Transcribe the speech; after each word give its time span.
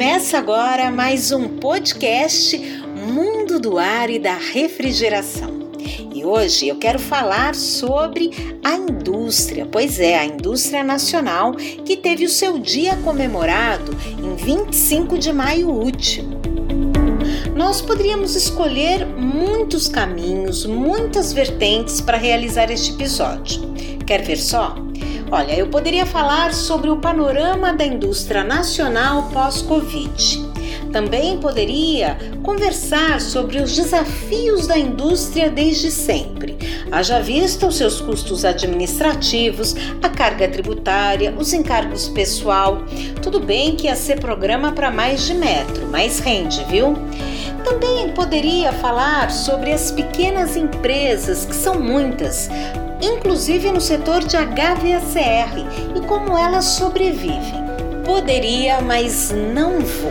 Começa 0.00 0.38
agora 0.38 0.90
mais 0.90 1.30
um 1.30 1.46
podcast 1.46 2.56
Mundo 2.96 3.60
do 3.60 3.78
Ar 3.78 4.08
e 4.08 4.18
da 4.18 4.32
Refrigeração. 4.32 5.50
E 6.14 6.24
hoje 6.24 6.68
eu 6.68 6.76
quero 6.76 6.98
falar 6.98 7.54
sobre 7.54 8.30
a 8.64 8.76
indústria, 8.76 9.68
pois 9.70 10.00
é, 10.00 10.18
a 10.18 10.24
indústria 10.24 10.82
nacional 10.82 11.52
que 11.52 11.98
teve 11.98 12.24
o 12.24 12.30
seu 12.30 12.58
dia 12.58 12.96
comemorado 13.04 13.94
em 14.18 14.34
25 14.36 15.18
de 15.18 15.34
maio 15.34 15.68
último. 15.68 16.40
Nós 17.54 17.82
poderíamos 17.82 18.34
escolher 18.34 19.04
muitos 19.04 19.86
caminhos, 19.86 20.64
muitas 20.64 21.30
vertentes 21.30 22.00
para 22.00 22.16
realizar 22.16 22.70
este 22.70 22.92
episódio. 22.92 23.60
Quer 24.06 24.22
ver 24.22 24.38
só? 24.38 24.74
Olha, 25.32 25.52
eu 25.56 25.68
poderia 25.68 26.04
falar 26.04 26.52
sobre 26.52 26.90
o 26.90 26.96
panorama 26.96 27.72
da 27.72 27.86
indústria 27.86 28.42
nacional 28.42 29.30
pós-Covid. 29.32 30.50
Também 30.92 31.38
poderia 31.38 32.18
conversar 32.42 33.20
sobre 33.20 33.58
os 33.58 33.76
desafios 33.76 34.66
da 34.66 34.76
indústria 34.76 35.48
desde 35.48 35.88
sempre. 35.88 36.58
Haja 36.90 37.20
vista 37.20 37.68
os 37.68 37.76
seus 37.76 38.00
custos 38.00 38.44
administrativos, 38.44 39.76
a 40.02 40.08
carga 40.08 40.48
tributária, 40.48 41.32
os 41.38 41.52
encargos 41.52 42.08
pessoal. 42.08 42.82
Tudo 43.22 43.38
bem 43.38 43.76
que 43.76 43.86
ia 43.86 43.94
ser 43.94 44.18
programa 44.18 44.72
para 44.72 44.90
mais 44.90 45.22
de 45.22 45.34
metro, 45.34 45.86
mas 45.86 46.18
rende, 46.18 46.64
viu? 46.64 46.96
Também 47.64 48.08
poderia 48.14 48.72
falar 48.72 49.30
sobre 49.30 49.70
as 49.70 49.92
pequenas 49.92 50.56
empresas, 50.56 51.44
que 51.44 51.54
são 51.54 51.78
muitas, 51.78 52.48
inclusive 53.00 53.72
no 53.72 53.80
setor 53.80 54.24
de 54.24 54.36
HVACR 54.36 55.58
e 55.96 56.00
como 56.06 56.36
elas 56.36 56.64
sobrevivem. 56.64 57.59
Poderia, 58.10 58.80
mas 58.80 59.30
não 59.30 59.78
vou. 59.78 60.10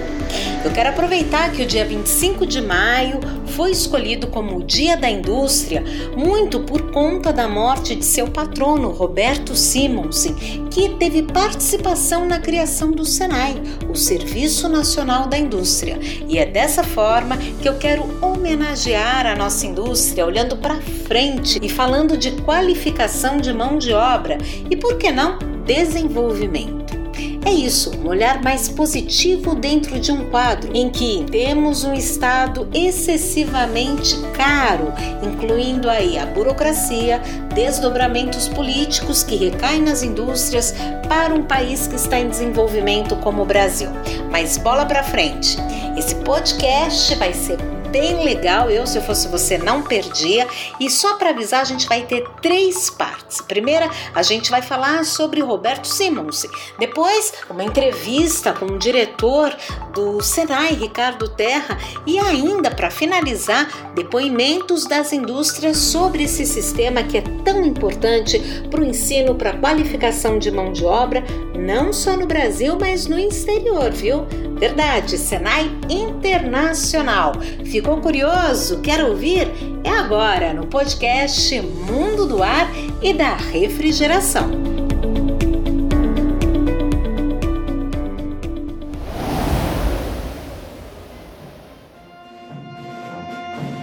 Eu 0.63 0.71
quero 0.71 0.89
aproveitar 0.89 1.51
que 1.51 1.63
o 1.63 1.65
dia 1.65 1.83
25 1.83 2.45
de 2.45 2.61
maio 2.61 3.19
foi 3.47 3.71
escolhido 3.71 4.27
como 4.27 4.57
o 4.57 4.63
Dia 4.63 4.95
da 4.95 5.09
Indústria, 5.09 5.83
muito 6.15 6.61
por 6.61 6.91
conta 6.91 7.33
da 7.33 7.45
morte 7.49 7.95
de 7.95 8.05
seu 8.05 8.29
patrono, 8.29 8.89
Roberto 8.89 9.53
Simonsen, 9.53 10.33
que 10.71 10.91
teve 10.91 11.23
participação 11.23 12.25
na 12.25 12.39
criação 12.39 12.91
do 12.91 13.03
SENAI, 13.03 13.61
o 13.89 13.95
Serviço 13.95 14.69
Nacional 14.69 15.27
da 15.27 15.37
Indústria. 15.37 15.99
E 16.25 16.37
é 16.37 16.45
dessa 16.45 16.85
forma 16.85 17.35
que 17.61 17.67
eu 17.67 17.77
quero 17.77 18.05
homenagear 18.21 19.25
a 19.25 19.35
nossa 19.35 19.65
indústria, 19.65 20.25
olhando 20.25 20.55
para 20.55 20.79
frente 21.05 21.59
e 21.61 21.67
falando 21.67 22.17
de 22.17 22.31
qualificação 22.43 23.37
de 23.37 23.52
mão 23.52 23.77
de 23.77 23.91
obra 23.91 24.37
e, 24.69 24.77
por 24.77 24.97
que 24.97 25.11
não, 25.11 25.37
desenvolvimento. 25.65 26.98
É 27.45 27.51
isso, 27.51 27.91
um 28.03 28.07
olhar 28.07 28.41
mais 28.41 28.67
positivo 28.67 29.55
dentro 29.55 29.99
de 29.99 30.11
um 30.11 30.29
quadro 30.29 30.71
em 30.75 30.89
que 30.89 31.25
temos 31.31 31.83
um 31.83 31.93
Estado 31.93 32.67
excessivamente 32.73 34.17
caro, 34.33 34.93
incluindo 35.23 35.89
aí 35.89 36.17
a 36.17 36.25
burocracia, 36.25 37.21
desdobramentos 37.53 38.47
políticos 38.49 39.23
que 39.23 39.35
recaem 39.35 39.81
nas 39.81 40.03
indústrias 40.03 40.73
para 41.07 41.33
um 41.33 41.43
país 41.43 41.87
que 41.87 41.95
está 41.95 42.19
em 42.19 42.29
desenvolvimento 42.29 43.15
como 43.17 43.41
o 43.41 43.45
Brasil. 43.45 43.89
Mas 44.29 44.57
bola 44.57 44.85
para 44.85 45.03
frente. 45.03 45.57
Esse 45.97 46.15
podcast 46.15 47.15
vai 47.15 47.33
ser 47.33 47.57
bem 47.91 48.23
legal. 48.23 48.69
Eu, 48.69 48.85
se 48.87 48.97
eu 48.97 49.01
fosse 49.01 49.27
você, 49.27 49.57
não 49.57 49.81
perdia. 49.81 50.47
E 50.79 50.89
só 50.89 51.15
para 51.15 51.29
avisar, 51.29 51.61
a 51.61 51.65
gente 51.65 51.87
vai 51.87 52.03
ter 52.03 52.27
três 52.41 52.89
partes. 52.89 53.41
Primeira, 53.41 53.89
a 54.13 54.23
gente 54.23 54.49
vai 54.49 54.61
falar 54.61 55.03
sobre 55.05 55.41
Roberto 55.41 55.87
Simons. 55.87 56.45
Depois, 56.77 57.33
uma 57.49 57.63
entrevista 57.63 58.53
com 58.53 58.65
o 58.65 58.79
diretor 58.79 59.55
do 59.93 60.21
Senai, 60.21 60.73
Ricardo 60.73 61.29
Terra. 61.29 61.77
E 62.05 62.17
ainda, 62.19 62.71
para 62.71 62.89
finalizar, 62.89 63.67
depoimentos 63.95 64.85
das 64.85 65.11
indústrias 65.11 65.77
sobre 65.77 66.23
esse 66.23 66.45
sistema 66.45 67.03
que 67.03 67.17
é 67.17 67.23
tão 67.43 67.65
importante 67.65 68.39
para 68.69 68.81
o 68.81 68.85
ensino, 68.85 69.35
para 69.35 69.52
a 69.52 69.58
qualificação 69.58 70.39
de 70.39 70.52
mão 70.52 70.71
de 70.71 70.85
obra, 70.85 71.23
não 71.55 71.91
só 71.91 72.15
no 72.15 72.25
Brasil, 72.25 72.77
mas 72.80 73.08
no 73.08 73.19
exterior, 73.19 73.91
viu? 73.91 74.25
Verdade, 74.59 75.17
Senai 75.17 75.71
Internacional. 75.89 77.33
Ficou 77.79 78.01
curioso? 78.01 78.81
Quer 78.81 79.05
ouvir? 79.05 79.47
É 79.85 79.89
agora 79.89 80.53
no 80.53 80.67
podcast 80.67 81.61
Mundo 81.61 82.25
do 82.25 82.43
Ar 82.43 82.69
e 83.01 83.13
da 83.13 83.37
Refrigeração. 83.37 84.78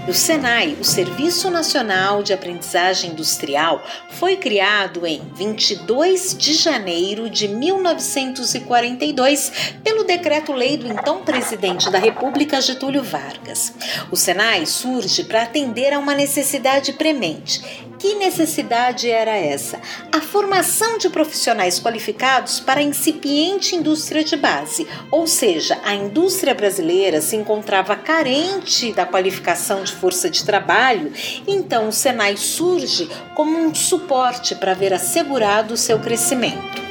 O 0.09 0.15
SENAI, 0.15 0.77
o 0.81 0.84
Serviço 0.84 1.50
Nacional 1.50 2.22
de 2.22 2.33
Aprendizagem 2.33 3.11
Industrial, 3.11 3.84
foi 4.11 4.37
criado 4.37 5.05
em 5.05 5.21
22 5.34 6.37
de 6.39 6.55
janeiro 6.55 7.28
de 7.28 7.49
1942 7.49 9.75
pelo 9.83 10.05
decreto-lei 10.05 10.77
do 10.77 10.87
então 10.87 11.25
presidente 11.25 11.91
da 11.91 11.99
República, 11.99 12.61
Getúlio 12.61 13.03
Vargas. 13.03 13.75
O 14.09 14.17
SENAI 14.17 14.65
surge 14.65 15.25
para 15.25 15.43
atender 15.43 15.93
a 15.93 15.99
uma 15.99 16.15
necessidade 16.15 16.93
premente 16.93 17.61
que 17.99 18.15
necessidade 18.15 19.11
era 19.11 19.34
essa? 19.34 19.81
A 20.12 20.21
formação 20.21 20.99
de 20.99 21.09
profissionais 21.09 21.81
qualificados 21.81 22.61
para 22.61 22.81
a 22.81 22.83
incipiente 22.83 23.75
indústria 23.75 24.23
de 24.23 24.37
base, 24.37 24.87
ou 25.11 25.27
seja, 25.27 25.78
a 25.83 25.94
indústria 25.94 26.55
brasileira 26.55 27.21
se 27.21 27.37
encontrava 27.37 27.97
carente 27.97 28.93
da 28.93 29.06
qualificação 29.06 29.83
de 29.83 29.93
força 29.96 30.30
de 30.30 30.44
trabalho, 30.44 31.12
então 31.46 31.88
o 31.88 31.92
Senai 31.92 32.36
surge 32.36 33.08
como 33.34 33.58
um 33.58 33.74
suporte 33.74 34.54
para 34.54 34.74
ver 34.74 34.92
assegurado 34.92 35.74
o 35.74 35.76
seu 35.76 35.98
crescimento. 35.98 36.86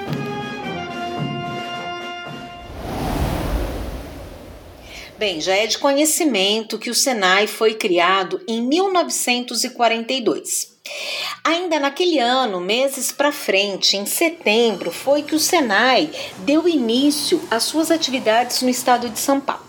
Bem, 5.17 5.39
já 5.39 5.55
é 5.55 5.65
de 5.65 5.77
conhecimento 5.77 6.77
que 6.77 6.89
o 6.89 6.95
Senai 6.95 7.47
foi 7.47 7.73
criado 7.73 8.41
em 8.47 8.61
1942. 8.61 10.75
Ainda 11.43 11.79
naquele 11.79 12.19
ano, 12.19 12.59
meses 12.59 13.11
para 13.11 13.31
frente, 13.31 13.95
em 13.95 14.05
setembro, 14.05 14.91
foi 14.91 15.23
que 15.23 15.33
o 15.33 15.39
Senai 15.39 16.11
deu 16.39 16.67
início 16.67 17.41
às 17.49 17.63
suas 17.63 17.91
atividades 17.91 18.61
no 18.61 18.69
estado 18.69 19.09
de 19.09 19.17
São 19.17 19.39
Paulo. 19.39 19.64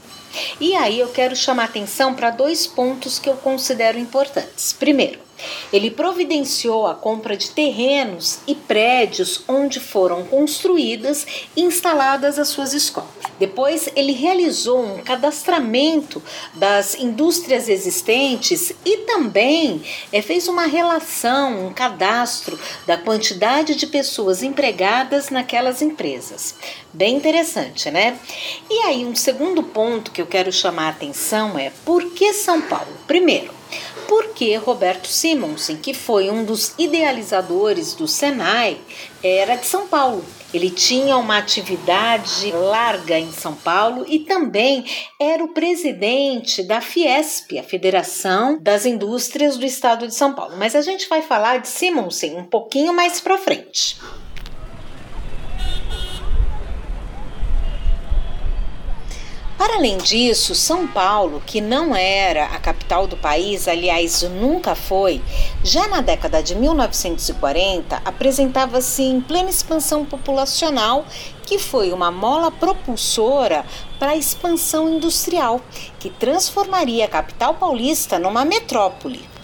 E 0.60 0.74
aí 0.74 0.98
eu 0.98 1.08
quero 1.08 1.34
chamar 1.34 1.64
atenção 1.64 2.14
para 2.14 2.30
dois 2.30 2.66
pontos 2.66 3.18
que 3.18 3.28
eu 3.28 3.36
considero 3.36 3.98
importantes. 3.98 4.72
Primeiro, 4.72 5.25
ele 5.72 5.90
providenciou 5.90 6.86
a 6.86 6.94
compra 6.94 7.36
de 7.36 7.50
terrenos 7.50 8.38
e 8.46 8.54
prédios 8.54 9.42
onde 9.48 9.80
foram 9.80 10.24
construídas 10.24 11.26
e 11.56 11.62
instaladas 11.62 12.38
as 12.38 12.48
suas 12.48 12.72
escolas. 12.72 13.10
Depois, 13.38 13.88
ele 13.94 14.12
realizou 14.12 14.82
um 14.82 15.02
cadastramento 15.02 16.22
das 16.54 16.94
indústrias 16.94 17.68
existentes 17.68 18.72
e 18.84 18.98
também 18.98 19.82
é, 20.12 20.22
fez 20.22 20.48
uma 20.48 20.66
relação, 20.66 21.66
um 21.66 21.72
cadastro 21.72 22.58
da 22.86 22.96
quantidade 22.96 23.74
de 23.74 23.86
pessoas 23.86 24.42
empregadas 24.42 25.30
naquelas 25.30 25.82
empresas. 25.82 26.54
Bem 26.92 27.16
interessante, 27.16 27.90
né? 27.90 28.18
E 28.70 28.82
aí, 28.86 29.04
um 29.04 29.14
segundo 29.14 29.62
ponto 29.62 30.10
que 30.10 30.22
eu 30.22 30.26
quero 30.26 30.50
chamar 30.50 30.86
a 30.86 30.90
atenção 30.90 31.58
é 31.58 31.70
por 31.84 32.12
que 32.12 32.32
São 32.32 32.62
Paulo? 32.62 32.88
Primeiro, 33.06 33.55
porque 34.08 34.56
Roberto 34.56 35.08
Simonsen, 35.08 35.76
que 35.76 35.94
foi 35.94 36.30
um 36.30 36.44
dos 36.44 36.74
idealizadores 36.78 37.94
do 37.94 38.06
Senai, 38.08 38.78
era 39.22 39.56
de 39.56 39.66
São 39.66 39.86
Paulo. 39.86 40.24
Ele 40.54 40.70
tinha 40.70 41.16
uma 41.16 41.38
atividade 41.38 42.50
larga 42.52 43.18
em 43.18 43.32
São 43.32 43.54
Paulo 43.54 44.06
e 44.08 44.20
também 44.20 44.84
era 45.20 45.42
o 45.44 45.48
presidente 45.48 46.62
da 46.62 46.80
Fiesp, 46.80 47.58
a 47.58 47.62
Federação 47.62 48.58
das 48.60 48.86
Indústrias 48.86 49.56
do 49.56 49.66
Estado 49.66 50.06
de 50.06 50.14
São 50.14 50.34
Paulo. 50.34 50.56
Mas 50.56 50.74
a 50.74 50.80
gente 50.80 51.08
vai 51.08 51.20
falar 51.20 51.58
de 51.58 51.68
Simonsen 51.68 52.36
um 52.36 52.44
pouquinho 52.44 52.94
mais 52.94 53.20
para 53.20 53.36
frente. 53.36 53.98
Para 59.58 59.76
além 59.76 59.96
disso, 59.96 60.54
São 60.54 60.86
Paulo, 60.86 61.42
que 61.46 61.62
não 61.62 61.96
era 61.96 62.44
a 62.44 62.58
capital 62.58 63.06
do 63.06 63.16
país, 63.16 63.66
aliás, 63.66 64.20
nunca 64.22 64.74
foi, 64.74 65.22
já 65.64 65.88
na 65.88 66.02
década 66.02 66.42
de 66.42 66.54
1940 66.54 68.02
apresentava-se 68.04 69.02
em 69.02 69.18
plena 69.18 69.48
expansão 69.48 70.04
populacional, 70.04 71.06
que 71.46 71.58
foi 71.58 71.90
uma 71.90 72.10
mola 72.10 72.50
propulsora 72.50 73.64
para 73.98 74.10
a 74.10 74.16
expansão 74.16 74.90
industrial, 74.90 75.62
que 75.98 76.10
transformaria 76.10 77.06
a 77.06 77.08
capital 77.08 77.54
paulista 77.54 78.18
numa 78.18 78.44
metrópole. 78.44 79.35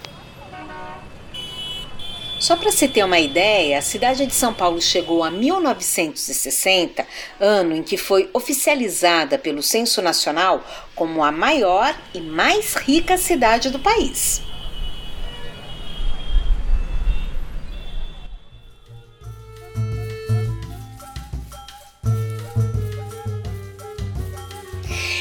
Só 2.43 2.57
para 2.57 2.73
se 2.73 2.89
ter 2.89 3.05
uma 3.05 3.21
ideia, 3.21 3.79
a 3.79 3.81
cidade 3.81 4.27
de 4.27 4.35
São 4.35 4.53
Paulo 4.53 4.83
chegou 4.83 5.23
a 5.23 5.31
1960, 5.31 7.07
ano 7.39 7.77
em 7.77 7.85
que 7.85 7.97
foi 7.97 8.29
oficializada 8.33 9.39
pelo 9.39 9.63
Censo 9.63 10.03
Nacional 10.03 10.61
como 10.93 11.23
a 11.23 11.31
maior 11.31 11.97
e 12.13 12.21
mais 12.21 12.75
rica 12.75 13.17
cidade 13.17 13.71
do 13.71 13.79
país. 13.79 14.43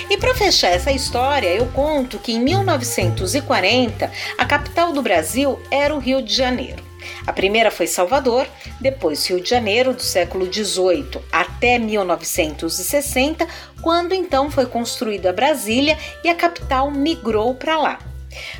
E 0.09 0.17
para 0.17 0.33
fechar 0.33 0.69
essa 0.69 0.91
história, 0.91 1.49
eu 1.49 1.67
conto 1.67 2.17
que 2.17 2.31
em 2.31 2.39
1940 2.39 4.11
a 4.39 4.43
capital 4.43 4.91
do 4.91 5.03
Brasil 5.03 5.61
era 5.69 5.93
o 5.93 5.99
Rio 5.99 6.19
de 6.23 6.33
Janeiro. 6.33 6.90
A 7.25 7.33
primeira 7.33 7.69
foi 7.69 7.87
Salvador, 7.87 8.47
depois 8.79 9.25
Rio 9.27 9.41
de 9.41 9.49
Janeiro, 9.49 9.93
do 9.93 10.01
século 10.01 10.51
XVIII 10.51 11.21
até 11.31 11.77
1960, 11.77 13.47
quando 13.81 14.13
então 14.13 14.49
foi 14.49 14.65
construída 14.65 15.33
Brasília 15.33 15.97
e 16.23 16.29
a 16.29 16.35
capital 16.35 16.89
migrou 16.89 17.53
para 17.55 17.77
lá. 17.77 17.99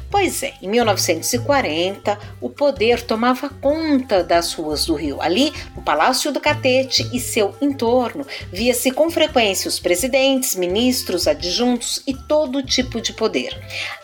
Pois 0.09 0.43
é, 0.43 0.53
em 0.61 0.67
1940, 0.67 2.19
o 2.41 2.49
poder 2.49 3.01
tomava 3.01 3.49
conta 3.49 4.23
das 4.23 4.53
ruas 4.53 4.85
do 4.85 4.93
Rio. 4.93 5.21
Ali, 5.21 5.53
no 5.75 5.81
Palácio 5.81 6.31
do 6.31 6.39
Catete 6.41 7.09
e 7.13 7.19
seu 7.19 7.55
entorno, 7.61 8.25
via-se 8.51 8.91
com 8.91 9.09
frequência 9.09 9.69
os 9.69 9.79
presidentes, 9.79 10.55
ministros, 10.55 11.27
adjuntos 11.27 12.03
e 12.05 12.13
todo 12.13 12.61
tipo 12.61 12.99
de 12.99 13.13
poder. 13.13 13.57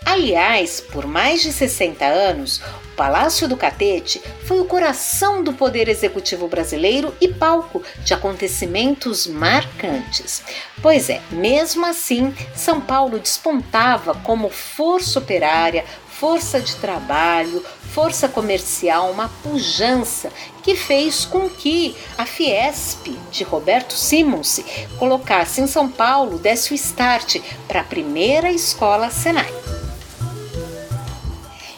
Aliás, 0.06 0.80
por 0.80 1.06
mais 1.06 1.42
de 1.42 1.52
60 1.52 2.06
anos, 2.06 2.62
Palácio 2.98 3.48
do 3.48 3.56
Catete 3.56 4.20
foi 4.44 4.60
o 4.60 4.66
coração 4.66 5.44
do 5.44 5.54
poder 5.54 5.88
executivo 5.88 6.48
brasileiro 6.48 7.14
e 7.22 7.28
palco 7.28 7.84
de 8.04 8.12
acontecimentos 8.12 9.28
marcantes. 9.28 10.42
Pois 10.82 11.08
é, 11.08 11.22
mesmo 11.30 11.86
assim, 11.86 12.34
São 12.56 12.82
Paulo 12.82 13.20
despontava 13.20 14.16
como 14.16 14.50
força 14.50 15.20
operária, 15.20 15.86
força 16.10 16.60
de 16.60 16.76
trabalho, 16.78 17.64
força 17.94 18.28
comercial, 18.28 19.12
uma 19.12 19.30
pujança 19.44 20.32
que 20.64 20.76
fez 20.76 21.24
com 21.24 21.48
que 21.48 21.96
a 22.18 22.26
Fiesp 22.26 23.16
de 23.30 23.44
Roberto 23.44 23.94
Simons 23.94 24.60
colocasse 24.98 25.62
em 25.62 25.68
São 25.68 25.88
Paulo, 25.88 26.40
desse 26.40 26.72
o 26.72 26.76
start 26.76 27.40
para 27.68 27.82
a 27.82 27.84
primeira 27.84 28.52
escola 28.52 29.12
Senai. 29.12 29.54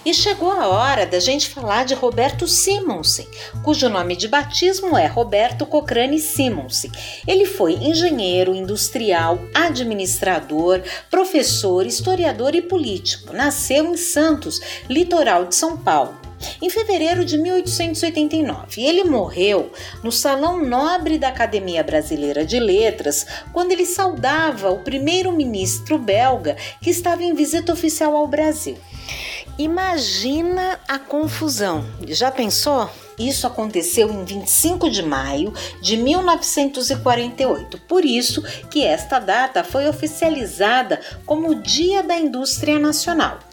E 0.10 0.14
chegou 0.16 0.52
a 0.52 0.68
hora 0.68 1.06
da 1.06 1.20
gente 1.20 1.48
falar 1.48 1.86
de 1.86 1.94
Roberto 1.94 2.48
Simonsen, 2.48 3.28
cujo 3.62 3.88
nome 3.88 4.16
de 4.16 4.28
batismo 4.28 4.98
é 4.98 5.06
Roberto 5.06 5.68
Cochrane 5.68 6.18
Simonsen. 6.18 6.92
Ele 7.28 7.46
foi 7.46 7.74
engenheiro 7.74 8.56
industrial, 8.56 9.38
administrador, 9.54 10.82
professor, 11.12 11.86
historiador 11.86 12.56
e 12.56 12.62
político. 12.64 13.34
Nasceu 13.34 13.86
em 13.86 13.98
Santos, 13.98 14.60
litoral 14.90 15.46
de 15.46 15.54
São 15.54 15.78
Paulo 15.78 16.18
em 16.62 16.70
fevereiro 16.70 17.24
de 17.26 17.38
1889. 17.38 18.82
Ele 18.82 19.04
morreu 19.04 19.72
no 20.02 20.12
Salão 20.12 20.66
Nobre 20.66 21.18
da 21.18 21.28
Academia 21.28 21.84
Brasileira 21.84 22.46
de 22.46 22.60
Letras, 22.60 23.28
quando 23.52 23.72
ele 23.72 23.86
saudava 23.86 24.72
o 24.72 24.80
primeiro-ministro 24.80 25.98
belga 25.98 26.56
que 26.82 26.90
estava 26.90 27.24
em 27.24 27.34
visita 27.34 27.74
oficial 27.74 28.16
ao 28.16 28.28
Brasil. 28.28 28.78
Imagina 29.60 30.80
a 30.88 30.98
confusão. 30.98 31.84
Já 32.08 32.32
pensou? 32.32 32.90
Isso 33.20 33.46
aconteceu 33.46 34.10
em 34.10 34.24
25 34.24 34.90
de 34.90 35.04
maio 35.04 35.54
de 35.82 35.98
1948. 35.98 37.78
Por 37.80 38.06
isso 38.06 38.42
que 38.72 38.86
esta 38.86 39.20
data 39.20 39.62
foi 39.62 39.90
oficializada 39.90 41.02
como 41.26 41.62
Dia 41.62 42.02
da 42.02 42.16
Indústria 42.16 42.80
Nacional. 42.80 43.49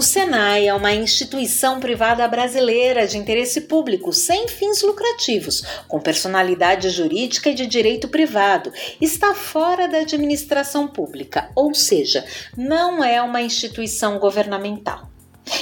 O 0.00 0.02
Senai 0.02 0.66
é 0.66 0.72
uma 0.72 0.94
instituição 0.94 1.78
privada 1.78 2.26
brasileira 2.26 3.06
de 3.06 3.18
interesse 3.18 3.60
público 3.60 4.14
sem 4.14 4.48
fins 4.48 4.80
lucrativos, 4.80 5.62
com 5.86 6.00
personalidade 6.00 6.88
jurídica 6.88 7.50
e 7.50 7.54
de 7.54 7.66
direito 7.66 8.08
privado. 8.08 8.72
Está 8.98 9.34
fora 9.34 9.86
da 9.86 9.98
administração 9.98 10.88
pública, 10.88 11.50
ou 11.54 11.74
seja, 11.74 12.24
não 12.56 13.04
é 13.04 13.20
uma 13.20 13.42
instituição 13.42 14.18
governamental. 14.18 15.09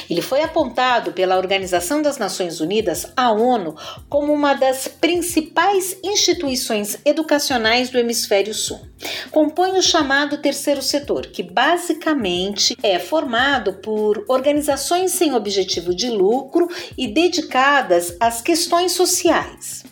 Ele 0.09 0.23
foi 0.23 0.43
apontado 0.43 1.13
pela 1.13 1.37
Organização 1.37 2.03
das 2.03 2.19
Nações 2.19 2.61
Unidas, 2.61 3.07
a 3.17 3.31
ONU, 3.31 3.77
como 4.09 4.33
uma 4.33 4.55
das 4.55 4.89
principais 4.89 5.97
instituições 6.03 6.99
educacionais 7.05 7.91
do 7.91 7.99
Hemisfério 7.99 8.55
Sul. 8.55 8.81
Compõe 9.31 9.79
o 9.79 9.83
chamado 9.83 10.39
terceiro 10.39 10.83
setor, 10.83 11.27
que 11.27 11.43
basicamente 11.43 12.77
é 12.83 12.99
formado 12.99 13.75
por 13.75 14.25
organizações 14.29 15.13
sem 15.13 15.35
objetivo 15.35 15.95
de 15.95 16.11
lucro 16.11 16.69
e 16.97 17.07
dedicadas 17.07 18.17
às 18.21 18.41
questões 18.41 18.93
sociais. 18.93 19.85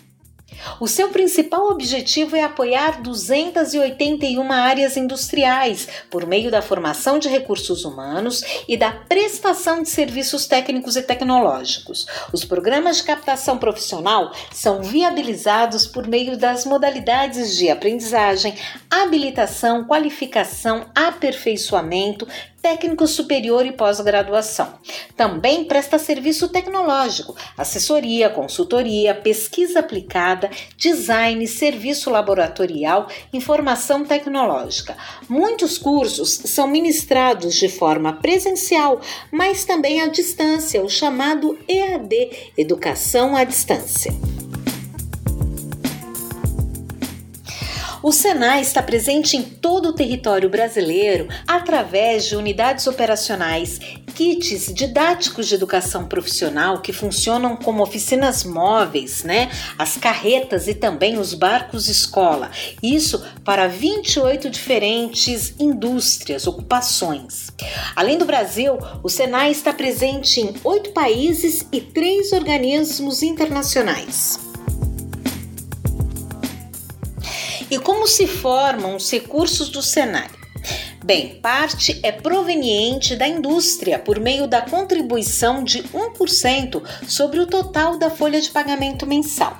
O 0.78 0.86
seu 0.86 1.08
principal 1.08 1.70
objetivo 1.70 2.36
é 2.36 2.42
apoiar 2.42 3.00
281 3.00 4.52
áreas 4.52 4.96
industriais 4.96 5.88
por 6.10 6.26
meio 6.26 6.50
da 6.50 6.62
formação 6.62 7.18
de 7.18 7.28
recursos 7.28 7.84
humanos 7.84 8.42
e 8.68 8.76
da 8.76 8.90
prestação 8.90 9.82
de 9.82 9.88
serviços 9.88 10.46
técnicos 10.46 10.96
e 10.96 11.02
tecnológicos. 11.02 12.06
Os 12.32 12.44
programas 12.44 12.98
de 12.98 13.04
captação 13.04 13.58
profissional 13.58 14.32
são 14.52 14.82
viabilizados 14.82 15.86
por 15.86 16.06
meio 16.06 16.36
das 16.36 16.64
modalidades 16.64 17.56
de 17.56 17.70
aprendizagem, 17.70 18.54
habilitação, 18.90 19.84
qualificação, 19.84 20.86
aperfeiçoamento, 20.94 22.26
técnico 22.66 23.06
superior 23.06 23.64
e 23.64 23.70
pós-graduação. 23.70 24.74
Também 25.16 25.64
presta 25.66 26.00
serviço 26.00 26.48
tecnológico, 26.48 27.36
assessoria, 27.56 28.28
consultoria, 28.28 29.14
pesquisa 29.14 29.78
aplicada, 29.78 30.50
design, 30.76 31.46
serviço 31.46 32.10
laboratorial, 32.10 33.06
informação 33.32 34.04
tecnológica. 34.04 34.96
Muitos 35.28 35.78
cursos 35.78 36.40
são 36.46 36.66
ministrados 36.66 37.54
de 37.54 37.68
forma 37.68 38.14
presencial, 38.14 39.00
mas 39.30 39.64
também 39.64 40.00
à 40.00 40.08
distância, 40.08 40.82
o 40.82 40.90
chamado 40.90 41.56
EAD 41.68 42.50
Educação 42.58 43.36
à 43.36 43.44
Distância. 43.44 44.12
O 48.06 48.12
Senai 48.12 48.60
está 48.60 48.80
presente 48.80 49.36
em 49.36 49.42
todo 49.42 49.88
o 49.88 49.92
território 49.92 50.48
brasileiro 50.48 51.26
através 51.44 52.26
de 52.26 52.36
unidades 52.36 52.86
operacionais, 52.86 53.80
kits 54.14 54.72
didáticos 54.72 55.48
de 55.48 55.56
educação 55.56 56.06
profissional 56.06 56.80
que 56.80 56.92
funcionam 56.92 57.56
como 57.56 57.82
oficinas 57.82 58.44
móveis, 58.44 59.24
né? 59.24 59.50
As 59.76 59.96
carretas 59.96 60.68
e 60.68 60.74
também 60.74 61.18
os 61.18 61.34
barcos 61.34 61.88
escola. 61.88 62.52
Isso 62.80 63.26
para 63.44 63.66
28 63.66 64.50
diferentes 64.50 65.56
indústrias, 65.58 66.46
ocupações. 66.46 67.48
Além 67.96 68.18
do 68.18 68.24
Brasil, 68.24 68.78
o 69.02 69.08
Senai 69.08 69.50
está 69.50 69.72
presente 69.72 70.40
em 70.40 70.54
oito 70.62 70.90
países 70.90 71.66
e 71.72 71.80
três 71.80 72.30
organismos 72.30 73.24
internacionais. 73.24 74.45
E 77.70 77.78
como 77.78 78.06
se 78.06 78.26
formam 78.26 78.94
os 78.94 79.10
recursos 79.10 79.68
do 79.68 79.82
Senai? 79.82 80.28
Bem, 81.04 81.38
parte 81.40 82.00
é 82.02 82.10
proveniente 82.10 83.14
da 83.14 83.28
indústria 83.28 83.98
por 83.98 84.18
meio 84.18 84.48
da 84.48 84.60
contribuição 84.60 85.62
de 85.62 85.82
1% 85.84 86.82
sobre 87.06 87.38
o 87.38 87.46
total 87.46 87.96
da 87.96 88.10
folha 88.10 88.40
de 88.40 88.50
pagamento 88.50 89.06
mensal. 89.06 89.56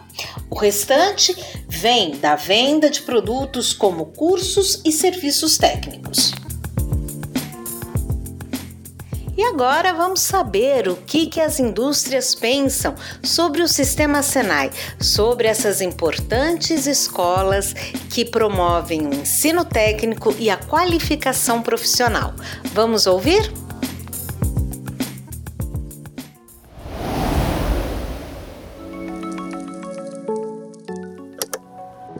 O 0.50 0.56
restante 0.56 1.36
vem 1.68 2.16
da 2.16 2.34
venda 2.34 2.90
de 2.90 3.02
produtos 3.02 3.72
como 3.72 4.06
cursos 4.06 4.80
e 4.84 4.90
serviços 4.90 5.56
técnicos. 5.58 6.32
E 9.36 9.44
agora 9.44 9.92
vamos 9.92 10.20
saber 10.22 10.88
o 10.88 10.96
que, 10.96 11.26
que 11.26 11.42
as 11.42 11.60
indústrias 11.60 12.34
pensam 12.34 12.94
sobre 13.22 13.60
o 13.60 13.68
sistema 13.68 14.22
Senai, 14.22 14.70
sobre 14.98 15.46
essas 15.46 15.82
importantes 15.82 16.86
escolas 16.86 17.74
que 18.08 18.24
promovem 18.24 19.06
o 19.06 19.12
ensino 19.12 19.62
técnico 19.62 20.34
e 20.38 20.48
a 20.48 20.56
qualificação 20.56 21.60
profissional. 21.60 22.34
Vamos 22.72 23.06
ouvir? 23.06 23.52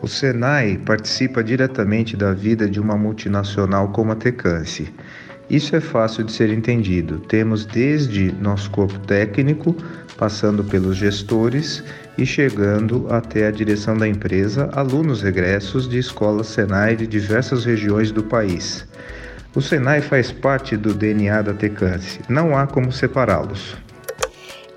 O 0.03 0.07
Senai 0.07 0.77
participa 0.77 1.43
diretamente 1.43 2.15
da 2.15 2.31
vida 2.31 2.69
de 2.69 2.79
uma 2.79 2.95
multinacional 2.95 3.89
como 3.89 4.11
a 4.11 4.15
Tecance. 4.15 4.93
Isso 5.49 5.75
é 5.75 5.79
fácil 5.79 6.23
de 6.23 6.31
ser 6.33 6.49
entendido. 6.49 7.19
Temos 7.19 7.65
desde 7.65 8.31
nosso 8.33 8.69
corpo 8.69 8.99
técnico, 8.99 9.75
passando 10.17 10.63
pelos 10.63 10.97
gestores 10.97 11.83
e 12.17 12.25
chegando 12.25 13.07
até 13.09 13.47
a 13.47 13.51
direção 13.51 13.95
da 13.97 14.07
empresa, 14.07 14.69
alunos 14.73 15.21
regressos 15.21 15.87
de 15.87 15.99
escolas 15.99 16.47
Senai 16.47 16.95
de 16.95 17.07
diversas 17.07 17.63
regiões 17.63 18.11
do 18.11 18.23
país. 18.23 18.85
O 19.55 19.61
Senai 19.61 20.01
faz 20.01 20.31
parte 20.31 20.75
do 20.75 20.93
DNA 20.93 21.41
da 21.41 21.53
Tecance, 21.53 22.19
não 22.27 22.57
há 22.57 22.67
como 22.67 22.91
separá-los. 22.91 23.75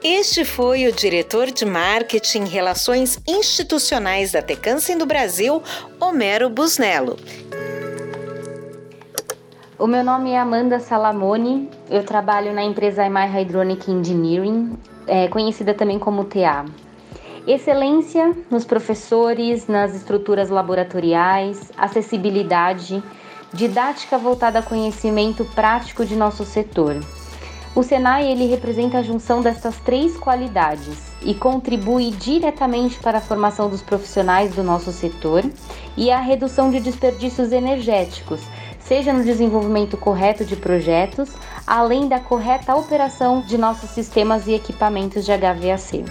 Este 0.02 0.46
foi 0.46 0.86
o 0.86 0.92
diretor 0.92 1.50
de 1.50 1.66
marketing 1.66 2.44
e 2.44 2.48
relações 2.48 3.18
institucionais 3.28 4.32
da 4.32 4.40
Tecance 4.40 4.96
do 4.96 5.04
Brasil, 5.04 5.62
Homero 6.00 6.48
Busnello. 6.48 7.18
O 9.80 9.86
meu 9.86 10.04
nome 10.04 10.32
é 10.32 10.38
Amanda 10.38 10.78
Salamone, 10.78 11.70
eu 11.88 12.04
trabalho 12.04 12.52
na 12.52 12.62
empresa 12.62 13.06
IMAI 13.06 13.30
Hydronic 13.30 13.90
Engineering, 13.90 14.76
é, 15.06 15.26
conhecida 15.28 15.72
também 15.72 15.98
como 15.98 16.24
TA. 16.24 16.66
Excelência 17.46 18.36
nos 18.50 18.66
professores, 18.66 19.68
nas 19.68 19.94
estruturas 19.94 20.50
laboratoriais, 20.50 21.72
acessibilidade, 21.78 23.02
didática 23.54 24.18
voltada 24.18 24.58
a 24.58 24.62
conhecimento 24.62 25.46
prático 25.54 26.04
de 26.04 26.14
nosso 26.14 26.44
setor. 26.44 27.00
O 27.74 27.82
Senai 27.82 28.30
ele 28.30 28.44
representa 28.48 28.98
a 28.98 29.02
junção 29.02 29.40
destas 29.40 29.78
três 29.78 30.14
qualidades 30.14 31.10
e 31.22 31.32
contribui 31.32 32.10
diretamente 32.10 32.98
para 32.98 33.16
a 33.16 33.22
formação 33.22 33.70
dos 33.70 33.80
profissionais 33.80 34.54
do 34.54 34.62
nosso 34.62 34.92
setor 34.92 35.42
e 35.96 36.10
a 36.10 36.20
redução 36.20 36.70
de 36.70 36.80
desperdícios 36.80 37.50
energéticos, 37.50 38.42
seja 38.90 39.12
no 39.12 39.22
desenvolvimento 39.22 39.96
correto 39.96 40.44
de 40.44 40.56
projetos, 40.56 41.30
além 41.64 42.08
da 42.08 42.18
correta 42.18 42.74
operação 42.74 43.40
de 43.40 43.56
nossos 43.56 43.90
sistemas 43.90 44.48
e 44.48 44.52
equipamentos 44.52 45.24
de 45.24 45.30
HVAC. 45.30 46.04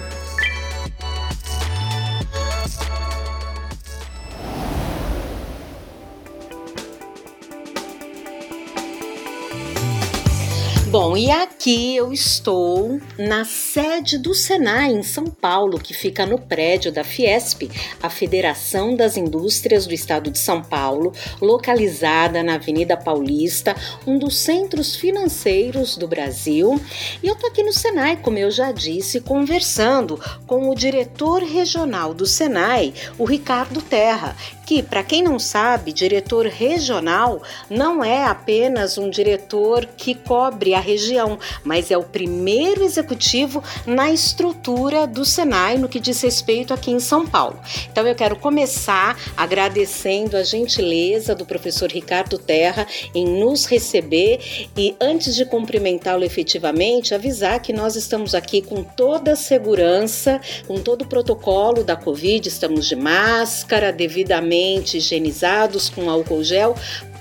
Bom, 10.91 11.15
e 11.15 11.29
aqui 11.29 11.95
eu 11.95 12.11
estou 12.11 12.99
na 13.15 13.45
sede 13.45 14.17
do 14.17 14.33
Senai 14.33 14.91
em 14.91 15.03
São 15.03 15.25
Paulo, 15.25 15.77
que 15.77 15.93
fica 15.93 16.25
no 16.25 16.39
prédio 16.39 16.91
da 16.91 17.03
Fiesp, 17.03 17.69
a 18.01 18.09
Federação 18.09 18.95
das 18.95 19.15
Indústrias 19.15 19.85
do 19.85 19.93
Estado 19.93 20.31
de 20.31 20.39
São 20.39 20.63
Paulo, 20.63 21.13
localizada 21.39 22.41
na 22.41 22.55
Avenida 22.55 22.97
Paulista, 22.97 23.75
um 24.07 24.17
dos 24.17 24.39
centros 24.39 24.95
financeiros 24.95 25.95
do 25.95 26.07
Brasil. 26.07 26.81
E 27.21 27.27
eu 27.27 27.35
tô 27.35 27.45
aqui 27.45 27.61
no 27.61 27.71
Senai, 27.71 28.17
como 28.17 28.39
eu 28.39 28.49
já 28.49 28.71
disse, 28.71 29.21
conversando 29.21 30.19
com 30.47 30.71
o 30.71 30.75
diretor 30.75 31.43
regional 31.43 32.15
do 32.15 32.25
Senai, 32.25 32.95
o 33.19 33.25
Ricardo 33.25 33.79
Terra, 33.79 34.35
que, 34.69 34.83
para 34.83 35.01
quem 35.01 35.23
não 35.23 35.39
sabe, 35.39 35.91
diretor 35.91 36.45
regional 36.45 37.41
não 37.71 38.03
é 38.03 38.25
apenas 38.25 38.99
um 38.99 39.09
diretor 39.09 39.83
que 39.97 40.13
cobre 40.13 40.75
a 40.75 40.79
região, 40.79 41.39
mas 41.63 41.89
é 41.89 41.97
o 41.97 42.03
primeiro 42.03 42.83
executivo 42.83 43.63
na 43.83 44.11
estrutura 44.11 45.07
do 45.07 45.25
Senai 45.25 45.79
no 45.79 45.89
que 45.89 45.99
diz 45.99 46.21
respeito 46.21 46.71
aqui 46.71 46.91
em 46.91 46.99
São 46.99 47.25
Paulo. 47.25 47.59
Então 47.91 48.05
eu 48.05 48.13
quero 48.13 48.35
começar 48.35 49.17
agradecendo 49.35 50.37
a 50.37 50.43
gentileza 50.43 51.33
do 51.33 51.47
professor 51.47 51.89
Ricardo 51.89 52.37
Terra 52.37 52.85
em 53.15 53.25
nos 53.25 53.65
receber 53.65 54.69
e 54.77 54.95
antes 55.01 55.33
de 55.33 55.45
cumprimentá-lo 55.45 56.23
efetivamente, 56.23 57.15
avisar 57.15 57.59
que 57.59 57.73
nós 57.73 57.95
estamos 57.95 58.35
aqui 58.35 58.61
com 58.61 58.83
toda 58.83 59.31
a 59.31 59.35
segurança, 59.35 60.39
com 60.67 60.79
todo 60.79 61.01
o 61.01 61.07
protocolo 61.07 61.83
da 61.83 61.95
Covid, 61.95 62.47
estamos 62.47 62.87
de 62.87 62.95
máscara 62.95 63.91
devidamente 63.91 64.58
higienizados 64.97 65.89
com 65.89 66.09
álcool 66.09 66.43
gel, 66.43 66.75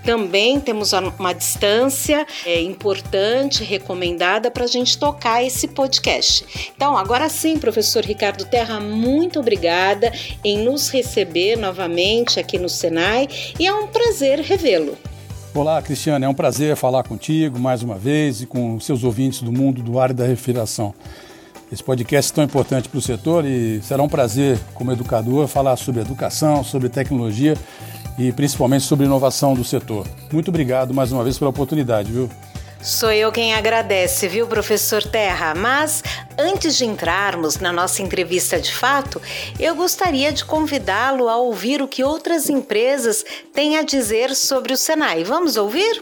também 0.09 0.59
temos 0.59 0.93
uma 0.93 1.35
distância 1.35 2.27
é, 2.47 2.63
importante, 2.63 3.63
recomendada 3.63 4.51
para 4.51 4.65
a 4.65 4.67
gente 4.67 4.97
tocar 4.97 5.45
esse 5.45 5.69
podcast. 5.69 6.71
Então, 6.75 6.97
agora 6.97 7.29
sim, 7.29 7.59
professor 7.59 8.03
Ricardo 8.05 8.47
Terra, 8.47 8.81
muito 8.81 9.39
obrigada 9.39 10.11
em 10.43 10.65
nos 10.65 10.89
receber 10.89 11.57
novamente 11.57 12.41
aqui 12.41 12.59
no 12.59 12.69
Senai 12.69 13.29
e 13.59 13.67
é 13.67 13.75
um 13.75 13.87
prazer 13.87 14.41
revê-lo. 14.41 14.97
Olá, 15.55 15.83
Cristiane, 15.83 16.25
é 16.25 16.29
um 16.29 16.35
prazer 16.35 16.77
falar 16.77 17.03
contigo 17.03 17.59
mais 17.59 17.83
uma 17.83 17.97
vez 17.97 18.41
e 18.41 18.47
com 18.47 18.79
seus 18.79 19.03
ouvintes 19.05 19.43
do 19.43 19.53
mundo 19.53 19.83
do 19.83 19.99
ar 19.99 20.11
e 20.11 20.15
da 20.15 20.25
refrigeração. 20.25 20.95
Esse 21.71 21.85
podcast 21.85 22.33
é 22.33 22.35
tão 22.35 22.45
importante 22.45 22.89
para 22.89 22.99
o 22.99 23.03
setor 23.03 23.45
e 23.45 23.83
será 23.83 24.03
um 24.03 24.09
prazer, 24.09 24.59
como 24.73 24.91
educador, 24.91 25.47
falar 25.47 25.77
sobre 25.77 26.01
educação, 26.01 26.65
sobre 26.65 26.89
tecnologia 26.89 27.55
e 28.19 28.33
principalmente 28.33 28.85
sobre 28.85 29.05
inovação 29.05 29.53
do 29.53 29.63
setor. 29.63 30.07
Muito 30.33 30.49
obrigado 30.49 30.95
mais 30.95 31.13
uma 31.13 31.23
vez 31.23 31.39
pela 31.39 31.51
oportunidade, 31.51 32.11
viu? 32.11 32.31
Sou 32.81 33.11
eu 33.11 33.31
quem 33.31 33.55
agradece, 33.55 34.29
viu, 34.29 34.47
professor 34.47 35.03
Terra? 35.03 35.53
Mas 35.55 36.03
antes 36.39 36.77
de 36.77 36.87
entrarmos 36.87 37.59
na 37.59 37.73
nossa 37.73 38.03
entrevista 38.03 38.59
de 38.59 38.73
fato, 38.73 39.21
eu 39.59 39.75
gostaria 39.75 40.33
de 40.33 40.45
convidá-lo 40.45 41.29
a 41.29 41.37
ouvir 41.37 41.83
o 41.83 41.89
que 41.89 42.05
outras 42.05 42.49
empresas 42.49 43.25
têm 43.53 43.77
a 43.77 43.83
dizer 43.83 44.35
sobre 44.35 44.73
o 44.73 44.77
Senai. 44.77 45.25
Vamos 45.25 45.57
ouvir? 45.57 46.01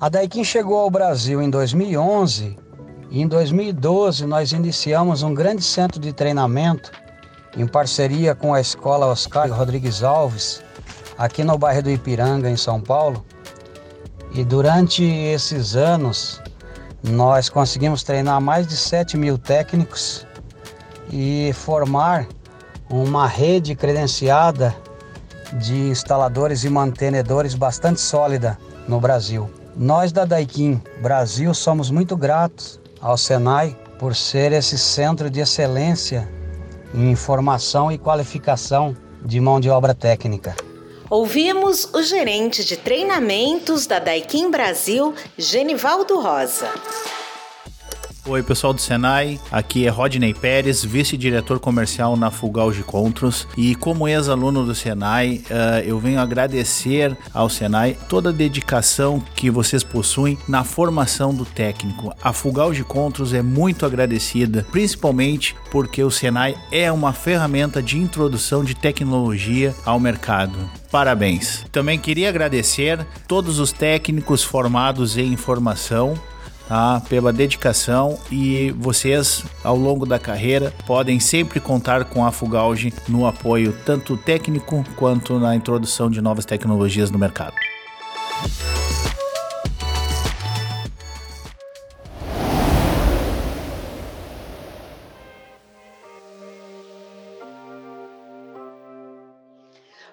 A 0.00 0.08
Daikin 0.08 0.42
chegou 0.42 0.78
ao 0.78 0.90
Brasil 0.90 1.42
em 1.42 1.50
2011 1.50 2.56
e 3.10 3.20
em 3.20 3.28
2012 3.28 4.24
nós 4.24 4.50
iniciamos 4.50 5.22
um 5.22 5.34
grande 5.34 5.62
centro 5.62 6.00
de 6.00 6.10
treinamento 6.10 6.90
em 7.54 7.66
parceria 7.66 8.34
com 8.34 8.54
a 8.54 8.62
escola 8.62 9.08
Oscar 9.08 9.52
Rodrigues 9.52 10.02
Alves, 10.02 10.62
aqui 11.18 11.44
no 11.44 11.58
bairro 11.58 11.82
do 11.82 11.90
Ipiranga, 11.90 12.48
em 12.48 12.56
São 12.56 12.80
Paulo. 12.80 13.22
E 14.32 14.42
durante 14.42 15.04
esses 15.04 15.76
anos 15.76 16.40
nós 17.02 17.50
conseguimos 17.50 18.02
treinar 18.02 18.40
mais 18.40 18.66
de 18.66 18.78
7 18.78 19.18
mil 19.18 19.36
técnicos 19.36 20.26
e 21.12 21.52
formar 21.52 22.26
uma 22.88 23.26
rede 23.26 23.74
credenciada 23.74 24.74
de 25.58 25.74
instaladores 25.74 26.64
e 26.64 26.70
mantenedores 26.70 27.54
bastante 27.54 28.00
sólida 28.00 28.56
no 28.88 28.98
Brasil. 28.98 29.59
Nós 29.82 30.12
da 30.12 30.26
Daikin 30.26 30.78
Brasil 31.00 31.54
somos 31.54 31.90
muito 31.90 32.14
gratos 32.14 32.78
ao 33.00 33.16
Senai 33.16 33.74
por 33.98 34.14
ser 34.14 34.52
esse 34.52 34.76
centro 34.76 35.30
de 35.30 35.40
excelência 35.40 36.30
em 36.94 37.16
formação 37.16 37.90
e 37.90 37.96
qualificação 37.96 38.94
de 39.24 39.40
mão 39.40 39.58
de 39.58 39.70
obra 39.70 39.94
técnica. 39.94 40.54
Ouvimos 41.08 41.86
o 41.94 42.02
gerente 42.02 42.62
de 42.62 42.76
treinamentos 42.76 43.86
da 43.86 43.98
Daikin 43.98 44.50
Brasil, 44.50 45.14
Genivaldo 45.38 46.20
Rosa. 46.20 46.68
Oi, 48.30 48.44
pessoal 48.44 48.72
do 48.72 48.80
Senai. 48.80 49.40
Aqui 49.50 49.88
é 49.88 49.88
Rodney 49.88 50.32
Pérez, 50.32 50.84
vice-diretor 50.84 51.58
comercial 51.58 52.16
na 52.16 52.30
Fugalge 52.30 52.84
Contros. 52.84 53.44
E 53.56 53.74
como 53.74 54.06
ex-aluno 54.06 54.64
do 54.64 54.72
Senai, 54.72 55.42
uh, 55.50 55.80
eu 55.84 55.98
venho 55.98 56.20
agradecer 56.20 57.18
ao 57.34 57.50
Senai 57.50 57.98
toda 58.08 58.28
a 58.28 58.32
dedicação 58.32 59.20
que 59.34 59.50
vocês 59.50 59.82
possuem 59.82 60.38
na 60.46 60.62
formação 60.62 61.34
do 61.34 61.44
técnico. 61.44 62.14
A 62.22 62.32
Fugalge 62.32 62.84
Contros 62.84 63.34
é 63.34 63.42
muito 63.42 63.84
agradecida, 63.84 64.64
principalmente 64.70 65.56
porque 65.68 66.00
o 66.04 66.10
Senai 66.10 66.54
é 66.70 66.92
uma 66.92 67.12
ferramenta 67.12 67.82
de 67.82 67.98
introdução 67.98 68.62
de 68.62 68.76
tecnologia 68.76 69.74
ao 69.84 69.98
mercado. 69.98 70.56
Parabéns. 70.88 71.64
Também 71.72 71.98
queria 71.98 72.28
agradecer 72.28 73.04
todos 73.26 73.58
os 73.58 73.72
técnicos 73.72 74.44
formados 74.44 75.18
em 75.18 75.32
informação 75.32 76.14
tá? 76.70 77.02
pela 77.08 77.32
dedicação 77.32 78.16
e 78.30 78.70
vocês 78.78 79.44
ao 79.64 79.76
longo 79.76 80.06
da 80.06 80.20
carreira 80.20 80.72
podem 80.86 81.18
sempre 81.18 81.58
contar 81.58 82.04
com 82.04 82.24
a 82.24 82.30
Fugalge 82.30 82.94
no 83.08 83.26
apoio 83.26 83.76
tanto 83.84 84.16
técnico 84.16 84.84
quanto 84.94 85.40
na 85.40 85.56
introdução 85.56 86.08
de 86.08 86.20
novas 86.20 86.44
tecnologias 86.44 87.10
no 87.10 87.18
mercado. 87.18 87.54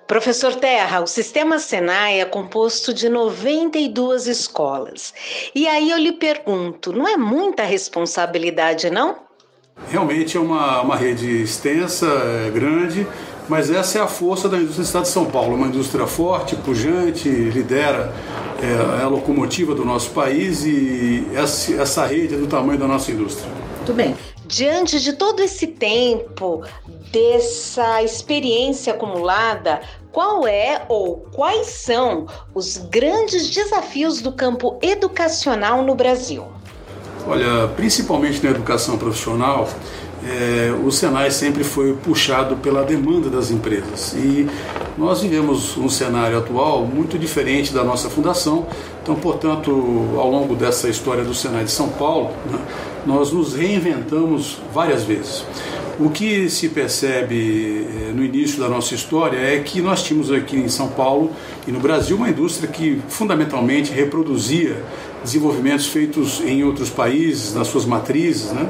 Professor 0.08 0.56
Terra, 0.56 1.02
o 1.02 1.08
sistema 1.08 1.60
Senai 1.60 2.22
é 2.22 2.26
composto 2.26 2.94
de 2.94 3.10
92 3.10 4.28
escolas. 4.28 5.14
E 5.54 5.68
aí 5.68 5.92
eu 5.92 5.98
lhe 5.98 6.14
pergunto, 6.14 6.94
não 6.94 7.06
é 7.06 7.18
muita 7.18 7.64
responsabilidade, 7.64 8.90
não? 8.90 9.18
Realmente 9.90 10.38
é 10.38 10.40
uma, 10.40 10.82
uma 10.82 10.96
rede 10.96 11.44
extensa, 11.44 12.08
é 12.48 12.50
grande, 12.50 13.06
mas 13.50 13.70
essa 13.70 14.00
é 14.00 14.02
a 14.02 14.08
força 14.08 14.48
da 14.48 14.58
indústria 14.58 14.84
do 14.84 14.88
Estado 14.88 15.04
de 15.04 15.10
São 15.10 15.26
Paulo. 15.26 15.56
Uma 15.56 15.68
indústria 15.68 16.08
forte, 16.08 16.56
pujante, 16.56 17.28
lidera, 17.28 18.14
é, 18.62 19.02
é 19.02 19.04
a 19.04 19.08
locomotiva 19.10 19.76
do 19.76 19.84
nosso 19.84 20.12
país 20.12 20.66
e 20.66 21.28
essa, 21.36 21.74
essa 21.74 22.06
rede 22.06 22.34
é 22.34 22.38
do 22.38 22.48
tamanho 22.48 22.80
da 22.80 22.88
nossa 22.88 23.12
indústria. 23.12 23.52
Muito 23.78 23.94
bem. 23.94 24.16
Diante 24.48 25.02
de 25.02 25.14
todo 25.14 25.42
esse 25.42 25.68
tempo, 25.68 26.64
dessa 27.12 28.02
experiência 28.02 28.94
acumulada, 28.94 29.82
qual 30.12 30.48
é 30.48 30.84
ou 30.88 31.28
quais 31.34 31.68
são 31.68 32.28
os 32.56 32.78
grandes 32.78 33.50
desafios 33.50 34.22
do 34.22 34.32
campo 34.32 34.80
educacional 34.82 35.84
no 35.84 35.96
Brasil? 35.96 36.46
Olha, 37.28 37.68
principalmente 37.76 38.42
na 38.42 38.52
educação 38.52 38.98
profissional, 38.98 39.68
é, 40.24 40.72
o 40.84 40.90
Senai 40.92 41.30
sempre 41.30 41.64
foi 41.64 41.94
puxado 41.94 42.56
pela 42.58 42.84
demanda 42.84 43.30
das 43.30 43.52
empresas 43.52 44.14
e 44.14 44.50
nós 44.98 45.22
vivemos 45.22 45.78
um 45.78 45.88
cenário 45.88 46.38
atual 46.38 46.86
muito 46.86 47.20
diferente 47.20 47.74
da 47.74 47.84
nossa 47.84 48.10
fundação. 48.10 48.66
Então, 49.08 49.16
portanto, 49.16 49.72
ao 50.18 50.30
longo 50.30 50.54
dessa 50.54 50.90
história 50.90 51.24
do 51.24 51.34
Senai 51.34 51.64
de 51.64 51.72
São 51.72 51.88
Paulo, 51.88 52.32
né, 52.52 52.60
nós 53.06 53.32
nos 53.32 53.54
reinventamos 53.54 54.58
várias 54.74 55.06
vezes. 55.06 55.46
O 55.98 56.10
que 56.10 56.50
se 56.50 56.68
percebe 56.68 57.88
eh, 57.90 58.12
no 58.14 58.22
início 58.22 58.60
da 58.60 58.68
nossa 58.68 58.94
história 58.94 59.38
é 59.38 59.62
que 59.62 59.80
nós 59.80 60.04
tínhamos 60.04 60.30
aqui 60.30 60.58
em 60.58 60.68
São 60.68 60.90
Paulo 60.90 61.32
e 61.66 61.72
no 61.72 61.80
Brasil 61.80 62.18
uma 62.18 62.28
indústria 62.30 62.68
que 62.68 63.02
fundamentalmente 63.08 63.94
reproduzia 63.94 64.84
desenvolvimentos 65.24 65.88
feitos 65.88 66.42
em 66.42 66.66
outros 66.66 66.90
países, 66.90 67.56
nas 67.56 67.70
suas 67.70 67.86
matrizes, 67.86 68.52
né? 68.52 68.70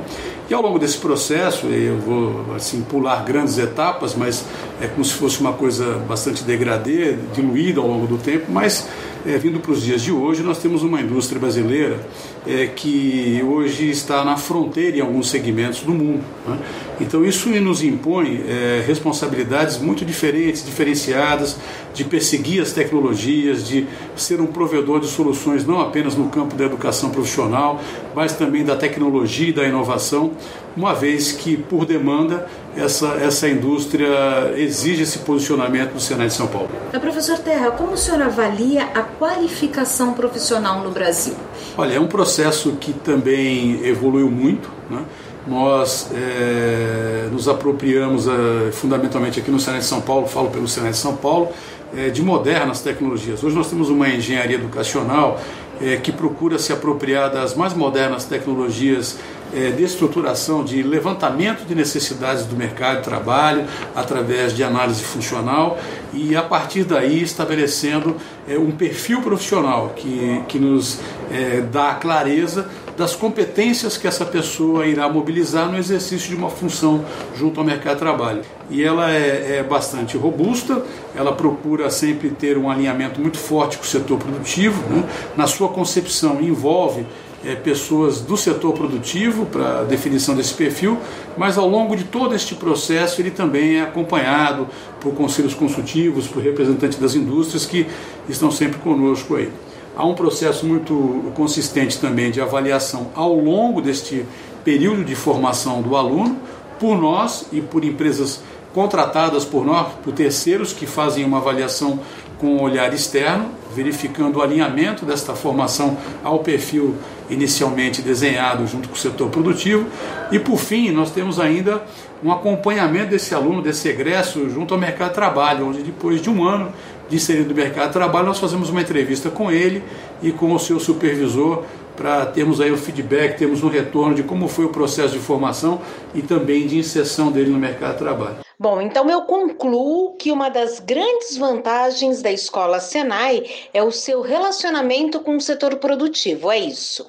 E 0.50 0.54
ao 0.54 0.62
longo 0.62 0.80
desse 0.80 0.98
processo, 1.00 1.66
eu 1.66 1.98
vou 1.98 2.56
assim 2.56 2.82
pular 2.82 3.26
grandes 3.26 3.58
etapas, 3.58 4.16
mas 4.16 4.46
é 4.80 4.88
como 4.88 5.04
se 5.04 5.14
fosse 5.14 5.42
uma 5.42 5.52
coisa 5.52 5.98
bastante 6.08 6.44
degradê, 6.44 7.18
diluída 7.34 7.82
ao 7.82 7.88
longo 7.88 8.08
do 8.08 8.18
tempo, 8.18 8.46
mas 8.50 8.88
é, 9.26 9.38
vindo 9.38 9.60
para 9.60 9.72
os 9.72 9.82
dias 9.82 10.02
de 10.02 10.12
hoje, 10.12 10.44
nós 10.44 10.60
temos 10.60 10.84
uma 10.84 11.02
indústria 11.02 11.40
brasileira 11.40 12.00
é, 12.46 12.68
que 12.68 13.42
hoje 13.46 13.90
está 13.90 14.24
na 14.24 14.38
fronteira 14.38 14.98
em 14.98 15.02
alguns 15.02 15.30
segmentos 15.30 15.82
do 15.82 15.94
mundo. 15.94 16.24
Né? 16.48 16.58
Então 17.02 17.26
isso 17.26 17.50
nos 17.50 17.84
impõe 17.84 18.44
é, 18.48 18.84
responsabilidades 18.86 19.78
muito 19.78 20.06
diferentes, 20.06 20.66
diferenciadas, 20.66 21.58
de 21.94 22.04
perseguir 22.04 22.62
as 22.62 22.72
tecnologias, 22.72 23.68
de 23.68 23.88
ser 24.16 24.40
um 24.40 24.48
provedor 24.48 25.00
de 25.00 25.08
soluções 25.08 25.66
não 25.66 25.82
apenas 25.82 26.16
no 26.16 26.30
campo 26.30 26.56
da 26.56 26.66
educação 26.66 27.10
profissional, 27.10 27.82
mas 28.16 28.34
também 28.34 28.64
da 28.64 28.76
tecnologia 28.76 29.50
e 29.50 29.54
da 29.54 29.66
inovação, 29.66 30.32
uma 30.76 30.94
vez 30.94 31.32
que, 31.32 31.58
por 31.58 31.86
demanda, 31.86 32.48
essa, 32.78 33.08
essa 33.22 33.50
indústria 33.50 34.54
exige 34.56 35.04
esse 35.04 35.20
posicionamento 35.20 35.94
do 35.94 36.00
Senado 36.00 36.28
de 36.28 36.34
São 36.34 36.48
Paulo. 36.48 36.70
Então, 36.90 37.00
professor 37.00 37.40
Terra, 37.40 37.72
como 37.72 37.94
o 37.94 37.98
senhor 37.98 38.22
avalia 38.22 38.84
a 38.94 39.02
qualificação 39.02 40.14
profissional 40.14 40.82
no 40.82 40.92
Brasil? 40.92 41.34
Olha, 41.78 41.96
é 41.96 42.00
um 42.00 42.08
processo 42.08 42.74
que 42.74 42.94
também 42.94 43.86
evoluiu 43.86 44.30
muito. 44.30 44.70
Né? 44.90 45.04
Nós 45.48 46.10
é, 46.14 47.30
nos 47.32 47.48
apropriamos, 47.48 48.28
é, 48.28 48.72
fundamentalmente 48.72 49.40
aqui 49.40 49.50
no 49.50 49.60
Senado 49.60 49.80
de 49.80 49.86
São 49.86 50.02
Paulo, 50.02 50.28
falo 50.28 50.50
pelo 50.50 50.68
Senado 50.68 50.92
de 50.92 50.98
São 50.98 51.16
Paulo, 51.16 51.50
é, 51.96 52.10
de 52.10 52.22
modernas 52.22 52.82
tecnologias. 52.82 53.44
Hoje 53.44 53.56
nós 53.56 53.70
temos 53.70 53.90
uma 53.90 54.10
engenharia 54.10 54.58
educacional 54.58 55.40
é, 55.82 55.96
que 55.98 56.12
procura 56.12 56.58
se 56.60 56.74
apropriar 56.74 57.32
das 57.32 57.56
mais 57.56 57.74
modernas 57.74 58.26
tecnologias 58.26 59.18
é, 59.54 59.72
de 59.72 59.84
estruturação, 59.84 60.64
de 60.64 60.82
levantamento 60.84 61.66
de 61.66 61.76
necessidades 61.76 62.46
do 62.46 62.56
mercado 62.56 62.98
de 62.98 63.04
trabalho 63.04 63.66
através 63.96 64.56
de 64.56 64.64
análise 64.64 65.04
funcional 65.04 65.80
e 66.14 66.36
a 66.36 66.42
partir 66.42 66.84
daí 66.84 67.22
estabelecendo 67.22 68.16
é, 68.48 68.58
um 68.58 68.72
perfil 68.72 69.22
profissional 69.22 69.94
que, 69.96 70.42
que 70.48 70.60
nos 70.60 71.00
é, 71.32 71.62
dá 71.62 71.92
a 71.92 71.96
clareza 71.96 72.70
das 72.98 73.16
competências 73.16 73.96
que 73.96 74.08
essa 74.08 74.26
pessoa 74.26 74.88
irá 74.88 75.08
mobilizar 75.08 75.72
no 75.72 75.78
exercício 75.78 76.30
de 76.30 76.36
uma 76.36 76.50
função 76.50 77.06
junto 77.36 77.60
ao 77.60 77.66
mercado 77.66 77.94
de 77.94 78.00
trabalho. 78.00 78.42
E 78.72 78.84
ela 78.84 79.12
é, 79.12 79.58
é 79.58 79.64
bastante 79.64 80.18
robusta, 80.18 80.82
ela 81.16 81.32
procura 81.32 81.92
sempre 81.92 82.32
ter 82.32 82.58
um 82.58 82.70
alinhamento 82.70 83.22
muito 83.22 83.38
forte 83.38 83.78
com 83.78 83.84
o 83.84 83.88
setor 83.88 84.18
produtivo, 84.18 84.82
né? 84.90 85.04
na 85.38 85.46
sua 85.46 85.70
concepção 85.70 86.42
envolve 86.42 87.06
é, 87.46 87.56
pessoas 87.56 88.22
do 88.22 88.36
setor 88.36 88.74
produtivo 88.74 89.46
para 89.46 89.84
definição 89.84 90.36
desse 90.36 90.54
perfil, 90.54 90.98
mas 91.38 91.58
ao 91.58 91.68
longo 91.68 91.96
de 91.96 92.04
todo 92.04 92.34
este 92.34 92.56
processo 92.56 93.22
ele 93.22 93.32
também 93.32 93.78
é 93.78 93.82
acompanhado 93.82 94.68
por 95.00 95.14
conselhos 95.14 95.54
consultivos, 95.54 96.28
por 96.28 96.42
representantes 96.42 96.98
das 96.98 97.16
indústrias 97.16 97.66
que 97.66 97.86
estão 98.28 98.50
sempre 98.52 98.80
conosco 98.80 99.36
aí. 99.36 99.52
Há 99.96 100.06
um 100.06 100.14
processo 100.14 100.66
muito 100.66 101.32
consistente 101.36 102.00
também 102.00 102.30
de 102.30 102.40
avaliação 102.40 103.08
ao 103.16 103.36
longo 103.36 103.82
deste 103.82 104.26
período 104.64 105.04
de 105.04 105.16
formação 105.16 105.82
do 105.82 105.96
aluno, 105.96 106.38
por 106.80 106.96
nós 106.96 107.48
e 107.52 107.62
por 107.62 107.84
empresas 107.84 108.42
contratadas 108.74 109.44
por 109.44 109.66
nós, 109.66 109.88
por 110.04 110.14
terceiros 110.14 110.72
que 110.72 110.86
fazem 110.86 111.26
uma 111.26 111.38
avaliação 111.38 112.00
com 112.38 112.58
um 112.58 112.62
olhar 112.62 112.94
externo, 112.94 113.50
verificando 113.76 114.38
o 114.38 114.42
alinhamento 114.42 115.04
desta 115.04 115.34
formação 115.34 115.98
ao 116.24 116.40
perfil 116.40 116.96
inicialmente 117.30 118.02
desenhado 118.02 118.66
junto 118.68 118.90
com 118.90 118.96
o 118.96 118.98
setor 118.98 119.30
produtivo. 119.30 119.86
E 120.32 120.40
por 120.40 120.58
fim, 120.58 120.92
nós 120.92 121.12
temos 121.12 121.40
ainda 121.40 121.84
um 122.24 122.32
acompanhamento 122.32 123.12
desse 123.12 123.34
aluno, 123.36 123.62
desse 123.62 123.88
egresso, 123.88 124.50
junto 124.50 124.74
ao 124.74 124.80
mercado 124.80 125.10
de 125.10 125.16
trabalho, 125.16 125.68
onde 125.68 125.82
depois 125.82 126.22
de 126.22 126.30
um 126.30 126.44
ano 126.44 126.72
de 127.10 127.16
inserido 127.16 127.50
no 127.50 127.56
mercado 127.56 127.88
de 127.88 127.94
trabalho, 127.94 128.26
nós 128.26 128.40
fazemos 128.40 128.70
uma 128.70 128.82
entrevista 128.82 129.30
com 129.30 129.52
ele 129.52 129.84
e 130.22 130.32
com 130.32 130.54
o 130.54 130.60
seu 130.60 130.80
supervisor 130.80 131.64
para 131.96 132.26
termos 132.28 132.62
aí 132.62 132.72
o 132.72 132.78
feedback, 132.78 133.38
termos 133.38 133.64
um 133.64 133.70
retorno 133.70 134.14
de 134.14 134.24
como 134.24 134.48
foi 134.48 134.66
o 134.66 134.70
processo 134.70 135.14
de 135.14 135.20
formação 135.20 135.82
e 136.14 136.22
também 136.22 136.68
de 136.68 136.78
inserção 136.78 137.32
dele 137.32 137.50
no 137.50 137.58
mercado 137.58 137.94
de 137.94 138.00
trabalho. 138.00 138.47
Bom, 138.60 138.82
então 138.82 139.08
eu 139.08 139.22
concluo 139.22 140.16
que 140.18 140.32
uma 140.32 140.50
das 140.50 140.80
grandes 140.80 141.38
vantagens 141.38 142.24
da 142.24 142.32
escola 142.32 142.80
Senai 142.80 143.44
é 143.72 143.84
o 143.84 143.92
seu 143.92 144.22
relacionamento 144.22 145.20
com 145.20 145.38
o 145.38 145.42
setor 145.42 145.76
produtivo, 145.76 146.52
é 146.52 146.58
isso? 146.58 147.06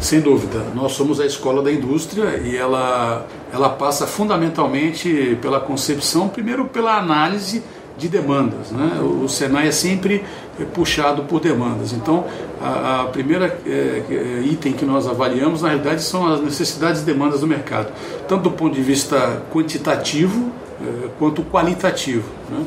Sem 0.00 0.20
dúvida, 0.20 0.58
nós 0.74 0.92
somos 0.94 1.20
a 1.20 1.26
escola 1.26 1.62
da 1.62 1.70
indústria 1.70 2.38
e 2.38 2.56
ela, 2.56 3.28
ela 3.52 3.68
passa 3.68 4.08
fundamentalmente 4.08 5.38
pela 5.40 5.60
concepção, 5.60 6.28
primeiro 6.28 6.64
pela 6.64 6.98
análise 6.98 7.62
de 7.96 8.08
demandas. 8.08 8.72
Né? 8.72 9.00
O 9.00 9.28
Senai 9.28 9.68
é 9.68 9.72
sempre 9.72 10.24
puxado 10.74 11.22
por 11.22 11.38
demandas. 11.40 11.92
Então, 11.92 12.24
a, 12.60 13.02
a 13.02 13.04
primeira 13.06 13.56
é, 13.64 14.42
item 14.44 14.72
que 14.72 14.84
nós 14.84 15.06
avaliamos, 15.06 15.62
na 15.62 15.68
realidade, 15.68 16.02
são 16.02 16.26
as 16.26 16.40
necessidades 16.40 17.02
e 17.02 17.04
demandas 17.04 17.40
do 17.40 17.46
mercado, 17.46 17.92
tanto 18.26 18.42
do 18.42 18.50
ponto 18.50 18.74
de 18.74 18.82
vista 18.82 19.42
quantitativo 19.52 20.50
quanto 21.18 21.42
qualitativo. 21.42 22.28
Né? 22.50 22.64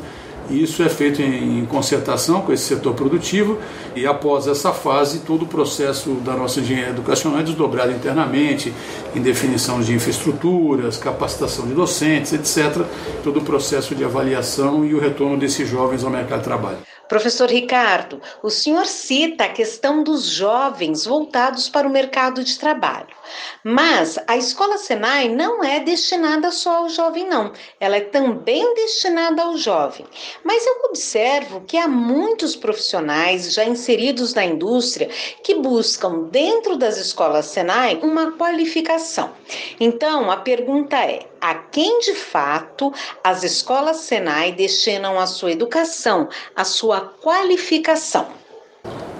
E 0.50 0.62
isso 0.62 0.82
é 0.82 0.88
feito 0.88 1.22
em 1.22 1.64
concertação 1.66 2.42
com 2.42 2.52
esse 2.52 2.64
setor 2.64 2.94
produtivo 2.94 3.58
e 3.94 4.06
após 4.06 4.46
essa 4.46 4.72
fase 4.72 5.20
todo 5.20 5.44
o 5.44 5.46
processo 5.46 6.10
da 6.16 6.34
nossa 6.34 6.60
engenharia 6.60 6.90
educacional 6.90 7.40
é 7.40 7.42
desdobrado 7.42 7.92
internamente 7.92 8.72
em 9.14 9.20
definição 9.20 9.80
de 9.80 9.94
infraestruturas, 9.94 10.96
capacitação 10.96 11.66
de 11.66 11.74
docentes, 11.74 12.32
etc. 12.32 12.84
Todo 13.22 13.38
o 13.38 13.42
processo 13.42 13.94
de 13.94 14.04
avaliação 14.04 14.84
e 14.84 14.94
o 14.94 15.00
retorno 15.00 15.38
desses 15.38 15.68
jovens 15.68 16.04
ao 16.04 16.10
mercado 16.10 16.40
de 16.40 16.44
trabalho. 16.44 16.78
Professor 17.12 17.50
Ricardo, 17.50 18.22
o 18.42 18.48
senhor 18.48 18.86
cita 18.86 19.44
a 19.44 19.48
questão 19.50 20.02
dos 20.02 20.24
jovens 20.24 21.04
voltados 21.04 21.68
para 21.68 21.86
o 21.86 21.90
mercado 21.90 22.42
de 22.42 22.58
trabalho. 22.58 23.14
Mas 23.62 24.18
a 24.26 24.34
escola 24.34 24.78
Senai 24.78 25.28
não 25.28 25.62
é 25.62 25.78
destinada 25.78 26.50
só 26.50 26.78
ao 26.78 26.88
jovem, 26.88 27.28
não. 27.28 27.52
Ela 27.78 27.98
é 27.98 28.00
também 28.00 28.74
destinada 28.74 29.42
ao 29.42 29.58
jovem. 29.58 30.06
Mas 30.42 30.66
eu 30.66 30.84
observo 30.86 31.60
que 31.60 31.76
há 31.76 31.86
muitos 31.86 32.56
profissionais 32.56 33.52
já 33.52 33.62
inseridos 33.62 34.32
na 34.32 34.46
indústria 34.46 35.10
que 35.42 35.56
buscam, 35.56 36.28
dentro 36.30 36.78
das 36.78 36.96
escolas 36.96 37.44
Senai, 37.44 38.00
uma 38.02 38.32
qualificação. 38.32 39.32
Então, 39.78 40.30
a 40.30 40.38
pergunta 40.38 40.96
é: 40.96 41.26
a 41.42 41.54
quem 41.54 41.98
de 41.98 42.14
fato 42.14 42.92
as 43.22 43.42
escolas 43.42 43.98
Senai 43.98 44.52
destinam 44.52 45.18
a 45.18 45.26
sua 45.26 45.50
educação, 45.50 46.28
a 46.54 46.64
sua 46.64 47.01
qualificação? 47.02 48.26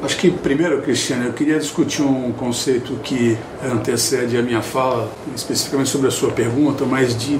Acho 0.03 0.17
que 0.17 0.31
primeiro, 0.33 0.83
Cristiano, 0.83 1.27
eu 1.27 1.33
queria 1.33 1.61
discutir 1.61 2.03
um 2.03 2.33
conceito 2.33 2.95
que 3.05 3.39
antecede 3.65 4.37
a 4.37 4.43
minha 4.43 4.61
fala, 4.61 5.09
especificamente 5.35 5.91
sobre 5.91 6.09
a 6.09 6.11
sua 6.11 6.33
pergunta, 6.33 6.85
mas 6.85 7.17
de 7.17 7.39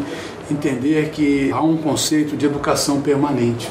entender 0.49 1.11
que 1.11 1.51
há 1.51 1.61
um 1.61 1.77
conceito 1.77 2.37
de 2.37 2.47
educação 2.47 3.01
permanente. 3.01 3.69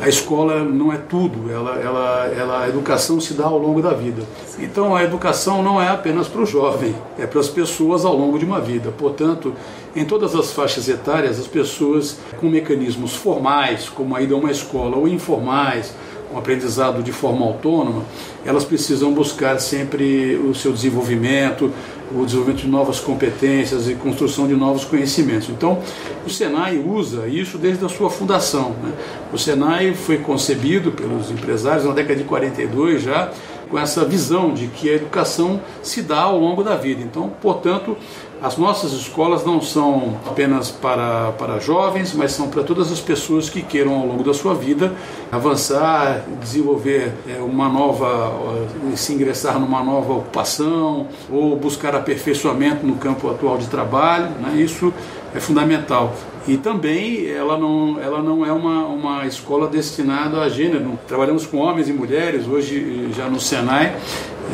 A 0.00 0.08
escola 0.08 0.62
não 0.62 0.92
é 0.92 0.98
tudo, 0.98 1.50
ela, 1.50 1.76
ela, 1.80 2.26
ela, 2.36 2.64
a 2.64 2.68
educação 2.68 3.20
se 3.20 3.32
dá 3.32 3.44
ao 3.44 3.58
longo 3.58 3.80
da 3.80 3.94
vida. 3.94 4.22
Então 4.58 4.94
a 4.94 5.02
educação 5.02 5.62
não 5.62 5.80
é 5.80 5.88
apenas 5.88 6.28
para 6.28 6.42
o 6.42 6.46
jovem, 6.46 6.94
é 7.18 7.26
para 7.26 7.40
as 7.40 7.48
pessoas 7.48 8.04
ao 8.04 8.14
longo 8.14 8.38
de 8.38 8.44
uma 8.44 8.60
vida. 8.60 8.92
Portanto, 8.96 9.54
em 9.96 10.04
todas 10.04 10.34
as 10.34 10.52
faixas 10.52 10.88
etárias, 10.88 11.38
as 11.38 11.46
pessoas 11.46 12.18
com 12.38 12.48
mecanismos 12.48 13.14
formais, 13.14 13.88
como 13.88 14.14
a 14.14 14.20
ida 14.20 14.34
a 14.34 14.38
uma 14.38 14.50
escola, 14.50 14.96
ou 14.96 15.08
informais, 15.08 15.94
um 16.34 16.38
aprendizado 16.38 17.02
de 17.02 17.12
forma 17.12 17.46
autônoma, 17.46 18.02
elas 18.44 18.64
precisam 18.64 19.12
buscar 19.14 19.60
sempre 19.60 20.36
o 20.36 20.54
seu 20.54 20.72
desenvolvimento, 20.72 21.72
o 22.12 22.24
desenvolvimento 22.24 22.62
de 22.62 22.68
novas 22.68 22.98
competências 22.98 23.88
e 23.88 23.94
construção 23.94 24.46
de 24.46 24.54
novos 24.54 24.84
conhecimentos. 24.84 25.48
Então, 25.48 25.78
o 26.26 26.30
Senai 26.30 26.76
usa 26.76 27.28
isso 27.28 27.56
desde 27.56 27.84
a 27.84 27.88
sua 27.88 28.10
fundação. 28.10 28.70
Né? 28.82 28.92
O 29.32 29.38
Senai 29.38 29.94
foi 29.94 30.18
concebido 30.18 30.90
pelos 30.92 31.30
empresários 31.30 31.84
na 31.84 31.92
década 31.92 32.16
de 32.16 32.24
42 32.24 33.02
já 33.02 33.30
com 33.70 33.78
essa 33.78 34.04
visão 34.04 34.52
de 34.52 34.66
que 34.68 34.90
a 34.90 34.94
educação 34.94 35.60
se 35.82 36.02
dá 36.02 36.20
ao 36.20 36.38
longo 36.38 36.62
da 36.62 36.76
vida. 36.76 37.02
Então, 37.02 37.32
portanto, 37.40 37.96
as 38.44 38.58
nossas 38.58 38.92
escolas 38.92 39.42
não 39.42 39.62
são 39.62 40.18
apenas 40.26 40.70
para, 40.70 41.32
para 41.32 41.58
jovens, 41.58 42.12
mas 42.12 42.32
são 42.32 42.46
para 42.50 42.62
todas 42.62 42.92
as 42.92 43.00
pessoas 43.00 43.48
que 43.48 43.62
queiram, 43.62 43.94
ao 43.94 44.06
longo 44.06 44.22
da 44.22 44.34
sua 44.34 44.54
vida, 44.54 44.92
avançar, 45.32 46.26
desenvolver 46.42 47.14
é, 47.26 47.40
uma 47.40 47.70
nova, 47.70 48.34
se 48.96 49.14
ingressar 49.14 49.58
numa 49.58 49.82
nova 49.82 50.12
ocupação 50.12 51.06
ou 51.30 51.56
buscar 51.56 51.94
aperfeiçoamento 51.94 52.86
no 52.86 52.96
campo 52.96 53.30
atual 53.30 53.56
de 53.56 53.66
trabalho. 53.66 54.28
Né? 54.38 54.60
Isso 54.60 54.92
é 55.34 55.40
fundamental. 55.40 56.14
E 56.46 56.58
também 56.58 57.26
ela 57.26 57.56
não, 57.56 57.98
ela 57.98 58.22
não 58.22 58.44
é 58.44 58.52
uma, 58.52 58.84
uma 58.84 59.26
escola 59.26 59.66
destinada 59.68 60.42
a 60.42 60.50
gênero. 60.50 60.98
Trabalhamos 61.08 61.46
com 61.46 61.56
homens 61.56 61.88
e 61.88 61.94
mulheres, 61.94 62.46
hoje 62.46 63.08
já 63.16 63.26
no 63.26 63.40
Senai 63.40 63.96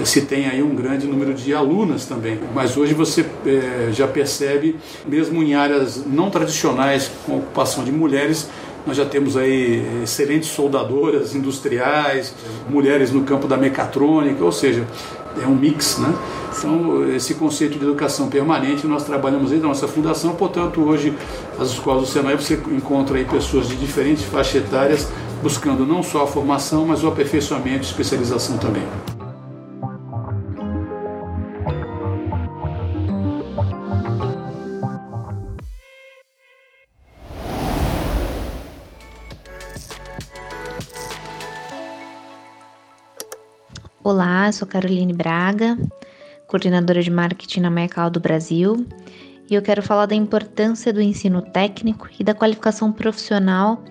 se 0.05 0.23
tem 0.23 0.49
aí 0.49 0.63
um 0.63 0.75
grande 0.75 1.07
número 1.07 1.35
de 1.35 1.53
alunas 1.55 2.07
também. 2.07 2.39
Mas 2.55 2.77
hoje 2.77 2.95
você 2.95 3.25
é, 3.47 3.91
já 3.93 4.07
percebe, 4.07 4.77
mesmo 5.07 5.43
em 5.43 5.55
áreas 5.55 6.05
não 6.07 6.31
tradicionais 6.31 7.11
com 7.27 7.39
ocupação 7.39 7.85
de 7.85 7.93
mulheres, 7.93 8.49
nós 8.87 8.97
já 8.97 9.05
temos 9.05 9.37
aí 9.37 9.85
excelentes 10.03 10.49
soldadoras 10.49 11.35
industriais, 11.35 12.35
mulheres 12.69 13.11
no 13.11 13.23
campo 13.25 13.47
da 13.47 13.57
mecatrônica, 13.57 14.43
ou 14.43 14.53
seja, 14.53 14.87
é 15.41 15.47
um 15.47 15.55
mix, 15.55 15.99
né? 15.99 16.13
Então, 16.59 17.15
esse 17.15 17.35
conceito 17.35 17.79
de 17.79 17.85
educação 17.85 18.29
permanente 18.29 18.87
nós 18.87 19.05
trabalhamos 19.05 19.51
desde 19.51 19.65
a 19.65 19.69
nossa 19.69 19.87
fundação, 19.87 20.35
portanto, 20.35 20.81
hoje 20.81 21.15
as 21.59 21.69
escolas 21.69 22.03
do 22.03 22.09
Senai 22.09 22.37
você 22.37 22.55
encontra 22.73 23.17
aí 23.17 23.25
pessoas 23.25 23.69
de 23.69 23.77
diferentes 23.77 24.25
faixas 24.25 24.63
etárias 24.63 25.09
buscando 25.43 25.87
não 25.87 26.03
só 26.03 26.25
a 26.25 26.27
formação, 26.27 26.87
mas 26.87 27.03
o 27.03 27.09
aperfeiçoamento 27.09 27.85
e 27.85 27.87
especialização 27.87 28.59
também. 28.59 28.83
Sou 44.53 44.67
Caroline 44.67 45.13
Braga, 45.13 45.79
coordenadora 46.47 47.03
de 47.03 47.11
marketing 47.11 47.61
na 47.61 47.71
Mercal 47.71 48.11
do 48.11 48.19
Brasil, 48.19 48.87
e 49.49 49.55
eu 49.55 49.63
quero 49.63 49.83
falar 49.83 50.07
da 50.07 50.15
importância 50.15 50.93
do 50.93 51.01
ensino 51.01 51.43
técnico 51.43 52.09
e 52.19 52.25
da 52.25 52.35
qualificação 52.35 52.93
profissional 52.93 53.83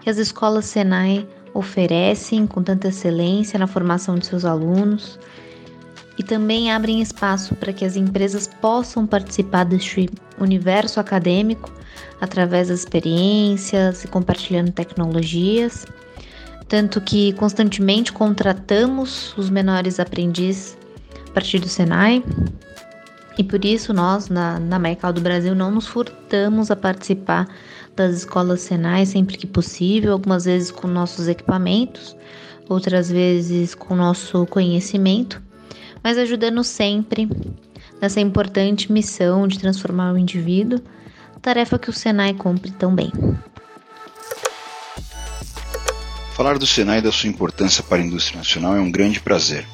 que 0.00 0.08
as 0.08 0.16
escolas 0.16 0.64
Senai 0.64 1.26
oferecem 1.52 2.46
com 2.46 2.62
tanta 2.62 2.88
excelência 2.88 3.58
na 3.58 3.66
formação 3.66 4.18
de 4.18 4.26
seus 4.26 4.44
alunos 4.44 5.18
e 6.18 6.22
também 6.22 6.70
abrem 6.70 7.00
espaço 7.00 7.54
para 7.54 7.72
que 7.72 7.84
as 7.84 7.96
empresas 7.96 8.46
possam 8.46 9.06
participar 9.06 9.64
deste 9.64 10.08
universo 10.38 10.98
acadêmico 10.98 11.72
através 12.20 12.68
das 12.68 12.80
experiências 12.80 14.04
e 14.04 14.08
compartilhando 14.08 14.72
tecnologias 14.72 15.86
tanto 16.68 17.00
que 17.00 17.32
constantemente 17.34 18.12
contratamos 18.12 19.36
os 19.36 19.48
menores 19.48 20.00
aprendizes 20.00 20.76
a 21.28 21.32
partir 21.32 21.58
do 21.58 21.68
Senai. 21.68 22.24
E 23.38 23.44
por 23.44 23.64
isso 23.64 23.92
nós, 23.92 24.28
na, 24.28 24.58
na 24.58 24.78
Maical 24.78 25.12
do 25.12 25.20
Brasil, 25.20 25.54
não 25.54 25.70
nos 25.70 25.86
furtamos 25.86 26.70
a 26.70 26.76
participar 26.76 27.46
das 27.94 28.14
escolas 28.16 28.60
Senai 28.60 29.06
sempre 29.06 29.36
que 29.36 29.46
possível, 29.46 30.12
algumas 30.12 30.44
vezes 30.44 30.70
com 30.70 30.86
nossos 30.86 31.28
equipamentos, 31.28 32.16
outras 32.68 33.10
vezes 33.10 33.74
com 33.74 33.94
nosso 33.94 34.44
conhecimento, 34.46 35.42
mas 36.02 36.18
ajudando 36.18 36.62
sempre 36.64 37.28
nessa 38.00 38.20
importante 38.20 38.90
missão 38.90 39.46
de 39.46 39.58
transformar 39.58 40.12
o 40.12 40.18
indivíduo, 40.18 40.80
tarefa 41.40 41.78
que 41.78 41.90
o 41.90 41.92
Senai 41.92 42.34
cumpre 42.34 42.70
tão 42.70 42.94
bem. 42.94 43.10
Falar 46.36 46.58
do 46.58 46.66
Senai 46.66 46.98
e 46.98 47.00
da 47.00 47.10
sua 47.10 47.30
importância 47.30 47.82
para 47.82 47.96
a 47.96 48.04
indústria 48.04 48.36
nacional 48.36 48.76
é 48.76 48.80
um 48.80 48.90
grande 48.90 49.18
prazer. 49.18 49.66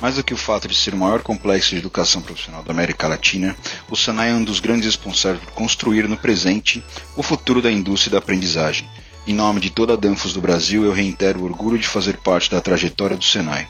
Mais 0.00 0.14
do 0.14 0.22
que 0.22 0.32
o 0.32 0.36
fato 0.36 0.68
de 0.68 0.74
ser 0.76 0.94
o 0.94 0.96
maior 0.96 1.22
complexo 1.22 1.70
de 1.70 1.78
educação 1.78 2.22
profissional 2.22 2.62
da 2.62 2.70
América 2.70 3.08
Latina, 3.08 3.56
o 3.90 3.96
Senai 3.96 4.30
é 4.30 4.32
um 4.32 4.44
dos 4.44 4.60
grandes 4.60 4.86
responsáveis 4.86 5.42
por 5.42 5.54
construir 5.54 6.08
no 6.08 6.16
presente 6.16 6.84
o 7.16 7.22
futuro 7.24 7.60
da 7.60 7.68
indústria 7.68 8.12
da 8.12 8.18
aprendizagem. 8.18 8.88
Em 9.26 9.34
nome 9.34 9.58
de 9.58 9.70
toda 9.70 9.94
a 9.94 9.96
Danfos 9.96 10.32
do 10.32 10.40
Brasil, 10.40 10.84
eu 10.84 10.92
reitero 10.92 11.40
o 11.40 11.44
orgulho 11.44 11.76
de 11.76 11.88
fazer 11.88 12.16
parte 12.18 12.48
da 12.48 12.60
trajetória 12.60 13.16
do 13.16 13.24
Senai. 13.24 13.66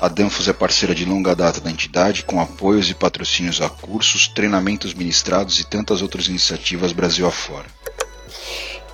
A 0.00 0.08
Danfos 0.08 0.48
é 0.48 0.52
parceira 0.52 0.96
de 0.96 1.04
longa 1.04 1.32
data 1.32 1.60
da 1.60 1.70
entidade, 1.70 2.24
com 2.24 2.40
apoios 2.40 2.90
e 2.90 2.94
patrocínios 2.94 3.60
a 3.60 3.68
cursos, 3.68 4.26
treinamentos 4.26 4.94
ministrados 4.94 5.60
e 5.60 5.64
tantas 5.64 6.02
outras 6.02 6.26
iniciativas 6.26 6.92
Brasil 6.92 7.24
afora. 7.24 7.66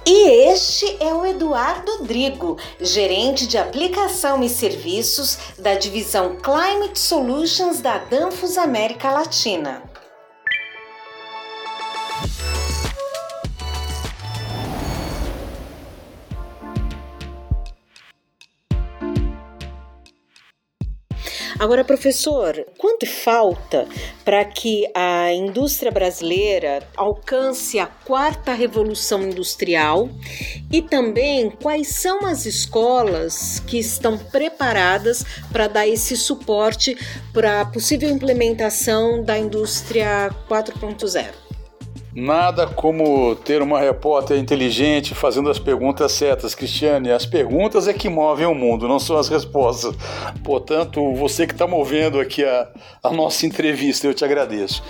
E 0.06 0.50
este 0.50 0.98
é 1.00 1.14
o 1.14 1.24
Eduardo 1.24 2.04
Drigo, 2.04 2.58
gerente 2.78 3.46
de 3.46 3.56
aplicação 3.56 4.42
e 4.42 4.50
serviços 4.50 5.38
da 5.58 5.76
divisão 5.76 6.36
Climate 6.36 6.98
Solutions 6.98 7.80
da 7.80 7.96
Danfos 7.96 8.58
América 8.58 9.10
Latina. 9.10 9.82
Agora, 21.64 21.82
professor, 21.82 22.62
quanto 22.76 23.06
falta 23.06 23.88
para 24.22 24.44
que 24.44 24.86
a 24.94 25.32
indústria 25.32 25.90
brasileira 25.90 26.86
alcance 26.94 27.78
a 27.78 27.86
quarta 27.86 28.52
revolução 28.52 29.22
industrial 29.22 30.10
e 30.70 30.82
também 30.82 31.48
quais 31.48 31.88
são 31.88 32.26
as 32.26 32.44
escolas 32.44 33.60
que 33.60 33.78
estão 33.78 34.18
preparadas 34.18 35.24
para 35.50 35.66
dar 35.66 35.88
esse 35.88 36.18
suporte 36.18 36.98
para 37.32 37.62
a 37.62 37.64
possível 37.64 38.10
implementação 38.10 39.24
da 39.24 39.38
indústria 39.38 40.28
4.0? 40.46 41.43
Nada 42.14 42.66
como 42.68 43.34
ter 43.34 43.60
uma 43.60 43.80
repórter 43.80 44.38
inteligente 44.38 45.14
fazendo 45.14 45.50
as 45.50 45.58
perguntas 45.58 46.12
certas, 46.12 46.54
Cristiane. 46.54 47.10
As 47.10 47.26
perguntas 47.26 47.88
é 47.88 47.92
que 47.92 48.08
movem 48.08 48.46
o 48.46 48.54
mundo, 48.54 48.86
não 48.86 49.00
são 49.00 49.16
as 49.16 49.28
respostas. 49.28 49.96
Portanto, 50.44 51.12
você 51.14 51.44
que 51.44 51.52
está 51.52 51.66
movendo 51.66 52.20
aqui 52.20 52.44
a, 52.44 52.68
a 53.02 53.10
nossa 53.10 53.44
entrevista, 53.46 54.06
eu 54.06 54.14
te 54.14 54.24
agradeço. 54.24 54.80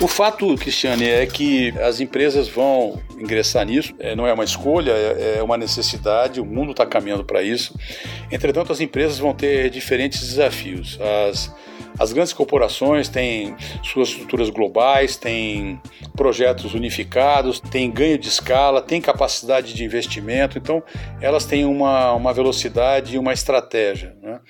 O 0.00 0.06
fato, 0.06 0.54
Cristiane, 0.54 1.08
é 1.08 1.26
que 1.26 1.74
as 1.80 1.98
empresas 1.98 2.48
vão 2.48 3.00
ingressar 3.18 3.66
nisso, 3.66 3.92
é, 3.98 4.14
não 4.14 4.24
é 4.24 4.32
uma 4.32 4.44
escolha, 4.44 4.92
é, 4.92 5.38
é 5.38 5.42
uma 5.42 5.56
necessidade, 5.56 6.40
o 6.40 6.46
mundo 6.46 6.70
está 6.70 6.86
caminhando 6.86 7.24
para 7.24 7.42
isso. 7.42 7.74
Entretanto, 8.30 8.70
as 8.70 8.80
empresas 8.80 9.18
vão 9.18 9.34
ter 9.34 9.68
diferentes 9.70 10.20
desafios. 10.20 10.96
As 11.28 11.52
as 11.98 12.12
grandes 12.12 12.32
corporações 12.32 13.08
têm 13.08 13.56
suas 13.82 14.10
estruturas 14.10 14.50
globais, 14.50 15.16
têm 15.16 15.80
projetos 16.16 16.74
unificados, 16.74 17.60
têm 17.60 17.90
ganho 17.90 18.18
de 18.18 18.28
escala, 18.28 18.80
têm 18.80 19.00
capacidade 19.00 19.74
de 19.74 19.84
investimento, 19.84 20.58
então 20.58 20.82
elas 21.20 21.44
têm 21.44 21.64
uma, 21.64 22.12
uma 22.12 22.32
velocidade 22.32 23.16
e 23.16 23.18
uma 23.18 23.32
estratégia. 23.32 24.16
Né? 24.22 24.40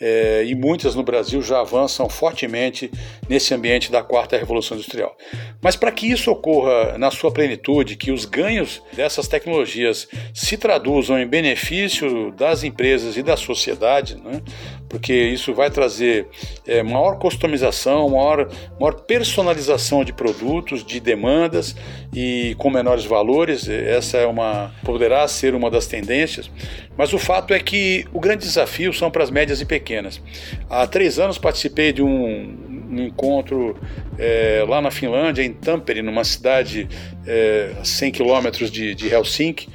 É, 0.00 0.44
e 0.44 0.54
muitas 0.54 0.94
no 0.94 1.02
Brasil 1.02 1.40
já 1.42 1.60
avançam 1.60 2.08
fortemente 2.08 2.90
nesse 3.28 3.54
ambiente 3.54 3.90
da 3.90 4.02
quarta 4.02 4.36
revolução 4.36 4.76
industrial. 4.76 5.16
Mas 5.62 5.74
para 5.74 5.90
que 5.90 6.10
isso 6.10 6.30
ocorra 6.30 6.98
na 6.98 7.10
sua 7.10 7.30
plenitude, 7.30 7.96
que 7.96 8.10
os 8.10 8.24
ganhos 8.24 8.82
dessas 8.92 9.26
tecnologias 9.26 10.06
se 10.34 10.56
traduzam 10.56 11.18
em 11.18 11.26
benefício 11.26 12.30
das 12.32 12.62
empresas 12.62 13.16
e 13.16 13.22
da 13.22 13.36
sociedade, 13.36 14.16
né? 14.16 14.42
Porque 14.88 15.12
isso 15.12 15.52
vai 15.52 15.70
trazer 15.70 16.26
é, 16.66 16.82
maior 16.82 17.18
customização, 17.18 18.08
maior, 18.08 18.48
maior 18.78 18.94
personalização 19.02 20.04
de 20.04 20.12
produtos, 20.12 20.84
de 20.84 21.00
demandas 21.00 21.74
e 22.14 22.54
com 22.58 22.70
menores 22.70 23.04
valores. 23.04 23.68
Essa 23.68 24.18
é 24.18 24.26
uma 24.26 24.72
poderá 24.84 25.26
ser 25.28 25.54
uma 25.54 25.70
das 25.70 25.86
tendências, 25.86 26.50
mas 26.96 27.12
o 27.12 27.18
fato 27.18 27.52
é 27.52 27.58
que 27.58 28.06
o 28.12 28.20
grande 28.20 28.44
desafio 28.44 28.92
são 28.92 29.10
para 29.10 29.22
as 29.22 29.30
médias 29.30 29.60
e 29.60 29.66
pequenas. 29.66 30.20
Há 30.68 30.86
três 30.86 31.18
anos 31.18 31.38
participei 31.38 31.92
de 31.92 32.02
um, 32.02 32.76
um 32.90 33.02
encontro 33.04 33.76
é, 34.18 34.64
lá 34.66 34.80
na 34.80 34.90
Finlândia, 34.90 35.42
em 35.42 35.52
Tampere, 35.52 36.02
numa 36.02 36.24
cidade 36.24 36.88
é, 37.26 37.72
a 37.80 37.84
100 37.84 38.12
quilômetros 38.12 38.70
de, 38.70 38.94
de, 38.94 39.12
Helsinki, 39.12 39.68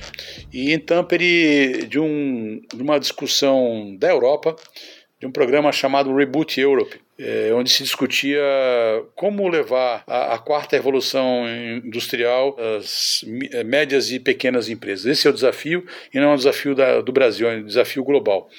e 0.52 0.74
em 0.74 0.80
Tampere 0.80 1.86
de, 1.88 2.00
um, 2.00 2.62
de 2.74 2.82
uma 2.82 3.00
discussão 3.00 3.96
da 3.98 4.10
Europa, 4.10 4.56
de 5.22 5.28
um 5.28 5.32
programa 5.32 5.72
chamado 5.72 6.14
Reboot 6.16 6.60
Europe, 6.60 7.00
é, 7.20 7.52
onde 7.54 7.70
se 7.70 7.84
discutia 7.84 8.42
como 9.16 9.48
levar 9.48 10.04
a, 10.08 10.34
a, 10.34 10.40
quarta 10.40 10.76
evolução 10.76 11.46
industrial 11.86 12.58
às 12.60 13.24
é, 13.52 13.64
médias 13.64 14.10
e 14.10 14.20
pequenas 14.20 14.68
empresas. 14.68 15.06
Esse 15.06 15.28
é 15.28 15.30
o 15.30 15.34
desafio, 15.34 15.86
e 16.12 16.20
não 16.20 16.32
é 16.32 16.34
um 16.34 16.38
desafio 16.38 16.74
da, 16.74 17.02
do 17.02 17.12
Brasil, 17.12 17.48
é 17.48 17.58
um 17.58 17.66
desafio 17.66 18.04
global. 18.04 18.50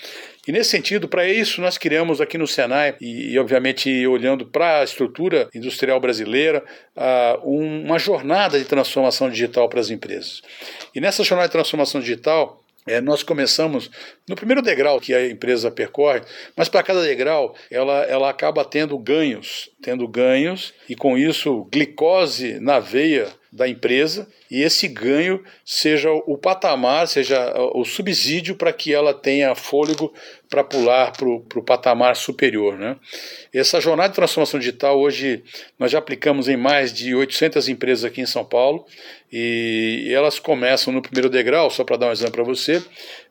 E 0.47 0.53
nesse 0.53 0.71
sentido, 0.71 1.09
para 1.09 1.29
isso, 1.29 1.61
nós 1.61 1.77
criamos 1.77 2.21
aqui 2.21 2.39
no 2.39 2.47
Senai, 2.47 2.95
e, 3.01 3.33
e 3.33 3.39
obviamente 3.41 4.07
olhando 4.07 4.47
para 4.47 4.81
a 4.81 4.85
estrutura 4.85 5.49
industrial 5.53 5.99
brasileira, 5.99 6.63
uh, 6.97 7.45
uma 7.45 7.99
jornada 7.99 8.57
de 8.57 8.65
transformação 8.65 9.29
digital 9.29 9.69
para 9.69 9.81
as 9.81 9.91
empresas. 9.91 10.43
E 10.95 11.01
nessa 11.01 11.25
jornada 11.25 11.49
de 11.49 11.53
transformação 11.53 12.01
digital, 12.01 12.62
é, 12.87 13.01
nós 13.01 13.23
começamos 13.23 13.91
no 14.29 14.35
primeiro 14.35 14.63
degrau 14.63 15.01
que 15.01 15.15
a 15.15 15.29
empresa 15.29 15.71
percorre, 15.71 16.23
mas 16.57 16.69
para 16.69 16.83
cada 16.83 17.03
degrau 17.03 17.55
ela, 17.71 18.05
ela 18.05 18.31
acaba 18.31 18.65
tendo 18.65 18.99
ganhos, 18.99 19.71
tendo 19.81 20.07
ganhos 20.09 20.75
e 20.89 20.97
com 20.97 21.17
isso 21.17 21.69
glicose 21.73 22.59
na 22.61 22.79
veia 22.79 23.29
da 23.53 23.69
empresa 23.69 24.27
e 24.51 24.63
esse 24.63 24.89
ganho 24.89 25.45
seja 25.63 26.11
o 26.11 26.39
patamar, 26.39 27.07
seja 27.07 27.53
o 27.75 27.85
subsídio 27.85 28.57
para 28.57 28.73
que 28.73 28.95
ela 28.95 29.13
tenha 29.13 29.55
fôlego 29.55 30.11
para 30.49 30.65
pular 30.65 31.13
para 31.13 31.29
o 31.29 31.63
patamar 31.63 32.17
superior. 32.17 32.79
Né? 32.79 32.97
Essa 33.53 33.79
jornada 33.79 34.09
de 34.09 34.15
transformação 34.15 34.59
digital 34.59 34.99
hoje 34.99 35.45
nós 35.79 35.91
já 35.91 35.99
aplicamos 35.99 36.49
em 36.49 36.57
mais 36.57 36.95
de 36.95 37.15
800 37.15 37.69
empresas 37.69 38.05
aqui 38.07 38.23
em 38.23 38.27
São 38.27 38.45
Paulo 38.45 38.87
e 39.31 40.11
elas 40.15 40.39
começam 40.39 40.93
no 40.93 41.03
primeiro 41.03 41.29
degrau, 41.29 41.71
só 41.71 41.85
para 41.85 41.99
dar 41.99 42.09
um 42.09 42.13
exemplo 42.13 42.33
para 42.33 42.45
você, 42.45 42.83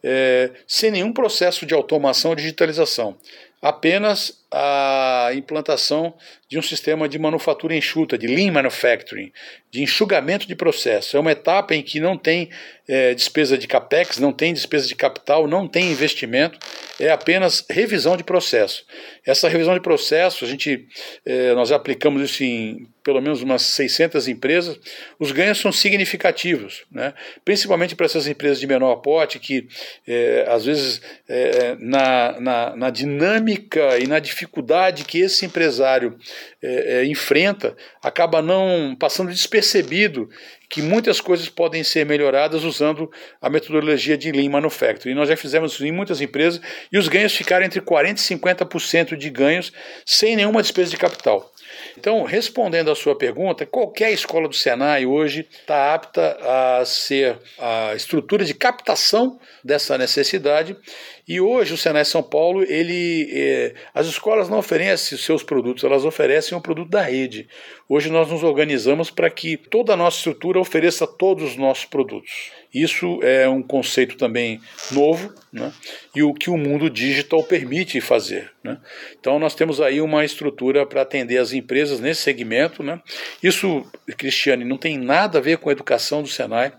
é, 0.04 0.52
sem 0.68 0.92
nenhum 0.92 1.12
processo 1.12 1.66
de 1.66 1.74
automação 1.74 2.30
ou 2.30 2.36
digitalização 2.36 3.18
apenas 3.62 4.42
a 4.52 5.30
implantação 5.34 6.14
de 6.50 6.58
um 6.58 6.62
sistema 6.62 7.08
de 7.08 7.18
manufatura 7.18 7.76
enxuta, 7.76 8.18
de 8.18 8.28
lean 8.28 8.52
manufacturing, 8.52 9.32
de 9.70 9.84
enxugamento 9.84 10.48
de 10.48 10.56
processo. 10.56 11.16
É 11.16 11.20
uma 11.20 11.32
etapa 11.32 11.76
em 11.76 11.82
que 11.82 12.00
não 12.00 12.18
tem 12.18 12.50
é, 12.88 13.14
despesa 13.14 13.58
de 13.58 13.68
capex, 13.68 14.18
não 14.18 14.34
tem 14.34 14.54
despesa 14.54 14.88
de 14.88 14.96
capital, 14.96 15.48
não 15.48 15.68
tem 15.68 15.92
investimento, 15.92 16.60
é 17.00 17.10
apenas 17.10 17.64
revisão 17.70 18.18
de 18.18 18.24
processo. 18.24 18.86
Essa 19.26 19.48
revisão 19.48 19.74
de 19.74 19.80
processo, 19.80 20.44
a 20.44 20.48
gente, 20.48 20.88
é, 21.26 21.54
nós 21.54 21.72
aplicamos 21.72 22.22
isso 22.24 22.44
em 22.44 22.88
pelo 23.04 23.22
menos 23.22 23.42
umas 23.42 23.62
600 23.64 24.28
empresas, 24.28 24.80
os 25.20 25.32
ganhos 25.32 25.60
são 25.60 25.72
significativos, 25.72 26.84
né? 26.92 27.14
principalmente 27.44 27.96
para 27.96 28.06
essas 28.06 28.28
empresas 28.28 28.60
de 28.60 28.68
menor 28.68 28.98
porte 28.98 29.40
que, 29.40 29.68
é, 30.08 30.46
às 30.48 30.66
vezes, 30.66 31.02
é, 31.28 31.76
na, 31.80 32.40
na, 32.40 32.76
na, 32.76 32.90
dinâmica 32.90 33.98
e 34.00 34.08
na 34.08 34.20
dificuldade 34.20 35.06
que 35.06 35.20
esse 35.20 35.46
empresário 35.46 36.18
é, 36.62 37.00
é 37.00 37.06
enfrenta, 37.06 37.76
acaba 38.04 38.42
não 38.42 38.96
passando 39.00 39.32
despercebido 39.32 40.30
que 40.72 40.82
muitas 40.82 41.20
coisas 41.20 41.50
podem 41.50 41.84
ser 41.84 42.06
melhoradas 42.06 42.64
usando 42.64 43.12
a 43.42 43.50
metodologia 43.50 44.18
de 44.18 44.32
Lean 44.32 44.50
Manufacturing. 44.50 45.12
E 45.12 45.16
nós 45.16 45.28
já 45.28 45.36
fizemos 45.36 45.74
isso 45.74 45.86
em 45.86 45.92
muitas 45.92 46.22
empresas 46.22 46.62
e 46.90 46.98
os 46.98 47.10
ganhos 47.10 47.36
ficaram 47.36 47.66
entre 47.66 47.82
40% 47.82 48.18
e 48.18 48.36
50% 48.38 49.18
de 49.18 49.30
ganhos 49.30 49.74
sem 50.06 50.38
nenhuma 50.38 50.62
despesa 50.62 50.92
de 50.92 50.98
capital. 50.98 51.51
Então, 51.98 52.24
respondendo 52.24 52.92
à 52.92 52.96
sua 52.96 53.16
pergunta, 53.16 53.66
qualquer 53.66 54.12
escola 54.12 54.48
do 54.48 54.56
Senai 54.56 55.06
hoje 55.06 55.48
está 55.50 55.94
apta 55.94 56.38
a 56.42 56.86
ser 56.86 57.38
a 57.60 57.94
estrutura 57.96 58.46
de 58.46 58.54
captação 58.54 59.40
dessa 59.64 59.98
necessidade 59.98 60.76
e 61.28 61.40
hoje 61.40 61.74
o 61.74 61.78
Senai 61.78 62.04
São 62.04 62.22
Paulo, 62.22 62.64
ele, 62.64 63.30
é, 63.32 63.74
as 63.94 64.08
escolas 64.08 64.50
não 64.50 64.58
oferecem 64.58 65.18
seus 65.18 65.44
produtos, 65.44 65.84
elas 65.84 66.04
oferecem 66.04 66.58
o 66.58 66.62
produto 66.62 66.90
da 66.90 67.04
rede. 67.04 67.48
Hoje 67.88 68.10
nós 68.10 68.30
nos 68.30 68.44
organizamos 68.44 69.10
para 69.10 69.30
que 69.30 69.56
toda 69.56 69.94
a 69.94 69.98
nossa 69.98 70.18
estrutura 70.18 70.60
ofereça 70.60 71.08
todos 71.08 71.52
os 71.52 71.56
nossos 71.56 71.86
produtos. 71.86 72.52
Isso 72.74 73.20
é 73.22 73.50
um 73.50 73.62
conceito 73.62 74.16
também 74.16 74.62
novo 74.92 75.34
né? 75.52 75.74
e 76.16 76.24
o 76.24 76.34
que 76.34 76.50
o 76.50 76.58
mundo 76.58 76.90
digital 76.90 77.44
permite 77.44 78.00
fazer. 78.00 78.50
Né? 78.64 78.78
Então 79.20 79.38
nós 79.38 79.54
temos 79.54 79.82
aí 79.82 80.00
uma 80.00 80.24
estrutura 80.24 80.86
para 80.86 81.02
atender 81.02 81.38
as 81.38 81.52
empresas 81.52 82.00
nesse 82.00 82.22
segmento. 82.22 82.82
Né? 82.82 83.02
Isso, 83.44 83.86
Cristiane, 84.18 84.64
não 84.64 84.78
tem 84.78 84.98
nada 84.98 85.40
a 85.40 85.42
ver 85.42 85.58
com 85.58 85.70
a 85.70 85.74
educação 85.74 86.22
do 86.22 86.30
Senai. 86.30 86.72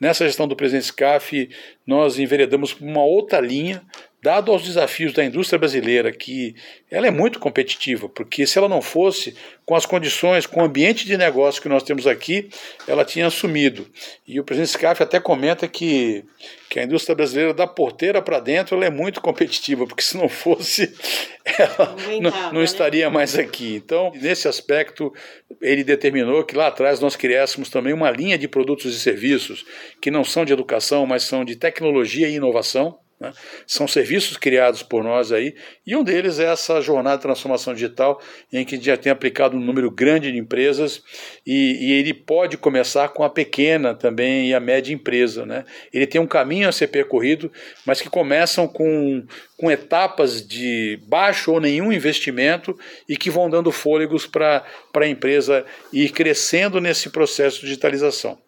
Nessa 0.00 0.26
gestão 0.26 0.48
do 0.48 0.56
presidente 0.56 0.86
SCAF, 0.86 1.48
nós 1.86 2.18
enveredamos 2.18 2.74
uma 2.80 3.04
outra 3.04 3.40
linha 3.40 3.82
dado 4.26 4.50
aos 4.50 4.64
desafios 4.64 5.12
da 5.12 5.24
indústria 5.24 5.56
brasileira, 5.56 6.10
que 6.10 6.56
ela 6.90 7.06
é 7.06 7.12
muito 7.12 7.38
competitiva, 7.38 8.08
porque 8.08 8.44
se 8.44 8.58
ela 8.58 8.68
não 8.68 8.82
fosse, 8.82 9.36
com 9.64 9.76
as 9.76 9.86
condições, 9.86 10.46
com 10.46 10.60
o 10.60 10.64
ambiente 10.64 11.06
de 11.06 11.16
negócio 11.16 11.62
que 11.62 11.68
nós 11.68 11.84
temos 11.84 12.08
aqui, 12.08 12.48
ela 12.88 13.04
tinha 13.04 13.28
assumido. 13.28 13.86
E 14.26 14.40
o 14.40 14.44
presidente 14.44 14.72
Scaff 14.72 15.00
até 15.00 15.20
comenta 15.20 15.68
que, 15.68 16.24
que 16.68 16.80
a 16.80 16.82
indústria 16.82 17.14
brasileira, 17.14 17.54
da 17.54 17.68
porteira 17.68 18.20
para 18.20 18.40
dentro, 18.40 18.74
ela 18.74 18.86
é 18.86 18.90
muito 18.90 19.20
competitiva, 19.20 19.86
porque 19.86 20.02
se 20.02 20.16
não 20.16 20.28
fosse, 20.28 20.92
ela 21.46 21.94
não, 22.20 22.20
não, 22.22 22.52
não 22.52 22.58
né? 22.58 22.64
estaria 22.64 23.08
mais 23.08 23.38
aqui. 23.38 23.76
Então, 23.76 24.10
nesse 24.16 24.48
aspecto, 24.48 25.14
ele 25.62 25.84
determinou 25.84 26.42
que 26.42 26.56
lá 26.56 26.66
atrás 26.66 26.98
nós 26.98 27.14
criássemos 27.14 27.70
também 27.70 27.92
uma 27.92 28.10
linha 28.10 28.36
de 28.36 28.48
produtos 28.48 28.92
e 28.92 28.98
serviços 28.98 29.64
que 30.00 30.10
não 30.10 30.24
são 30.24 30.44
de 30.44 30.52
educação, 30.52 31.06
mas 31.06 31.22
são 31.22 31.44
de 31.44 31.54
tecnologia 31.54 32.28
e 32.28 32.34
inovação 32.34 32.98
né? 33.18 33.32
São 33.66 33.88
serviços 33.88 34.36
criados 34.36 34.82
por 34.82 35.02
nós 35.02 35.32
aí, 35.32 35.54
e 35.86 35.96
um 35.96 36.04
deles 36.04 36.38
é 36.38 36.44
essa 36.52 36.80
jornada 36.80 37.16
de 37.16 37.22
transformação 37.22 37.72
digital, 37.72 38.20
em 38.52 38.64
que 38.64 38.78
já 38.80 38.96
tem 38.96 39.10
aplicado 39.10 39.56
um 39.56 39.60
número 39.60 39.90
grande 39.90 40.30
de 40.30 40.38
empresas, 40.38 41.02
e, 41.46 41.86
e, 41.86 41.92
ele 41.92 42.12
pode 42.12 42.58
começar 42.58 43.08
com 43.08 43.22
a 43.24 43.30
pequena 43.30 43.94
também 43.94 44.48
e 44.48 44.54
a 44.54 44.60
média 44.60 44.92
empresa. 44.92 45.46
Né? 45.46 45.64
Ele 45.92 46.06
tem 46.06 46.20
um 46.20 46.26
caminho 46.26 46.68
a 46.68 46.72
ser 46.72 46.88
percorrido, 46.88 47.50
mas 47.86 48.00
que 48.00 48.10
começam 48.10 48.68
com, 48.68 49.24
com 49.56 49.70
etapas 49.70 50.46
de 50.46 50.98
baixo 51.06 51.52
ou 51.52 51.60
nenhum 51.60 51.92
investimento 51.92 52.78
e 53.08 53.16
que 53.16 53.30
vão 53.30 53.48
dando 53.48 53.72
fôlegos 53.72 54.26
para 54.26 54.64
a 54.94 55.06
empresa 55.06 55.64
ir 55.92 56.10
crescendo 56.10 56.80
nesse 56.80 57.10
processo 57.10 57.60
de 57.60 57.66
digitalização. 57.66 58.38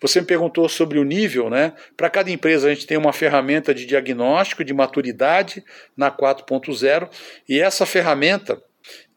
Você 0.00 0.20
me 0.20 0.26
perguntou 0.26 0.68
sobre 0.68 0.98
o 0.98 1.04
nível, 1.04 1.50
né? 1.50 1.72
Para 1.96 2.10
cada 2.10 2.30
empresa 2.30 2.68
a 2.68 2.74
gente 2.74 2.86
tem 2.86 2.96
uma 2.96 3.12
ferramenta 3.12 3.74
de 3.74 3.86
diagnóstico 3.86 4.64
de 4.64 4.72
maturidade 4.72 5.64
na 5.96 6.10
4.0 6.10 7.08
e 7.48 7.60
essa 7.60 7.84
ferramenta 7.84 8.60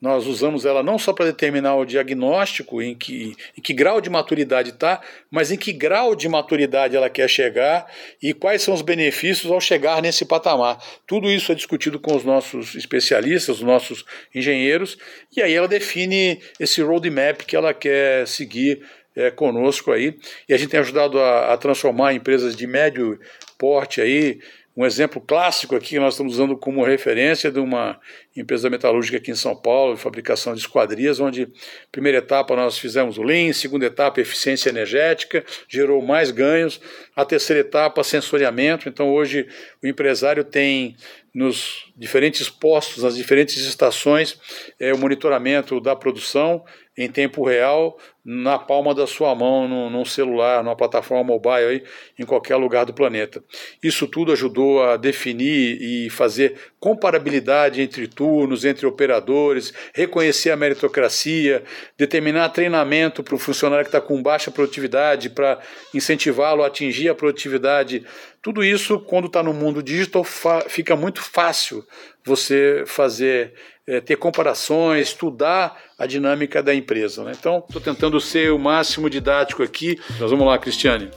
nós 0.01 0.27
usamos 0.27 0.65
ela 0.65 0.84
não 0.84 0.99
só 0.99 1.13
para 1.13 1.27
determinar 1.27 1.77
o 1.77 1.86
diagnóstico, 1.86 2.82
em 2.82 2.93
que, 2.93 3.34
em 3.58 3.62
que 3.62 3.73
grau 3.73 4.01
de 4.01 4.10
maturidade 4.10 4.71
está, 4.71 5.01
mas 5.32 5.49
em 5.49 5.56
que 5.56 5.71
grau 5.71 6.13
de 6.13 6.27
maturidade 6.27 6.93
ela 6.93 7.10
quer 7.10 7.29
chegar 7.29 7.89
e 8.21 8.34
quais 8.34 8.62
são 8.62 8.73
os 8.73 8.82
benefícios 8.82 9.49
ao 9.49 9.62
chegar 9.62 10.01
nesse 10.01 10.25
patamar. 10.25 10.77
Tudo 11.08 11.32
isso 11.32 11.53
é 11.53 11.56
discutido 11.56 12.01
com 12.01 12.13
os 12.17 12.25
nossos 12.25 12.75
especialistas, 12.75 13.60
os 13.60 13.62
nossos 13.62 14.03
engenheiros, 14.36 14.97
e 15.34 15.41
aí 15.41 15.53
ela 15.53 15.69
define 15.69 16.41
esse 16.60 16.82
roadmap 16.82 17.43
que 17.43 17.56
ela 17.56 17.73
quer 17.73 18.27
seguir 18.27 18.84
é, 19.15 19.32
conosco 19.32 19.91
aí. 19.91 20.17
E 20.47 20.54
a 20.54 20.58
gente 20.58 20.69
tem 20.69 20.80
ajudado 20.80 21.19
a, 21.19 21.54
a 21.54 21.58
transformar 21.58 22.13
empresas 22.13 22.56
de 22.56 22.67
médio 22.67 23.19
porte 23.58 24.02
aí. 24.02 24.39
Um 24.76 24.84
exemplo 24.84 25.21
clássico 25.21 25.76
aqui 25.76 25.89
que 25.89 25.99
nós 25.99 26.15
estamos 26.15 26.34
usando 26.34 26.58
como 26.58 26.84
referência 26.84 27.52
de 27.52 27.60
uma 27.60 27.99
empresa 28.36 28.71
metalúrgica 28.71 29.17
aqui 29.17 29.30
em 29.30 29.36
São 29.36 29.56
Paulo, 29.56 29.93
de 29.93 30.02
fabricação 30.02 30.56
de 30.56 30.62
esquadrias, 30.62 31.19
onde 31.19 31.47
primeira 31.91 32.17
etapa 32.17 32.56
nós 32.56 32.80
fizemos 32.80 33.19
o 33.19 33.21
Lean, 33.21 33.54
segunda 33.54 33.86
etapa 33.86 34.19
eficiência 34.19 34.69
energética, 34.69 35.45
gerou 35.69 36.02
mais 36.02 36.32
ganhos, 36.32 36.82
a 37.15 37.23
terceira 37.23 37.62
etapa 37.62 38.04
sensoriamento. 38.04 38.89
Então 38.89 39.13
hoje 39.13 39.47
o 39.84 39.86
empresário 39.86 40.43
tem 40.43 40.95
nos 41.32 41.91
diferentes 41.95 42.49
postos, 42.49 43.04
nas 43.04 43.15
diferentes 43.15 43.58
estações, 43.58 44.39
é, 44.80 44.91
o 44.91 44.97
monitoramento 44.97 45.80
da 45.80 45.95
produção 45.95 46.65
em 46.97 47.10
tempo 47.10 47.43
real 47.43 47.97
na 48.26 48.58
palma 48.58 48.96
da 48.96 49.06
sua 49.06 49.36
mão, 49.36 49.68
no, 49.68 49.90
num 49.90 50.06
celular, 50.06 50.64
numa 50.64 50.76
plataforma 50.76 51.24
mobile 51.24 51.66
aí, 51.66 51.84
em 52.18 52.26
qualquer 52.26 52.56
lugar 52.56 52.86
do 52.86 52.94
planeta. 52.94 53.44
Isso 53.84 54.08
tudo 54.08 54.32
ajudou 54.32 54.82
a 54.82 54.96
definir 54.96 55.78
e 55.82 56.10
fazer 56.10 56.56
comparabilidade 56.80 57.82
entre 57.82 58.08
turnos, 58.08 58.64
entre 58.64 58.86
operadores, 58.86 59.74
reconhecer 59.94 60.52
a 60.52 60.58
meritocracia, 60.58 61.64
determinar 61.98 62.50
treinamento 62.50 63.22
para 63.22 63.36
o 63.36 63.40
funcionário 63.40 63.84
que 63.84 63.90
está 63.90 64.00
com 64.00 64.22
baixa 64.22 64.52
produtividade, 64.52 65.30
para 65.30 65.60
incentivá-lo 65.94 66.64
a 66.64 66.68
atingir 66.68 67.10
a 67.10 67.16
produtividade. 67.16 68.06
Tudo 68.43 68.62
isso, 68.62 68.99
quando 68.99 69.27
está 69.27 69.41
no 69.41 69.53
mundo 69.53 69.82
digital, 69.82 70.21
fica 70.67 70.97
muito 70.97 71.21
fácil 71.21 71.82
você 72.25 72.84
fazer 72.86 73.53
é, 73.88 74.01
ter 74.01 74.17
comparações, 74.17 75.08
estudar 75.08 75.82
a 75.97 76.06
dinâmica 76.06 76.62
da 76.62 76.75
empresa. 76.75 77.23
Né? 77.23 77.32
Então, 77.39 77.63
estou 77.65 77.82
tentando 77.82 78.19
ser 78.19 78.51
o 78.51 78.60
máximo 78.60 79.10
didático 79.10 79.63
aqui. 79.63 79.97
Nós 80.19 80.29
vamos 80.29 80.45
lá, 80.45 80.58
Cristiane. 80.58 81.10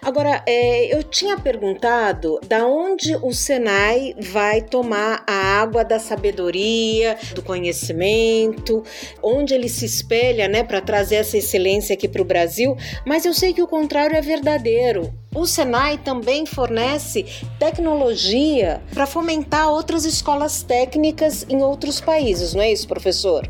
Agora, 0.00 0.42
é, 0.46 0.94
eu 0.94 1.02
tinha 1.02 1.38
perguntado 1.38 2.38
da 2.46 2.66
onde 2.66 3.14
o 3.16 3.32
Senai 3.32 4.14
vai 4.20 4.60
tomar 4.60 5.24
a 5.26 5.60
água 5.60 5.84
da 5.84 5.98
sabedoria, 5.98 7.18
do 7.34 7.42
conhecimento, 7.42 8.82
onde 9.22 9.54
ele 9.54 9.68
se 9.68 9.84
espelha 9.84 10.48
né, 10.48 10.62
para 10.62 10.80
trazer 10.80 11.16
essa 11.16 11.36
excelência 11.36 11.94
aqui 11.94 12.08
para 12.08 12.22
o 12.22 12.24
Brasil, 12.24 12.76
mas 13.04 13.24
eu 13.24 13.34
sei 13.34 13.52
que 13.52 13.62
o 13.62 13.68
contrário 13.68 14.16
é 14.16 14.20
verdadeiro. 14.20 15.12
O 15.34 15.46
Senai 15.46 15.98
também 15.98 16.46
fornece 16.46 17.26
tecnologia 17.58 18.80
para 18.94 19.06
fomentar 19.06 19.70
outras 19.70 20.04
escolas 20.04 20.62
técnicas 20.62 21.44
em 21.48 21.62
outros 21.62 22.00
países, 22.00 22.54
não 22.54 22.62
é 22.62 22.72
isso, 22.72 22.88
professor? 22.88 23.46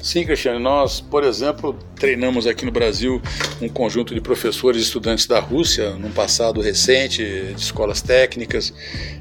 Sim, 0.00 0.24
Cristiane, 0.24 0.60
nós, 0.60 1.00
por 1.00 1.24
exemplo, 1.24 1.76
treinamos 1.96 2.46
aqui 2.46 2.64
no 2.64 2.70
Brasil 2.70 3.20
um 3.60 3.68
conjunto 3.68 4.14
de 4.14 4.20
professores 4.20 4.80
e 4.80 4.84
estudantes 4.84 5.26
da 5.26 5.40
Rússia, 5.40 5.90
num 5.90 6.12
passado 6.12 6.60
recente, 6.60 7.24
de 7.24 7.60
escolas 7.60 8.00
técnicas. 8.00 8.72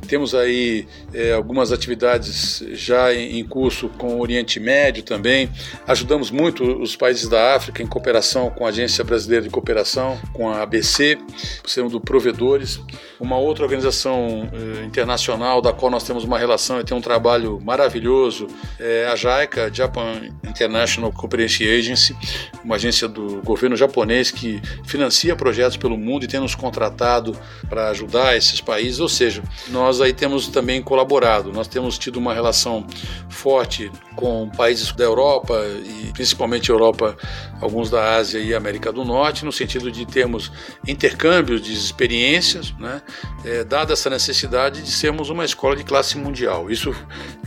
Temos 0.07 0.35
aí 0.35 0.87
é, 1.13 1.33
algumas 1.33 1.71
atividades 1.71 2.63
já 2.73 3.13
em, 3.13 3.43
curso 3.43 3.89
com 3.89 4.15
o 4.15 4.21
Oriente 4.21 4.59
Médio 4.59 5.03
também. 5.03 5.49
Ajudamos 5.87 6.29
muito 6.29 6.63
os 6.63 6.95
países 6.95 7.27
da 7.27 7.55
África 7.55 7.81
em 7.81 7.87
cooperação 7.87 8.49
com 8.51 8.65
a 8.65 8.69
Agência 8.69 9.03
Brasileira 9.03 9.45
de 9.45 9.49
Cooperação, 9.49 10.17
com 10.31 10.47
a 10.49 10.61
ABC, 10.61 11.17
sendo 11.65 11.99
provedores. 11.99 12.79
Uma 13.19 13.37
outra 13.37 13.63
organização 13.63 14.49
é, 14.53 14.85
internacional 14.85 15.61
da 15.61 15.73
qual 15.73 15.91
nós 15.91 16.03
temos 16.03 16.23
uma 16.23 16.37
relação 16.37 16.79
e 16.79 16.83
tem 16.83 16.95
um 16.95 17.01
trabalho 17.01 17.59
maravilhoso 17.59 18.47
é 18.79 19.07
a 19.07 19.15
JICA, 19.15 19.73
Japan 19.73 20.21
International 20.43 20.66
Cooperation 21.11 21.65
Agency, 21.65 22.15
uma 22.63 22.75
agência 22.75 23.07
do 23.07 23.41
governo 23.43 23.75
japonês 23.75 24.31
que 24.31 24.61
financia 24.85 25.35
projetos 25.35 25.77
pelo 25.77 25.97
mundo 25.97 26.23
e 26.23 26.27
tem 26.27 26.39
nos 26.39 26.55
contratado 26.55 27.37
para 27.69 27.89
ajudar 27.89 28.35
esses 28.35 28.61
países. 28.61 28.99
Ou 28.99 29.09
seja, 29.09 29.43
nós 29.69 30.01
aí 30.01 30.13
temos 30.13 30.47
também 30.47 30.81
colaborado. 30.81 31.51
Nós 31.51 31.67
temos 31.67 31.97
tido 31.97 32.17
uma 32.17 32.33
relação 32.33 32.85
forte 33.29 33.91
com 34.15 34.49
países 34.49 34.91
da 34.91 35.03
Europa 35.03 35.63
e 35.85 36.11
principalmente 36.13 36.69
Europa, 36.69 37.15
alguns 37.61 37.89
da 37.89 38.15
Ásia 38.15 38.39
e 38.39 38.53
América 38.53 38.91
do 38.91 39.03
Norte, 39.03 39.45
no 39.45 39.51
sentido 39.51 39.91
de 39.91 40.05
termos 40.05 40.51
intercâmbios 40.87 41.61
de 41.61 41.73
experiências, 41.73 42.71
né, 42.79 43.01
é, 43.43 43.63
dada 43.63 43.93
essa 43.93 44.09
necessidade 44.09 44.81
de 44.81 44.91
sermos 44.91 45.29
uma 45.29 45.45
escola 45.45 45.75
de 45.75 45.83
classe 45.83 46.17
mundial. 46.17 46.69
Isso 46.69 46.95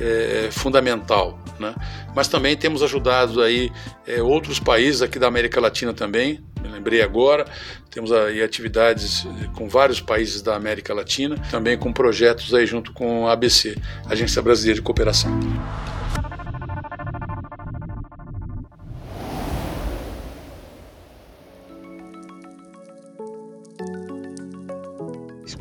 é 0.01 0.49
fundamental. 0.51 1.39
Né? 1.59 1.75
Mas 2.15 2.27
também 2.27 2.57
temos 2.57 2.83
ajudado 2.83 3.43
aí 3.43 3.71
é, 4.07 4.23
outros 4.23 4.59
países 4.59 5.03
aqui 5.03 5.19
da 5.19 5.27
América 5.29 5.61
Latina 5.61 5.93
também, 5.93 6.43
me 6.63 6.69
lembrei 6.69 7.03
agora, 7.03 7.47
temos 7.91 8.13
aí 8.13 8.43
atividades 8.43 9.27
com 9.55 9.69
vários 9.69 10.01
países 10.01 10.43
da 10.43 10.57
América 10.57 10.95
Latina, 10.95 11.37
também 11.51 11.77
com 11.79 11.93
projetos 11.93 12.55
aí 12.55 12.67
junto 12.67 12.93
com 12.93 13.27
a 13.27 13.33
ABC, 13.33 13.77
Agência 14.07 14.41
Brasileira 14.41 14.77
de 14.77 14.83
Cooperação. 14.83 15.31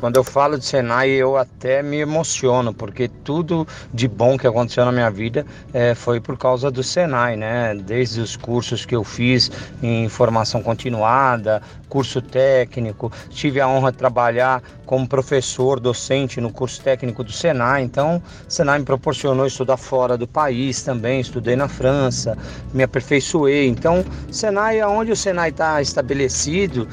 Quando 0.00 0.16
eu 0.16 0.24
falo 0.24 0.58
de 0.58 0.64
Senai, 0.64 1.10
eu 1.10 1.36
até 1.36 1.82
me 1.82 1.98
emociono, 1.98 2.72
porque 2.72 3.06
tudo 3.06 3.68
de 3.92 4.08
bom 4.08 4.38
que 4.38 4.46
aconteceu 4.46 4.86
na 4.86 4.92
minha 4.92 5.10
vida 5.10 5.44
é, 5.74 5.94
foi 5.94 6.18
por 6.18 6.38
causa 6.38 6.70
do 6.70 6.82
Senai, 6.82 7.36
né? 7.36 7.74
Desde 7.74 8.22
os 8.22 8.34
cursos 8.34 8.86
que 8.86 8.96
eu 8.96 9.04
fiz 9.04 9.50
em 9.82 10.08
formação 10.08 10.62
continuada, 10.62 11.60
curso 11.90 12.22
técnico, 12.22 13.12
tive 13.28 13.60
a 13.60 13.68
honra 13.68 13.92
de 13.92 13.98
trabalhar 13.98 14.62
como 14.86 15.06
professor 15.06 15.78
docente 15.78 16.40
no 16.40 16.50
curso 16.50 16.80
técnico 16.82 17.22
do 17.22 17.32
Senai. 17.32 17.82
Então, 17.82 18.22
o 18.48 18.50
Senai 18.50 18.78
me 18.78 18.84
proporcionou 18.84 19.46
estudar 19.46 19.76
fora 19.76 20.16
do 20.16 20.26
país 20.26 20.82
também, 20.82 21.20
estudei 21.20 21.56
na 21.56 21.68
França, 21.68 22.38
me 22.72 22.82
aperfeiçoei. 22.82 23.68
Então, 23.68 24.04
Senai, 24.30 24.80
aonde 24.80 25.12
o 25.12 25.16
Senai 25.16 25.50
está 25.50 25.82
estabelecido, 25.82 26.88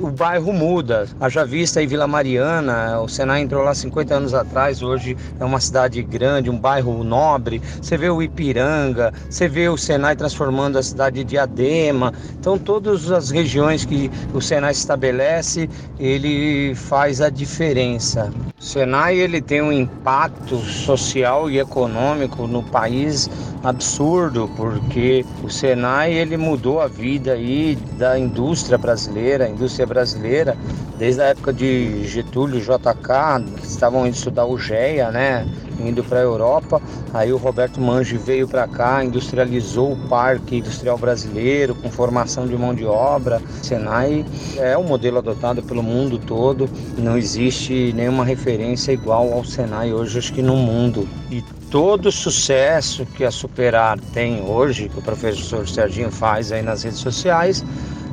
o 0.00 0.10
bairro 0.10 0.52
muda. 0.52 1.06
Haja 1.20 1.44
vista 1.44 1.80
aí 1.80 1.86
Vila 1.86 2.06
Mariana, 2.06 3.00
o 3.00 3.08
Senai 3.08 3.42
entrou 3.42 3.62
lá 3.62 3.74
50 3.74 4.14
anos 4.14 4.34
atrás, 4.34 4.82
hoje 4.82 5.16
é 5.38 5.44
uma 5.44 5.60
cidade 5.60 6.02
grande, 6.02 6.50
um 6.50 6.58
bairro 6.58 7.02
nobre. 7.02 7.60
Você 7.80 7.96
vê 7.96 8.08
o 8.08 8.22
Ipiranga, 8.22 9.12
você 9.28 9.48
vê 9.48 9.68
o 9.68 9.76
Senai 9.76 10.16
transformando 10.16 10.78
a 10.78 10.82
cidade 10.82 11.18
de 11.18 11.24
Diadema. 11.24 12.12
Então, 12.38 12.58
todas 12.58 13.10
as 13.10 13.30
regiões 13.30 13.84
que 13.84 14.10
o 14.32 14.40
Senai 14.40 14.74
se 14.74 14.80
estabelece, 14.80 15.68
ele 15.98 16.74
faz 16.74 17.20
a 17.20 17.30
diferença. 17.30 18.32
O 18.58 18.64
Senai 18.64 19.16
ele 19.16 19.40
tem 19.40 19.62
um 19.62 19.72
impacto 19.72 20.56
social 20.58 21.50
e 21.50 21.58
econômico 21.58 22.46
no 22.46 22.62
país 22.62 23.30
absurdo, 23.62 24.50
porque 24.56 25.24
o 25.42 25.50
Senai 25.50 26.12
ele 26.12 26.36
mudou 26.36 26.80
a 26.80 26.86
vida 26.86 27.32
aí 27.32 27.76
da 27.96 28.18
indústria 28.18 28.78
brasileira, 28.78 29.46
a 29.46 29.48
indústria 29.48 29.86
brasileira, 29.88 30.56
desde 30.98 31.22
a 31.22 31.26
época 31.26 31.52
de 31.52 32.06
Getúlio, 32.06 32.60
JK, 32.60 33.56
que 33.56 33.66
estavam 33.66 34.06
indo 34.06 34.14
estudar 34.14 34.44
o 34.44 34.58
GEA, 34.58 35.10
né? 35.10 35.46
Indo 35.80 36.02
para 36.02 36.18
a 36.18 36.22
Europa, 36.22 36.82
aí 37.14 37.32
o 37.32 37.36
Roberto 37.36 37.80
Mangi 37.80 38.16
veio 38.16 38.48
para 38.48 38.66
cá, 38.66 39.04
industrializou 39.04 39.92
o 39.92 40.08
parque 40.08 40.56
industrial 40.56 40.98
brasileiro 40.98 41.72
com 41.76 41.88
formação 41.88 42.48
de 42.48 42.56
mão 42.56 42.74
de 42.74 42.84
obra. 42.84 43.40
Senai 43.62 44.26
é 44.56 44.76
o 44.76 44.82
modelo 44.82 45.18
adotado 45.18 45.62
pelo 45.62 45.82
mundo 45.82 46.18
todo, 46.18 46.68
não 46.98 47.16
existe 47.16 47.92
nenhuma 47.94 48.24
referência 48.24 48.90
igual 48.90 49.32
ao 49.32 49.44
Senai 49.44 49.92
hoje, 49.92 50.18
acho 50.18 50.32
que 50.32 50.42
no 50.42 50.56
mundo. 50.56 51.08
E 51.30 51.42
todo 51.70 52.06
o 52.06 52.12
sucesso 52.12 53.06
que 53.06 53.24
a 53.24 53.30
Superar 53.30 54.00
tem 54.12 54.42
hoje, 54.42 54.88
que 54.88 54.98
o 54.98 55.02
professor 55.02 55.68
Serginho 55.68 56.10
faz 56.10 56.50
aí 56.50 56.62
nas 56.62 56.82
redes 56.82 56.98
sociais, 56.98 57.64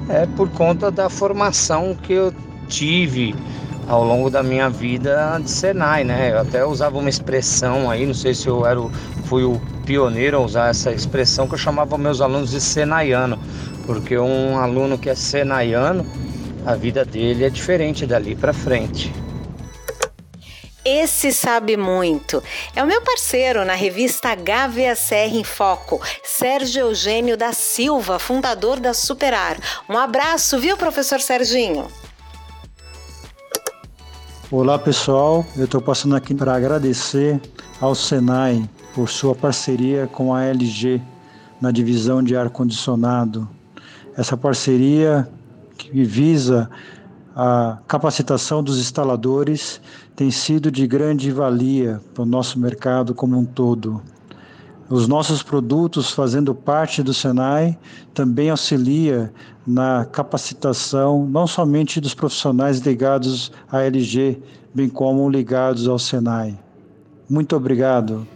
é 0.09 0.25
por 0.25 0.49
conta 0.49 0.91
da 0.91 1.09
formação 1.09 1.95
que 1.95 2.13
eu 2.13 2.33
tive 2.67 3.35
ao 3.87 4.03
longo 4.03 4.29
da 4.29 4.41
minha 4.41 4.69
vida 4.69 5.39
de 5.41 5.49
Senai, 5.49 6.03
né? 6.03 6.31
Eu 6.31 6.39
até 6.39 6.65
usava 6.65 6.97
uma 6.97 7.09
expressão 7.09 7.89
aí, 7.89 8.05
não 8.05 8.13
sei 8.13 8.33
se 8.33 8.47
eu 8.47 8.65
era 8.65 8.79
o, 8.79 8.89
fui 9.25 9.43
o 9.43 9.61
pioneiro 9.85 10.37
a 10.37 10.39
usar 10.39 10.69
essa 10.69 10.91
expressão 10.91 11.47
que 11.47 11.53
eu 11.53 11.59
chamava 11.59 11.97
meus 11.97 12.21
alunos 12.21 12.51
de 12.51 12.59
senaiano, 12.59 13.37
porque 13.85 14.17
um 14.17 14.57
aluno 14.57 14.97
que 14.97 15.09
é 15.09 15.15
senaiano, 15.15 16.05
a 16.65 16.75
vida 16.75 17.05
dele 17.05 17.45
é 17.45 17.49
diferente 17.49 18.05
dali 18.05 18.35
para 18.35 18.51
frente. 18.51 19.13
Esse 20.85 21.33
sabe 21.33 21.75
muito. 21.75 22.43
É 22.75 22.83
o 22.83 22.85
meu 22.85 23.01
parceiro 23.01 23.65
na 23.65 23.73
revista 23.73 24.35
HVACR 24.35 25.35
em 25.35 25.43
Foco, 25.43 25.99
Sérgio 26.23 26.81
Eugênio 26.81 27.35
da 27.35 27.51
Silva, 27.53 28.19
fundador 28.19 28.79
da 28.79 28.93
Superar. 28.93 29.57
Um 29.89 29.97
abraço, 29.97 30.59
viu, 30.59 30.77
professor 30.77 31.19
Serginho? 31.19 31.87
Olá, 34.51 34.77
pessoal. 34.77 35.43
Eu 35.57 35.65
estou 35.65 35.81
passando 35.81 36.15
aqui 36.15 36.35
para 36.35 36.53
agradecer 36.53 37.41
ao 37.81 37.95
Senai 37.95 38.69
por 38.93 39.09
sua 39.09 39.33
parceria 39.33 40.05
com 40.05 40.35
a 40.35 40.43
LG 40.43 41.01
na 41.59 41.71
divisão 41.71 42.21
de 42.21 42.35
ar-condicionado. 42.35 43.49
Essa 44.15 44.37
parceria 44.37 45.27
que 45.75 46.03
visa 46.03 46.69
a 47.35 47.79
capacitação 47.87 48.63
dos 48.63 48.79
instaladores 48.79 49.81
tem 50.15 50.31
sido 50.31 50.71
de 50.71 50.87
grande 50.87 51.29
valia 51.29 52.01
para 52.13 52.23
o 52.23 52.25
nosso 52.25 52.57
mercado 52.57 53.13
como 53.13 53.37
um 53.37 53.43
todo. 53.43 54.01
Os 54.89 55.07
nossos 55.07 55.41
produtos, 55.41 56.11
fazendo 56.11 56.53
parte 56.53 57.01
do 57.03 57.13
Senai, 57.13 57.77
também 58.13 58.49
auxilia 58.49 59.33
na 59.65 60.05
capacitação 60.05 61.25
não 61.25 61.47
somente 61.47 61.99
dos 61.99 62.13
profissionais 62.13 62.79
ligados 62.79 63.51
à 63.69 63.81
LG, 63.81 64.37
bem 64.73 64.87
como 64.87 65.27
ligados 65.27 65.87
ao 65.87 65.97
Senai. 65.97 66.57
Muito 67.27 67.55
obrigado. 67.55 68.27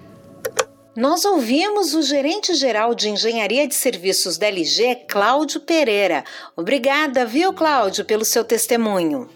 nós 0.95 1.23
ouvimos 1.23 1.93
o 1.93 2.01
gerente-geral 2.01 2.93
de 2.93 3.09
Engenharia 3.09 3.65
de 3.65 3.75
Serviços 3.75 4.37
da 4.37 4.47
LG, 4.47 5.05
Cláudio 5.07 5.61
Pereira. 5.61 6.25
Obrigada, 6.57 7.25
viu, 7.25 7.53
Cláudio, 7.53 8.03
pelo 8.03 8.25
seu 8.25 8.43
testemunho. 8.43 9.29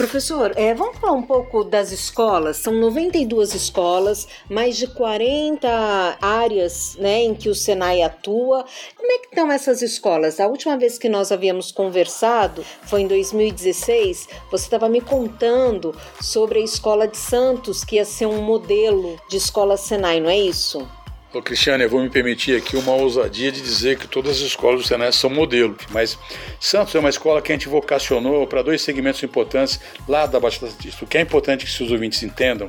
Professor, 0.00 0.54
é, 0.56 0.72
vamos 0.72 0.96
falar 0.96 1.12
um 1.12 1.22
pouco 1.22 1.62
das 1.62 1.92
escolas. 1.92 2.56
São 2.56 2.72
92 2.72 3.54
escolas, 3.54 4.26
mais 4.48 4.78
de 4.78 4.86
40 4.86 6.16
áreas 6.22 6.96
né, 6.98 7.20
em 7.20 7.34
que 7.34 7.50
o 7.50 7.54
Senai 7.54 8.00
atua. 8.00 8.64
Como 8.96 9.12
é 9.12 9.18
que 9.18 9.26
estão 9.26 9.52
essas 9.52 9.82
escolas? 9.82 10.40
A 10.40 10.46
última 10.46 10.78
vez 10.78 10.96
que 10.96 11.06
nós 11.06 11.30
havíamos 11.30 11.70
conversado 11.70 12.64
foi 12.84 13.02
em 13.02 13.06
2016. 13.06 14.26
Você 14.50 14.64
estava 14.64 14.88
me 14.88 15.02
contando 15.02 15.94
sobre 16.18 16.60
a 16.60 16.64
escola 16.64 17.06
de 17.06 17.18
Santos, 17.18 17.84
que 17.84 17.96
ia 17.96 18.04
ser 18.06 18.24
um 18.24 18.40
modelo 18.40 19.20
de 19.28 19.36
escola 19.36 19.76
Senai, 19.76 20.18
não 20.18 20.30
é 20.30 20.38
isso? 20.38 20.88
Ô, 21.32 21.40
Cristiano, 21.40 21.80
eu 21.80 21.88
vou 21.88 22.02
me 22.02 22.10
permitir 22.10 22.56
aqui 22.56 22.76
uma 22.76 22.92
ousadia 22.92 23.52
de 23.52 23.60
dizer 23.60 23.96
que 23.96 24.08
todas 24.08 24.38
as 24.38 24.42
escolas 24.42 24.82
do 24.82 24.86
Senai 24.88 25.12
são 25.12 25.30
modelo, 25.30 25.76
mas 25.90 26.18
Santos 26.58 26.92
é 26.92 26.98
uma 26.98 27.08
escola 27.08 27.40
que 27.40 27.52
a 27.52 27.54
gente 27.54 27.68
vocacionou 27.68 28.48
para 28.48 28.62
dois 28.62 28.82
segmentos 28.82 29.22
importantes 29.22 29.78
lá 30.08 30.26
da 30.26 30.40
Baixada 30.40 30.72
Santista. 30.72 31.04
O 31.04 31.06
que 31.08 31.16
é 31.16 31.20
importante 31.20 31.64
que 31.64 31.70
seus 31.70 31.92
ouvintes 31.92 32.20
entendam 32.24 32.66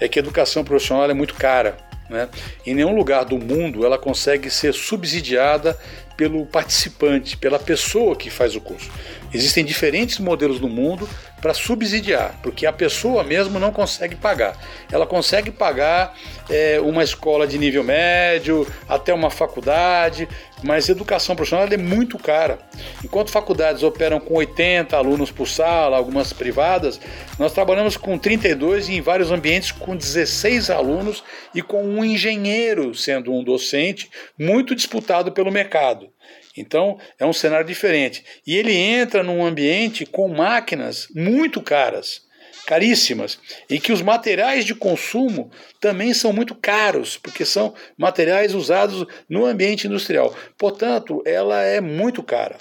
é 0.00 0.08
que 0.08 0.18
a 0.18 0.22
educação 0.22 0.64
profissional 0.64 1.08
é 1.08 1.14
muito 1.14 1.34
cara. 1.34 1.76
Né? 2.08 2.28
Em 2.66 2.74
nenhum 2.74 2.96
lugar 2.96 3.24
do 3.24 3.38
mundo 3.38 3.86
ela 3.86 3.96
consegue 3.96 4.50
ser 4.50 4.74
subsidiada 4.74 5.78
pelo 6.16 6.44
participante, 6.44 7.36
pela 7.36 7.60
pessoa 7.60 8.16
que 8.16 8.28
faz 8.28 8.56
o 8.56 8.60
curso. 8.60 8.90
Existem 9.32 9.64
diferentes 9.64 10.18
modelos 10.18 10.58
no 10.58 10.68
mundo 10.68 11.08
para 11.40 11.54
subsidiar, 11.54 12.38
porque 12.42 12.66
a 12.66 12.72
pessoa 12.72 13.24
mesmo 13.24 13.58
não 13.58 13.72
consegue 13.72 14.14
pagar. 14.14 14.56
Ela 14.90 15.06
consegue 15.06 15.50
pagar 15.50 16.14
é, 16.48 16.78
uma 16.80 17.02
escola 17.02 17.46
de 17.46 17.58
nível 17.58 17.82
médio, 17.82 18.66
até 18.88 19.12
uma 19.14 19.30
faculdade, 19.30 20.28
mas 20.62 20.88
educação 20.88 21.34
profissional 21.34 21.66
é 21.70 21.76
muito 21.76 22.18
cara. 22.18 22.58
Enquanto 23.02 23.30
faculdades 23.30 23.82
operam 23.82 24.20
com 24.20 24.34
80 24.34 24.96
alunos 24.96 25.30
por 25.30 25.48
sala, 25.48 25.96
algumas 25.96 26.32
privadas, 26.32 27.00
nós 27.38 27.52
trabalhamos 27.52 27.96
com 27.96 28.18
32 28.18 28.88
e 28.88 28.96
em 28.96 29.00
vários 29.00 29.30
ambientes 29.30 29.72
com 29.72 29.96
16 29.96 30.70
alunos 30.70 31.24
e 31.54 31.62
com 31.62 31.82
um 31.82 32.04
engenheiro 32.04 32.94
sendo 32.94 33.32
um 33.32 33.42
docente, 33.42 34.10
muito 34.38 34.74
disputado 34.74 35.32
pelo 35.32 35.50
mercado. 35.50 36.08
Então 36.56 36.98
é 37.18 37.24
um 37.24 37.32
cenário 37.32 37.66
diferente. 37.66 38.24
E 38.46 38.56
ele 38.56 38.74
entra 38.74 39.22
num 39.22 39.44
ambiente 39.44 40.04
com 40.04 40.28
máquinas 40.28 41.08
muito 41.14 41.62
caras 41.62 42.28
caríssimas 42.66 43.38
e 43.68 43.80
que 43.80 43.92
os 43.92 44.00
materiais 44.00 44.64
de 44.64 44.76
consumo 44.76 45.50
também 45.80 46.14
são 46.14 46.32
muito 46.32 46.54
caros, 46.54 47.16
porque 47.16 47.44
são 47.44 47.74
materiais 47.98 48.54
usados 48.54 49.04
no 49.28 49.44
ambiente 49.44 49.88
industrial. 49.88 50.32
Portanto, 50.56 51.20
ela 51.26 51.62
é 51.62 51.80
muito 51.80 52.22
cara. 52.22 52.56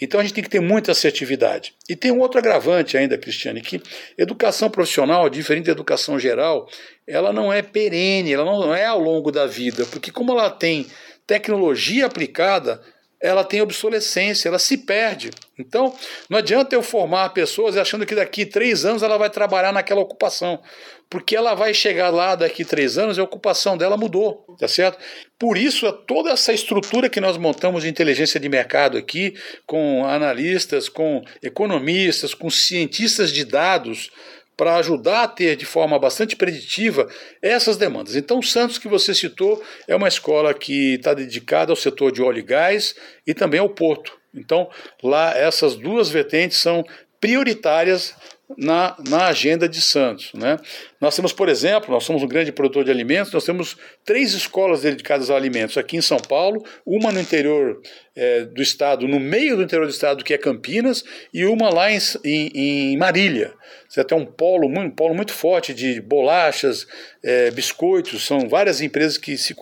Então 0.00 0.20
a 0.20 0.22
gente 0.22 0.34
tem 0.34 0.44
que 0.44 0.50
ter 0.50 0.60
muita 0.60 0.92
assertividade. 0.92 1.74
E 1.88 1.96
tem 1.96 2.10
um 2.10 2.18
outro 2.18 2.38
agravante 2.38 2.96
ainda, 2.96 3.16
Cristiane, 3.16 3.62
que 3.62 3.80
educação 4.18 4.68
profissional, 4.68 5.28
diferente 5.30 5.66
da 5.66 5.72
educação 5.72 6.18
geral, 6.18 6.68
ela 7.06 7.32
não 7.32 7.52
é 7.52 7.62
perene, 7.62 8.32
ela 8.32 8.44
não 8.44 8.74
é 8.74 8.84
ao 8.84 9.00
longo 9.00 9.30
da 9.30 9.46
vida, 9.46 9.86
porque 9.86 10.10
como 10.10 10.32
ela 10.32 10.50
tem 10.50 10.86
tecnologia 11.26 12.06
aplicada, 12.06 12.80
ela 13.26 13.44
tem 13.44 13.60
obsolescência, 13.60 14.48
ela 14.48 14.58
se 14.58 14.78
perde. 14.78 15.30
Então, 15.58 15.94
não 16.28 16.38
adianta 16.38 16.74
eu 16.74 16.82
formar 16.82 17.30
pessoas 17.30 17.76
achando 17.76 18.06
que 18.06 18.14
daqui 18.14 18.44
três 18.46 18.84
anos 18.84 19.02
ela 19.02 19.16
vai 19.16 19.30
trabalhar 19.30 19.72
naquela 19.72 20.00
ocupação, 20.00 20.60
porque 21.08 21.34
ela 21.34 21.54
vai 21.54 21.72
chegar 21.72 22.10
lá 22.10 22.34
daqui 22.34 22.64
três 22.64 22.98
anos 22.98 23.16
e 23.16 23.20
a 23.20 23.24
ocupação 23.24 23.76
dela 23.76 23.96
mudou, 23.96 24.44
tá 24.58 24.68
certo? 24.68 24.98
Por 25.38 25.56
isso, 25.56 25.86
é 25.86 25.92
toda 25.92 26.30
essa 26.30 26.52
estrutura 26.52 27.08
que 27.08 27.20
nós 27.20 27.36
montamos 27.36 27.82
de 27.82 27.88
inteligência 27.88 28.40
de 28.40 28.48
mercado 28.48 28.98
aqui, 28.98 29.34
com 29.66 30.04
analistas, 30.06 30.88
com 30.88 31.22
economistas, 31.42 32.34
com 32.34 32.50
cientistas 32.50 33.32
de 33.32 33.44
dados, 33.44 34.10
para 34.56 34.76
ajudar 34.76 35.24
a 35.24 35.28
ter 35.28 35.56
de 35.56 35.66
forma 35.66 35.98
bastante 35.98 36.34
preditiva 36.34 37.08
essas 37.42 37.76
demandas. 37.76 38.16
Então, 38.16 38.40
Santos, 38.40 38.78
que 38.78 38.88
você 38.88 39.14
citou, 39.14 39.62
é 39.86 39.94
uma 39.94 40.08
escola 40.08 40.54
que 40.54 40.94
está 40.94 41.12
dedicada 41.12 41.72
ao 41.72 41.76
setor 41.76 42.10
de 42.10 42.22
óleo 42.22 42.38
e 42.38 42.42
gás 42.42 42.94
e 43.26 43.34
também 43.34 43.60
ao 43.60 43.68
porto. 43.68 44.16
Então, 44.34 44.68
lá 45.02 45.36
essas 45.36 45.76
duas 45.76 46.08
vertentes 46.08 46.58
são 46.58 46.84
prioritárias 47.20 48.14
na, 48.56 48.96
na 49.08 49.26
agenda 49.26 49.68
de 49.68 49.80
Santos. 49.80 50.32
Né? 50.34 50.58
Nós 51.00 51.16
temos, 51.16 51.32
por 51.32 51.48
exemplo, 51.48 51.90
nós 51.90 52.04
somos 52.04 52.22
um 52.22 52.28
grande 52.28 52.52
produtor 52.52 52.84
de 52.84 52.90
alimentos, 52.90 53.32
nós 53.32 53.44
temos 53.44 53.76
três 54.04 54.34
escolas 54.34 54.82
dedicadas 54.82 55.30
a 55.30 55.36
alimentos 55.36 55.76
aqui 55.76 55.96
em 55.96 56.02
São 56.02 56.18
Paulo, 56.18 56.64
uma 56.84 57.10
no 57.10 57.20
interior 57.20 57.80
é, 58.14 58.44
do 58.44 58.62
estado, 58.62 59.08
no 59.08 59.18
meio 59.18 59.56
do 59.56 59.62
interior 59.62 59.86
do 59.86 59.92
estado, 59.92 60.24
que 60.24 60.34
é 60.34 60.38
Campinas, 60.38 61.04
e 61.32 61.44
uma 61.44 61.70
lá 61.70 61.90
em, 61.90 61.98
em, 62.24 62.92
em 62.92 62.96
Marília. 62.96 63.52
Você 63.88 64.04
tem 64.04 64.16
um 64.16 64.26
polo, 64.26 64.68
um 64.68 64.90
polo 64.90 65.14
muito 65.14 65.32
forte 65.32 65.72
de 65.72 66.00
bolachas, 66.00 66.86
é, 67.22 67.50
biscoitos, 67.50 68.26
são 68.26 68.48
várias 68.48 68.80
empresas 68.80 69.16
que 69.16 69.36
se, 69.38 69.54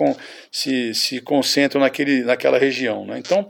se, 0.51 0.95
se 0.95 1.20
concentram 1.20 1.81
naquele, 1.81 2.22
naquela 2.22 2.59
região. 2.59 3.05
Né? 3.05 3.18
Então, 3.18 3.49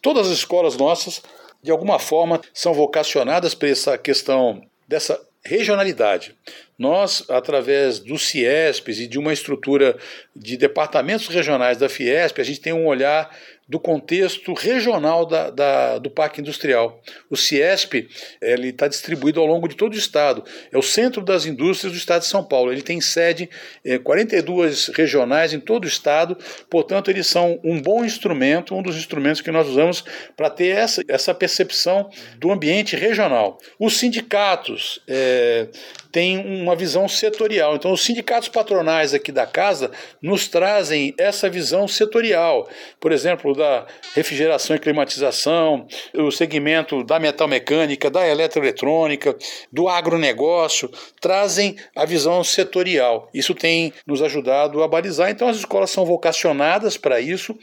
todas 0.00 0.28
as 0.28 0.38
escolas 0.38 0.76
nossas 0.76 1.22
de 1.62 1.70
alguma 1.70 1.98
forma, 1.98 2.40
são 2.52 2.72
vocacionadas 2.72 3.54
para 3.54 3.68
essa 3.68 3.98
questão 3.98 4.62
dessa 4.86 5.20
regionalidade. 5.44 6.34
Nós, 6.78 7.24
através 7.28 7.98
do 7.98 8.18
CIESPs 8.18 9.00
e 9.00 9.06
de 9.06 9.18
uma 9.18 9.32
estrutura 9.32 9.96
de 10.34 10.56
departamentos 10.56 11.26
regionais 11.28 11.78
da 11.78 11.88
Fiesp, 11.88 12.40
a 12.40 12.44
gente 12.44 12.60
tem 12.60 12.72
um 12.72 12.86
olhar 12.86 13.34
do 13.68 13.78
contexto 13.78 14.54
regional 14.54 15.26
da, 15.26 15.50
da, 15.50 15.98
do 15.98 16.08
parque 16.08 16.40
industrial. 16.40 17.02
O 17.28 17.36
CIESP 17.36 18.08
está 18.40 18.88
distribuído 18.88 19.40
ao 19.40 19.46
longo 19.46 19.68
de 19.68 19.76
todo 19.76 19.92
o 19.92 19.98
estado. 19.98 20.42
É 20.72 20.78
o 20.78 20.82
centro 20.82 21.22
das 21.22 21.44
indústrias 21.44 21.92
do 21.92 21.98
estado 21.98 22.22
de 22.22 22.28
São 22.28 22.42
Paulo. 22.42 22.72
Ele 22.72 22.80
tem 22.80 22.98
sede 23.00 23.50
em 23.84 23.92
eh, 23.92 23.98
42 23.98 24.88
regionais 24.88 25.52
em 25.52 25.60
todo 25.60 25.84
o 25.84 25.88
estado. 25.88 26.36
Portanto, 26.70 27.10
eles 27.10 27.26
são 27.26 27.60
um 27.62 27.80
bom 27.80 28.04
instrumento, 28.04 28.74
um 28.74 28.82
dos 28.82 28.96
instrumentos 28.96 29.42
que 29.42 29.50
nós 29.50 29.68
usamos 29.68 30.02
para 30.34 30.48
ter 30.48 30.68
essa, 30.68 31.02
essa 31.06 31.34
percepção 31.34 32.08
do 32.38 32.50
ambiente 32.50 32.96
regional. 32.96 33.58
Os 33.78 33.98
sindicatos 33.98 35.00
é, 35.06 35.68
têm 36.10 36.38
uma 36.38 36.74
visão 36.74 37.06
setorial. 37.06 37.76
Então, 37.76 37.92
os 37.92 38.02
sindicatos 38.02 38.48
patronais 38.48 39.12
aqui 39.12 39.30
da 39.30 39.46
casa 39.46 39.90
nos 40.22 40.48
trazem 40.48 41.14
essa 41.18 41.50
visão 41.50 41.86
setorial. 41.86 42.68
Por 42.98 43.12
exemplo, 43.12 43.57
da 43.58 43.86
refrigeração 44.14 44.74
e 44.74 44.78
climatização, 44.78 45.86
o 46.14 46.30
segmento 46.30 47.04
da 47.04 47.18
metalmecânica, 47.18 48.10
da 48.10 48.26
eletroeletrônica, 48.26 49.36
do 49.70 49.88
agronegócio, 49.88 50.90
trazem 51.20 51.76
a 51.94 52.06
visão 52.06 52.42
setorial. 52.42 53.28
Isso 53.34 53.54
tem 53.54 53.92
nos 54.06 54.22
ajudado 54.22 54.82
a 54.82 54.88
balizar. 54.88 55.30
Então, 55.30 55.48
as 55.48 55.58
escolas 55.58 55.90
são 55.90 56.06
vocacionadas 56.06 56.96
para 56.96 57.20
isso 57.20 57.58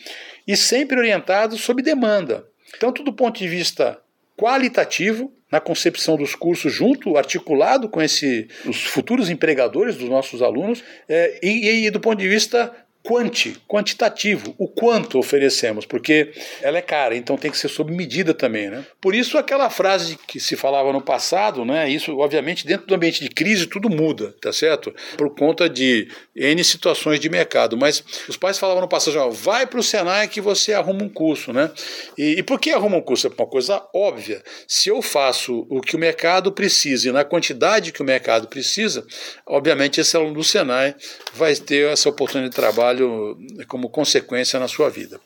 e 0.47 0.55
sempre 0.55 0.99
orientadas 0.99 1.59
sob 1.61 1.81
demanda. 1.81 2.45
Tanto 2.79 3.03
do 3.03 3.13
ponto 3.13 3.39
de 3.39 3.47
vista 3.47 3.99
qualitativo, 4.37 5.31
na 5.51 5.61
concepção 5.61 6.17
dos 6.17 6.35
cursos 6.35 6.73
junto, 6.73 7.15
articulado 7.15 7.87
com 7.87 8.01
esse, 8.01 8.47
os 8.65 8.83
futuros 8.83 9.29
empregadores 9.29 9.95
dos 9.95 10.09
nossos 10.09 10.41
alunos, 10.41 10.83
é, 11.07 11.39
e, 11.41 11.85
e 11.85 11.89
do 11.89 11.99
ponto 11.99 12.19
de 12.19 12.27
vista 12.27 12.73
quanti, 13.05 13.55
quantitativo, 13.67 14.55
o 14.57 14.67
quanto 14.67 15.19
oferecemos, 15.19 15.85
porque 15.85 16.31
ela 16.59 16.79
é 16.79 16.81
cara, 16.81 17.15
então 17.15 17.37
tem 17.37 17.51
que 17.51 17.57
ser 17.57 17.67
sob 17.67 17.93
medida 17.93 18.33
também, 18.33 18.67
né? 18.67 18.83
Por 18.99 19.13
isso 19.13 19.37
aquela 19.37 19.69
frase 19.69 20.17
que 20.27 20.39
se 20.39 20.55
falava 20.55 20.91
no 20.91 20.99
passado, 20.99 21.63
né? 21.63 21.87
Isso 21.87 22.17
obviamente 22.17 22.65
dentro 22.65 22.87
do 22.87 22.95
ambiente 22.95 23.21
de 23.21 23.29
crise 23.29 23.67
tudo 23.67 23.91
muda, 23.91 24.33
tá 24.41 24.51
certo? 24.51 24.91
Por 25.15 25.35
conta 25.35 25.69
de 25.69 26.07
N 26.35 26.63
situações 26.63 27.19
de 27.19 27.29
mercado, 27.29 27.77
mas 27.77 28.03
os 28.27 28.37
pais 28.37 28.57
falavam 28.57 28.81
no 28.81 28.87
passado, 28.87 29.19
ó, 29.19 29.29
vai 29.29 29.67
para 29.67 29.79
o 29.79 29.83
Senai 29.83 30.27
que 30.27 30.41
você 30.41 30.73
arruma 30.73 31.03
um 31.03 31.09
curso, 31.09 31.53
né? 31.53 31.69
E, 32.17 32.39
e 32.39 32.43
por 32.43 32.59
que 32.59 32.71
arruma 32.71 32.97
um 32.97 33.01
curso? 33.01 33.27
É 33.27 33.29
uma 33.29 33.47
coisa 33.47 33.87
óbvia. 33.93 34.41
Se 34.67 34.89
eu 34.89 34.99
faço 35.03 35.67
o 35.69 35.79
que 35.79 35.95
o 35.95 35.99
mercado 35.99 36.51
precisa 36.51 37.09
e 37.09 37.11
na 37.11 37.23
quantidade 37.23 37.91
que 37.91 38.01
o 38.01 38.05
mercado 38.05 38.47
precisa, 38.47 39.05
obviamente 39.45 40.01
esse 40.01 40.17
aluno 40.17 40.33
do 40.33 40.43
Senai 40.43 40.95
vai 41.35 41.55
ter 41.55 41.91
essa 41.91 42.09
oportunidade 42.09 42.49
de 42.49 42.55
trabalho 42.55 42.94
trabalho 42.95 43.37
como 43.67 43.89
consequência 43.89 44.59
na 44.59 44.67
sua 44.67 44.89
vida. 44.89 45.19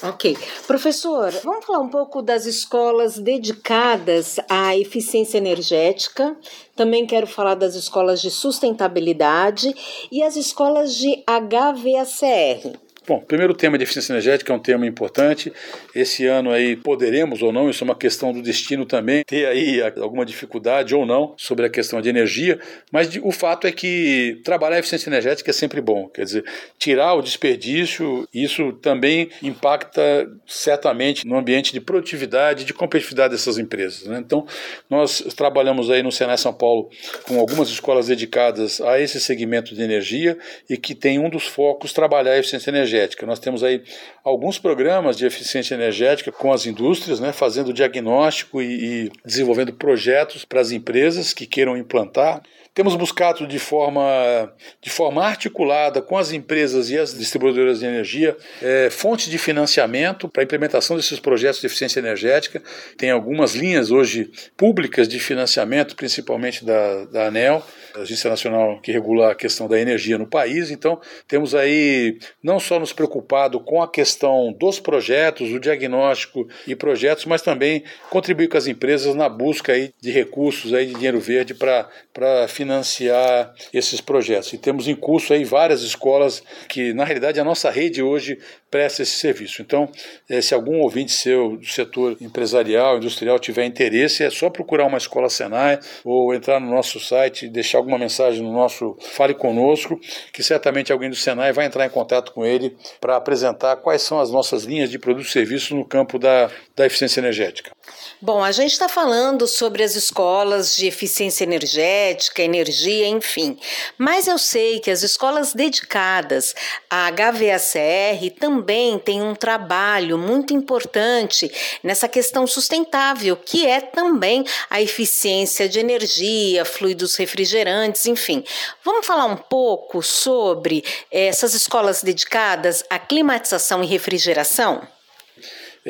Ok. 0.00 0.38
Professor, 0.66 1.32
vamos 1.42 1.66
falar 1.66 1.80
um 1.80 1.88
pouco 1.88 2.22
das 2.22 2.46
escolas 2.46 3.18
dedicadas 3.18 4.36
à 4.48 4.76
eficiência 4.76 5.38
energética. 5.38 6.36
Também 6.76 7.04
quero 7.04 7.26
falar 7.26 7.56
das 7.56 7.74
escolas 7.74 8.22
de 8.22 8.30
sustentabilidade 8.30 9.74
e 10.12 10.22
as 10.22 10.36
escolas 10.36 10.94
de 10.94 11.24
HVACR. 11.26 12.78
Bom, 13.08 13.20
primeiro 13.20 13.54
tema 13.54 13.78
de 13.78 13.84
eficiência 13.84 14.12
energética 14.12 14.52
é 14.52 14.54
um 14.56 14.58
tema 14.58 14.86
importante. 14.86 15.50
Esse 15.94 16.26
ano 16.26 16.50
aí 16.50 16.76
poderemos 16.76 17.40
ou 17.40 17.50
não, 17.50 17.70
isso 17.70 17.82
é 17.82 17.86
uma 17.86 17.94
questão 17.94 18.34
do 18.34 18.42
destino 18.42 18.84
também, 18.84 19.24
ter 19.24 19.46
aí 19.46 19.80
alguma 19.98 20.26
dificuldade 20.26 20.94
ou 20.94 21.06
não 21.06 21.32
sobre 21.38 21.64
a 21.64 21.70
questão 21.70 22.02
de 22.02 22.10
energia, 22.10 22.60
mas 22.92 23.08
o 23.22 23.32
fato 23.32 23.66
é 23.66 23.72
que 23.72 24.42
trabalhar 24.44 24.76
a 24.76 24.80
eficiência 24.80 25.08
energética 25.08 25.50
é 25.50 25.54
sempre 25.54 25.80
bom. 25.80 26.06
Quer 26.10 26.24
dizer, 26.24 26.44
tirar 26.78 27.14
o 27.14 27.22
desperdício, 27.22 28.28
isso 28.32 28.74
também 28.74 29.30
impacta 29.42 30.30
certamente 30.46 31.26
no 31.26 31.38
ambiente 31.38 31.72
de 31.72 31.80
produtividade, 31.80 32.62
de 32.62 32.74
competitividade 32.74 33.32
dessas 33.32 33.56
empresas. 33.56 34.06
Né? 34.06 34.18
Então, 34.18 34.46
nós 34.90 35.20
trabalhamos 35.34 35.90
aí 35.90 36.02
no 36.02 36.12
Senai 36.12 36.36
São 36.36 36.52
Paulo 36.52 36.90
com 37.22 37.40
algumas 37.40 37.70
escolas 37.70 38.08
dedicadas 38.08 38.82
a 38.82 39.00
esse 39.00 39.18
segmento 39.18 39.74
de 39.74 39.80
energia 39.80 40.36
e 40.68 40.76
que 40.76 40.94
tem 40.94 41.18
um 41.18 41.30
dos 41.30 41.46
focos 41.46 41.94
trabalhar 41.94 42.32
a 42.32 42.38
eficiência 42.38 42.68
energética 42.68 42.97
energética. 42.98 43.26
Nós 43.26 43.38
temos 43.38 43.62
aí 43.62 43.82
alguns 44.24 44.58
programas 44.58 45.16
de 45.16 45.26
eficiência 45.26 45.74
energética 45.74 46.32
com 46.32 46.52
as 46.52 46.66
indústrias, 46.66 47.20
né, 47.20 47.32
fazendo 47.32 47.72
diagnóstico 47.72 48.60
e, 48.60 49.06
e 49.06 49.12
desenvolvendo 49.24 49.72
projetos 49.72 50.44
para 50.44 50.60
as 50.60 50.72
empresas 50.72 51.32
que 51.32 51.46
queiram 51.46 51.76
implantar. 51.76 52.42
Temos 52.74 52.94
buscado 52.94 53.46
de 53.46 53.58
forma, 53.58 54.52
de 54.80 54.88
forma 54.88 55.24
articulada 55.24 56.00
com 56.00 56.16
as 56.16 56.32
empresas 56.32 56.90
e 56.90 56.98
as 56.98 57.16
distribuidoras 57.16 57.80
de 57.80 57.86
energia 57.86 58.36
é, 58.62 58.88
fontes 58.88 59.28
de 59.28 59.36
financiamento 59.36 60.28
para 60.28 60.42
a 60.42 60.44
implementação 60.44 60.96
desses 60.96 61.18
projetos 61.18 61.60
de 61.60 61.66
eficiência 61.66 61.98
energética. 61.98 62.62
Tem 62.96 63.10
algumas 63.10 63.54
linhas 63.54 63.90
hoje 63.90 64.30
públicas 64.56 65.08
de 65.08 65.18
financiamento, 65.18 65.96
principalmente 65.96 66.64
da, 66.64 67.04
da 67.06 67.26
ANEL, 67.26 67.64
Agência 67.96 68.30
Nacional 68.30 68.80
que 68.80 68.92
regula 68.92 69.32
a 69.32 69.34
questão 69.34 69.66
da 69.66 69.80
energia 69.80 70.16
no 70.16 70.26
país. 70.26 70.70
Então, 70.70 71.00
temos 71.26 71.54
aí 71.54 72.18
não 72.40 72.60
só 72.60 72.78
nos 72.78 72.92
preocupado 72.92 73.58
com 73.58 73.82
a 73.82 73.90
questão 73.90 74.52
dos 74.52 74.78
projetos, 74.78 75.50
o 75.50 75.58
diagnóstico 75.58 76.46
e 76.66 76.76
projetos, 76.76 77.24
mas 77.24 77.42
também 77.42 77.82
contribuir 78.08 78.48
com 78.48 78.56
as 78.56 78.68
empresas 78.68 79.14
na 79.16 79.28
busca 79.28 79.72
aí 79.72 79.92
de 80.00 80.12
recursos, 80.12 80.72
aí 80.72 80.86
de 80.86 80.94
dinheiro 80.94 81.18
verde 81.18 81.54
para 81.54 82.46
financiar 82.46 82.67
financiar 82.68 83.54
esses 83.72 84.00
projetos. 84.00 84.52
E 84.52 84.58
temos 84.58 84.86
em 84.86 84.94
curso 84.94 85.32
aí 85.32 85.42
várias 85.42 85.82
escolas 85.82 86.42
que, 86.68 86.92
na 86.92 87.04
realidade, 87.04 87.40
a 87.40 87.44
nossa 87.44 87.70
rede 87.70 88.02
hoje 88.02 88.38
presta 88.70 89.02
esse 89.02 89.12
serviço. 89.12 89.62
Então, 89.62 89.90
eh, 90.28 90.40
se 90.40 90.54
algum 90.54 90.80
ouvinte 90.80 91.12
seu 91.12 91.56
do 91.56 91.66
setor 91.66 92.16
empresarial, 92.20 92.98
industrial 92.98 93.38
tiver 93.38 93.64
interesse, 93.64 94.22
é 94.22 94.30
só 94.30 94.50
procurar 94.50 94.86
uma 94.86 94.98
escola 94.98 95.28
Senai 95.30 95.78
ou 96.04 96.34
entrar 96.34 96.60
no 96.60 96.70
nosso 96.70 97.00
site 97.00 97.48
deixar 97.48 97.78
alguma 97.78 97.98
mensagem 97.98 98.42
no 98.42 98.52
nosso 98.52 98.96
Fale 99.00 99.34
Conosco, 99.34 99.98
que 100.32 100.42
certamente 100.42 100.92
alguém 100.92 101.08
do 101.08 101.16
Senai 101.16 101.52
vai 101.52 101.64
entrar 101.64 101.86
em 101.86 101.90
contato 101.90 102.32
com 102.32 102.44
ele 102.44 102.76
para 103.00 103.16
apresentar 103.16 103.76
quais 103.76 104.02
são 104.02 104.20
as 104.20 104.30
nossas 104.30 104.64
linhas 104.64 104.90
de 104.90 104.98
produtos 104.98 105.30
e 105.30 105.32
serviços 105.32 105.70
no 105.70 105.84
campo 105.84 106.18
da, 106.18 106.50
da 106.76 106.86
eficiência 106.86 107.20
energética. 107.20 107.72
Bom, 108.20 108.42
a 108.44 108.52
gente 108.52 108.72
está 108.72 108.88
falando 108.88 109.46
sobre 109.46 109.82
as 109.82 109.94
escolas 109.94 110.76
de 110.76 110.86
eficiência 110.86 111.44
energética, 111.44 112.42
energia, 112.42 113.06
enfim. 113.06 113.58
Mas 113.96 114.26
eu 114.26 114.36
sei 114.36 114.78
que 114.80 114.90
as 114.90 115.02
escolas 115.02 115.54
dedicadas 115.54 116.54
à 116.90 117.10
HVACR 117.10 118.30
também 118.38 118.57
têm 118.62 119.22
um 119.22 119.34
trabalho 119.34 120.18
muito 120.18 120.52
importante 120.54 121.50
nessa 121.82 122.08
questão 122.08 122.46
sustentável, 122.46 123.36
que 123.36 123.66
é 123.66 123.80
também 123.80 124.44
a 124.68 124.80
eficiência 124.80 125.68
de 125.68 125.78
energia, 125.78 126.64
fluidos 126.64 127.16
refrigerantes, 127.16 128.06
enfim. 128.06 128.44
Vamos 128.84 129.06
falar 129.06 129.26
um 129.26 129.36
pouco 129.36 130.02
sobre 130.02 130.84
essas 131.10 131.54
escolas 131.54 132.02
dedicadas 132.02 132.84
à 132.90 132.98
climatização 132.98 133.82
e 133.82 133.86
refrigeração? 133.86 134.86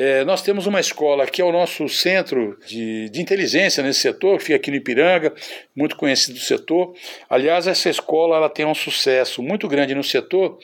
É, 0.01 0.23
nós 0.23 0.41
temos 0.41 0.65
uma 0.65 0.79
escola 0.79 1.25
que 1.25 1.41
é 1.41 1.45
o 1.45 1.51
nosso 1.51 1.89
centro 1.89 2.57
de, 2.65 3.09
de 3.09 3.21
inteligência 3.21 3.83
nesse 3.83 3.99
setor, 3.99 4.37
que 4.37 4.45
fica 4.45 4.55
aqui 4.55 4.71
no 4.71 4.77
Ipiranga, 4.77 5.33
muito 5.75 5.97
conhecido 5.97 6.35
do 6.35 6.39
setor. 6.39 6.93
Aliás, 7.29 7.67
essa 7.67 7.89
escola 7.89 8.37
ela 8.37 8.49
tem 8.49 8.65
um 8.65 8.73
sucesso 8.73 9.43
muito 9.43 9.67
grande 9.67 9.93
no 9.93 10.03
setor, 10.03 10.57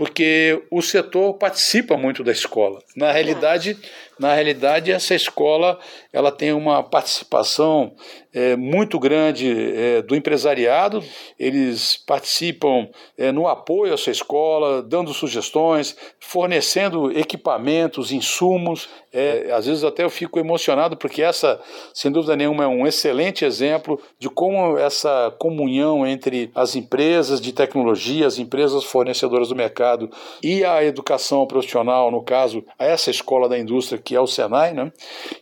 porque 0.00 0.62
o 0.70 0.80
setor 0.80 1.34
participa 1.34 1.94
muito 1.94 2.24
da 2.24 2.32
escola. 2.32 2.82
Na 2.96 3.12
realidade, 3.12 3.76
na 4.18 4.32
realidade 4.32 4.90
essa 4.90 5.14
escola 5.14 5.78
ela 6.12 6.32
tem 6.32 6.52
uma 6.52 6.82
participação 6.82 7.92
é, 8.32 8.56
muito 8.56 8.98
grande 8.98 9.48
é, 9.74 10.02
do 10.02 10.14
empresariado. 10.14 11.02
Eles 11.38 11.96
participam 11.96 12.88
é, 13.16 13.32
no 13.32 13.46
apoio 13.46 13.92
a 13.92 13.94
essa 13.94 14.10
escola, 14.10 14.82
dando 14.82 15.12
sugestões, 15.12 15.96
fornecendo 16.18 17.16
equipamentos, 17.16 18.12
insumos. 18.12 18.88
É, 19.12 19.50
às 19.52 19.66
vezes 19.66 19.82
até 19.82 20.04
eu 20.04 20.10
fico 20.10 20.38
emocionado 20.38 20.96
porque 20.96 21.22
essa, 21.22 21.60
sem 21.92 22.10
dúvida 22.10 22.36
nenhuma, 22.36 22.64
é 22.64 22.68
um 22.68 22.86
excelente 22.86 23.44
exemplo 23.44 24.00
de 24.18 24.28
como 24.28 24.78
essa 24.78 25.34
comunhão 25.38 26.06
entre 26.06 26.50
as 26.54 26.76
empresas 26.76 27.40
de 27.40 27.52
tecnologia, 27.52 28.26
as 28.26 28.38
empresas 28.38 28.84
fornecedoras 28.84 29.48
do 29.48 29.56
mercado 29.56 30.10
e 30.42 30.64
a 30.64 30.84
educação 30.84 31.46
profissional, 31.46 32.10
no 32.10 32.22
caso, 32.22 32.64
a 32.78 32.84
essa 32.84 33.10
escola 33.10 33.48
da 33.48 33.58
indústria 33.58 34.00
que 34.00 34.14
é 34.14 34.20
o 34.20 34.26
Senai, 34.26 34.72
né? 34.72 34.92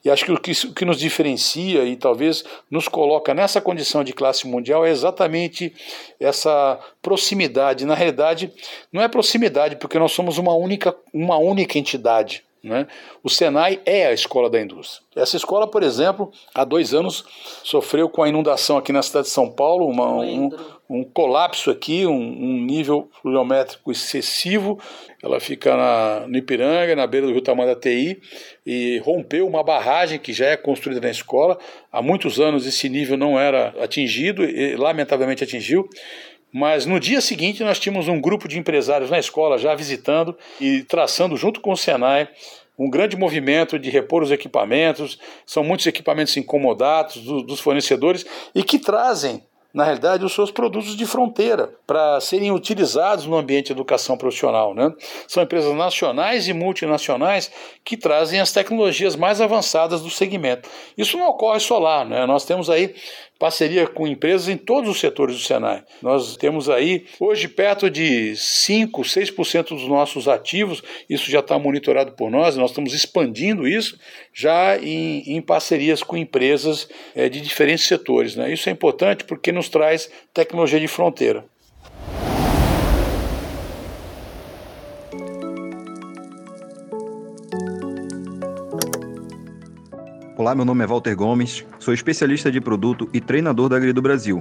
E 0.04 0.10
acho 0.10 0.24
que 0.24 0.32
o 0.32 0.40
que, 0.40 0.54
o 0.64 0.72
que 0.72 0.84
nos 0.84 0.98
diferencia 0.98 1.84
e 1.84 1.96
talvez 1.96 2.44
nos 2.70 2.88
coloca 2.88 3.34
nessa 3.34 3.61
condição 3.61 4.02
de 4.02 4.12
classe 4.12 4.46
mundial 4.46 4.84
é 4.84 4.90
exatamente 4.90 5.72
essa 6.18 6.78
proximidade. 7.02 7.84
Na 7.84 7.94
realidade, 7.94 8.52
não 8.92 9.02
é 9.02 9.09
proximidade, 9.09 9.76
porque 9.76 9.98
nós 9.98 10.12
somos 10.12 10.38
uma 10.38 10.54
única, 10.54 10.94
uma 11.12 11.38
única 11.38 11.78
entidade. 11.78 12.44
Né? 12.68 12.86
O 13.24 13.30
Senai 13.30 13.80
é 13.86 14.06
a 14.06 14.12
escola 14.12 14.50
da 14.50 14.60
indústria. 14.60 15.02
Essa 15.16 15.36
escola, 15.36 15.66
por 15.66 15.82
exemplo, 15.82 16.30
há 16.54 16.64
dois 16.64 16.92
anos 16.92 17.24
sofreu 17.64 18.10
com 18.10 18.22
a 18.22 18.28
inundação 18.28 18.76
aqui 18.76 18.92
na 18.92 19.02
cidade 19.02 19.26
de 19.26 19.32
São 19.32 19.50
Paulo, 19.50 19.86
uma, 19.86 20.06
um, 20.20 20.50
um, 20.88 21.02
colapso 21.02 21.70
aqui, 21.70 22.04
um, 22.06 22.12
um, 22.12 22.60
nível 22.64 23.08
pluviométrico 23.22 23.90
excessivo. 23.90 24.78
Ela 25.22 25.40
fica 25.40 25.74
na, 25.74 26.26
no 26.28 26.36
Ipiranga, 26.36 26.94
na 26.94 27.06
beira 27.06 27.26
do 27.26 27.32
rio 27.32 27.40
Tamanduateí, 27.40 28.20
e 28.66 28.98
rompeu 28.98 29.46
uma 29.46 29.64
barragem 29.64 30.18
que 30.18 30.34
já 30.34 30.48
é 30.48 30.56
construída 30.56 31.00
na 31.00 31.10
escola. 31.10 31.58
Há 31.90 32.02
muitos 32.02 32.38
anos 32.38 32.66
esse 32.66 32.88
nível 32.90 33.16
não 33.16 33.40
era 33.40 33.74
atingido, 33.82 34.44
e 34.44 34.76
lamentavelmente 34.76 35.42
atingiu. 35.42 35.88
Mas 36.53 36.86
no 36.86 36.99
dia 36.99 37.20
seguinte 37.20 37.62
nós 37.62 37.78
tínhamos 37.78 38.09
um 38.09 38.20
grupo 38.20 38.49
de 38.49 38.59
empresários 38.59 39.11
na 39.11 39.18
escola 39.18 39.59
já 39.59 39.74
visitando 39.74 40.36
e 40.61 40.82
traçando 40.82 41.36
junto 41.36 41.61
com 41.61 41.72
o 41.72 41.76
Senai 41.76 42.28
um 42.78 42.88
grande 42.88 43.16
movimento 43.16 43.78
de 43.78 43.90
repor 43.90 44.22
os 44.22 44.30
equipamentos. 44.30 45.18
São 45.44 45.64
muitos 45.64 45.86
equipamentos 45.86 46.36
incomodados 46.36 47.16
dos, 47.16 47.42
dos 47.44 47.61
fornecedores 47.61 48.24
e 48.55 48.62
que 48.62 48.78
trazem 48.78 49.42
na 49.72 49.84
realidade, 49.84 50.24
os 50.24 50.32
seus 50.32 50.51
produtos 50.51 50.96
de 50.96 51.05
fronteira 51.05 51.74
para 51.86 52.20
serem 52.20 52.51
utilizados 52.51 53.26
no 53.26 53.36
ambiente 53.36 53.66
de 53.66 53.72
educação 53.72 54.16
profissional. 54.16 54.74
Né? 54.74 54.92
São 55.26 55.42
empresas 55.42 55.74
nacionais 55.74 56.49
e 56.49 56.55
multinacionais 56.55 57.51
que 57.84 57.96
trazem 57.96 58.40
as 58.40 58.51
tecnologias 58.51 59.14
mais 59.14 59.40
avançadas 59.42 60.01
do 60.01 60.09
segmento. 60.09 60.68
Isso 60.96 61.18
não 61.18 61.28
ocorre 61.28 61.61
só 61.61 61.78
lá, 61.78 62.05
né? 62.05 62.24
nós 62.24 62.46
temos 62.46 62.70
aí 62.70 62.94
parceria 63.39 63.86
com 63.86 64.07
empresas 64.07 64.49
em 64.49 64.57
todos 64.57 64.91
os 64.91 64.99
setores 64.99 65.36
do 65.36 65.43
Senai. 65.43 65.84
Nós 66.03 66.36
temos 66.36 66.68
aí, 66.68 67.05
hoje, 67.20 67.47
perto 67.47 67.89
de 67.89 68.34
5, 68.34 69.03
6% 69.03 69.68
dos 69.68 69.86
nossos 69.86 70.26
ativos, 70.26 70.82
isso 71.09 71.30
já 71.30 71.39
está 71.39 71.59
monitorado 71.59 72.12
por 72.12 72.30
nós, 72.30 72.57
nós 72.57 72.70
estamos 72.70 72.95
expandindo 72.95 73.66
isso 73.66 73.99
já 74.34 74.76
em, 74.78 75.36
em 75.36 75.41
parcerias 75.41 76.03
com 76.03 76.16
empresas 76.16 76.89
é, 77.14 77.28
de 77.28 77.41
diferentes 77.41 77.86
setores. 77.86 78.34
Né? 78.34 78.53
Isso 78.53 78.68
é 78.68 78.72
importante 78.72 79.24
porque 79.24 79.53
nos 79.53 79.68
traz 79.68 80.11
tecnologia 80.34 80.80
de 80.80 80.89
fronteira. 80.89 81.45
Olá, 90.39 90.55
meu 90.55 90.64
nome 90.64 90.84
é 90.84 90.86
Walter 90.86 91.16
Gomes, 91.16 91.64
sou 91.80 91.93
especialista 91.93 92.49
de 92.49 92.61
produto 92.61 93.11
e 93.12 93.20
treinador 93.20 93.68
da 93.68 93.76
Agri 93.76 93.93
do 93.93 94.01
Brasil. 94.01 94.41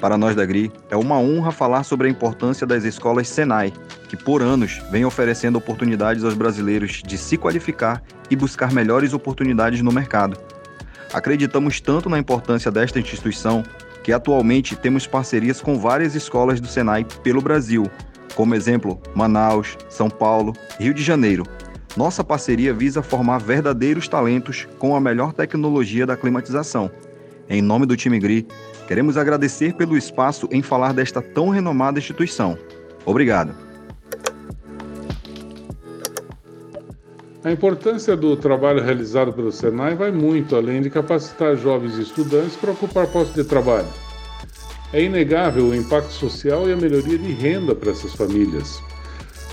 Para 0.00 0.16
nós 0.16 0.34
da 0.34 0.42
Agri, 0.42 0.72
é 0.88 0.96
uma 0.96 1.18
honra 1.18 1.52
falar 1.52 1.82
sobre 1.82 2.08
a 2.08 2.10
importância 2.10 2.66
das 2.66 2.84
escolas 2.84 3.28
Senai, 3.28 3.70
que 4.08 4.16
por 4.16 4.40
anos 4.40 4.80
vem 4.90 5.04
oferecendo 5.04 5.58
oportunidades 5.58 6.24
aos 6.24 6.32
brasileiros 6.32 7.02
de 7.06 7.18
se 7.18 7.36
qualificar 7.36 8.02
e 8.30 8.34
buscar 8.34 8.72
melhores 8.72 9.12
oportunidades 9.12 9.82
no 9.82 9.92
mercado. 9.92 10.40
Acreditamos 11.12 11.82
tanto 11.82 12.08
na 12.08 12.18
importância 12.18 12.70
desta 12.70 12.98
instituição 12.98 13.62
que 14.02 14.14
atualmente 14.14 14.74
temos 14.74 15.06
parcerias 15.06 15.60
com 15.60 15.78
várias 15.78 16.14
escolas 16.14 16.62
do 16.62 16.66
Senai 16.66 17.06
pelo 17.22 17.42
Brasil, 17.42 17.90
como 18.34 18.54
exemplo 18.54 18.98
Manaus, 19.14 19.76
São 19.90 20.08
Paulo, 20.08 20.54
Rio 20.80 20.94
de 20.94 21.02
Janeiro, 21.02 21.44
nossa 21.96 22.22
parceria 22.22 22.74
visa 22.74 23.02
formar 23.02 23.38
verdadeiros 23.38 24.06
talentos 24.06 24.68
com 24.78 24.94
a 24.94 25.00
melhor 25.00 25.32
tecnologia 25.32 26.06
da 26.06 26.16
climatização. 26.16 26.90
Em 27.48 27.62
nome 27.62 27.86
do 27.86 27.96
time 27.96 28.18
GRI, 28.18 28.46
queremos 28.86 29.16
agradecer 29.16 29.74
pelo 29.74 29.96
espaço 29.96 30.48
em 30.52 30.62
falar 30.62 30.92
desta 30.92 31.22
tão 31.22 31.48
renomada 31.48 31.98
instituição. 31.98 32.58
Obrigado. 33.04 33.54
A 37.44 37.52
importância 37.52 38.16
do 38.16 38.36
trabalho 38.36 38.82
realizado 38.82 39.32
pelo 39.32 39.52
Senai 39.52 39.94
vai 39.94 40.10
muito 40.10 40.56
além 40.56 40.82
de 40.82 40.90
capacitar 40.90 41.56
jovens 41.56 41.96
estudantes 41.96 42.56
para 42.56 42.72
ocupar 42.72 43.06
postos 43.06 43.36
de 43.36 43.44
trabalho. 43.44 43.86
É 44.92 45.00
inegável 45.00 45.66
o 45.66 45.74
impacto 45.74 46.10
social 46.10 46.68
e 46.68 46.72
a 46.72 46.76
melhoria 46.76 47.16
de 47.16 47.32
renda 47.32 47.72
para 47.72 47.92
essas 47.92 48.14
famílias. 48.14 48.82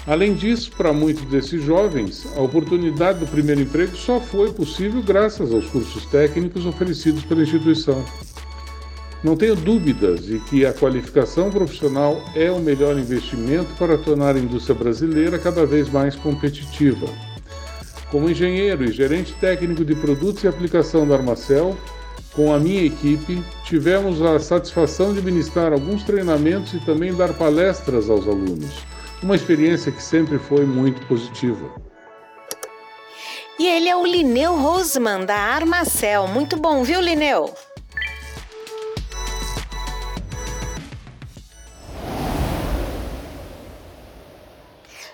Além 0.05 0.33
disso, 0.33 0.69
para 0.75 0.91
muitos 0.91 1.23
desses 1.25 1.63
jovens, 1.63 2.27
a 2.35 2.41
oportunidade 2.41 3.19
do 3.19 3.27
primeiro 3.27 3.61
emprego 3.61 3.95
só 3.95 4.19
foi 4.19 4.51
possível 4.51 5.01
graças 5.01 5.53
aos 5.53 5.65
cursos 5.67 6.05
técnicos 6.07 6.65
oferecidos 6.65 7.23
pela 7.23 7.43
instituição. 7.43 8.03
Não 9.23 9.37
tenho 9.37 9.55
dúvidas 9.55 10.25
de 10.25 10.39
que 10.39 10.65
a 10.65 10.73
qualificação 10.73 11.49
profissional 11.49 12.21
é 12.35 12.51
o 12.51 12.59
melhor 12.59 12.99
investimento 12.99 13.73
para 13.79 13.97
tornar 13.97 14.35
a 14.35 14.39
indústria 14.39 14.75
brasileira 14.75 15.39
cada 15.39 15.65
vez 15.65 15.89
mais 15.89 16.17
competitiva. 16.17 17.07
Como 18.11 18.29
engenheiro 18.29 18.83
e 18.83 18.91
gerente 18.91 19.33
técnico 19.39 19.85
de 19.85 19.95
produtos 19.95 20.43
e 20.43 20.47
aplicação 20.49 21.07
da 21.07 21.15
Armacel, 21.15 21.77
com 22.33 22.53
a 22.53 22.59
minha 22.59 22.83
equipe, 22.83 23.41
tivemos 23.63 24.21
a 24.21 24.37
satisfação 24.37 25.13
de 25.13 25.21
ministrar 25.21 25.71
alguns 25.71 26.03
treinamentos 26.03 26.73
e 26.73 26.79
também 26.79 27.15
dar 27.15 27.33
palestras 27.33 28.09
aos 28.09 28.27
alunos. 28.27 28.92
Uma 29.23 29.35
experiência 29.37 29.89
que 29.89 30.03
sempre 30.03 30.37
foi 30.37 30.65
muito 30.65 31.07
positiva. 31.07 31.73
E 33.57 33.65
ele 33.65 33.87
é 33.87 33.95
o 33.95 34.05
Lineu 34.05 34.55
Rosman, 34.57 35.25
da 35.25 35.35
Armacel. 35.35 36.27
Muito 36.27 36.57
bom, 36.57 36.83
viu, 36.83 36.99
Lineu? 36.99 37.53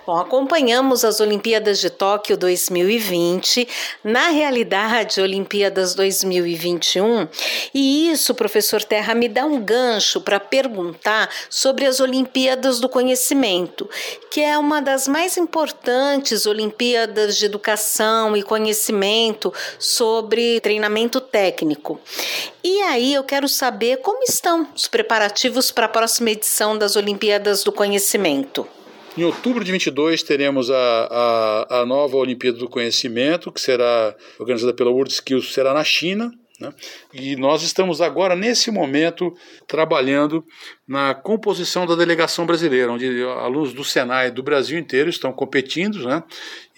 Bom, 0.10 0.18
acompanhamos 0.18 1.06
as 1.06 1.20
Olimpíadas 1.20 1.80
de 1.80 1.88
Tóquio 1.88 2.36
2020, 2.36 3.68
na 4.04 4.30
realidade, 4.30 5.22
Olimpíadas 5.22 5.94
2021, 5.94 7.28
e 7.72 8.10
isso, 8.10 8.34
professor 8.34 8.84
Terra, 8.84 9.14
me 9.14 9.30
dá 9.30 9.46
um 9.46 9.62
gancho 9.62 10.20
para 10.20 10.40
perguntar 10.40 11.30
sobre 11.48 11.86
as 11.86 12.00
Olimpíadas 12.00 12.80
do 12.80 12.90
Conhecimento, 12.90 13.88
que 14.32 14.42
é 14.42 14.58
uma 14.58 14.82
das 14.82 15.08
mais 15.08 15.38
importantes 15.38 16.48
Olimpíadas 16.48 17.38
de 17.38 17.46
Educação 17.46 18.36
e 18.36 18.42
Conhecimento 18.42 19.54
sobre 19.78 20.60
treinamento 20.60 21.22
técnico. 21.22 22.02
E 22.64 22.82
aí 22.82 23.14
eu 23.14 23.24
quero 23.24 23.48
saber 23.48 23.98
como 23.98 24.24
estão 24.24 24.68
os 24.76 24.88
preparativos 24.88 25.70
para 25.70 25.86
a 25.86 25.90
próxima 25.90 26.32
edição 26.32 26.76
das 26.76 26.96
Olimpíadas 26.96 27.64
do 27.64 27.72
Conhecimento. 27.72 28.68
Em 29.20 29.24
outubro 29.26 29.66
de 29.66 29.72
22 29.74 30.24
teremos 30.24 30.72
a, 30.72 30.78
a, 30.78 31.82
a 31.82 31.86
nova 31.86 32.16
Olimpíada 32.16 32.58
do 32.58 32.70
Conhecimento, 32.70 33.52
que 33.52 33.60
será 33.60 34.16
organizada 34.40 34.74
pela 34.74 34.90
World 34.90 35.12
Skills, 35.12 35.54
será 35.54 35.74
na 35.74 35.84
China. 35.84 36.32
Né? 36.58 36.74
E 37.14 37.36
nós 37.36 37.62
estamos 37.62 38.00
agora, 38.00 38.34
nesse 38.34 38.72
momento, 38.72 39.36
trabalhando 39.68 40.42
na 40.88 41.14
composição 41.14 41.86
da 41.86 41.96
delegação 41.96 42.46
brasileira, 42.46 42.94
onde 42.94 43.22
alunos 43.24 43.74
do 43.74 43.84
Senai 43.84 44.32
do 44.32 44.42
Brasil 44.42 44.80
inteiro 44.80 45.10
estão 45.10 45.34
competindo, 45.34 46.08
né? 46.08 46.24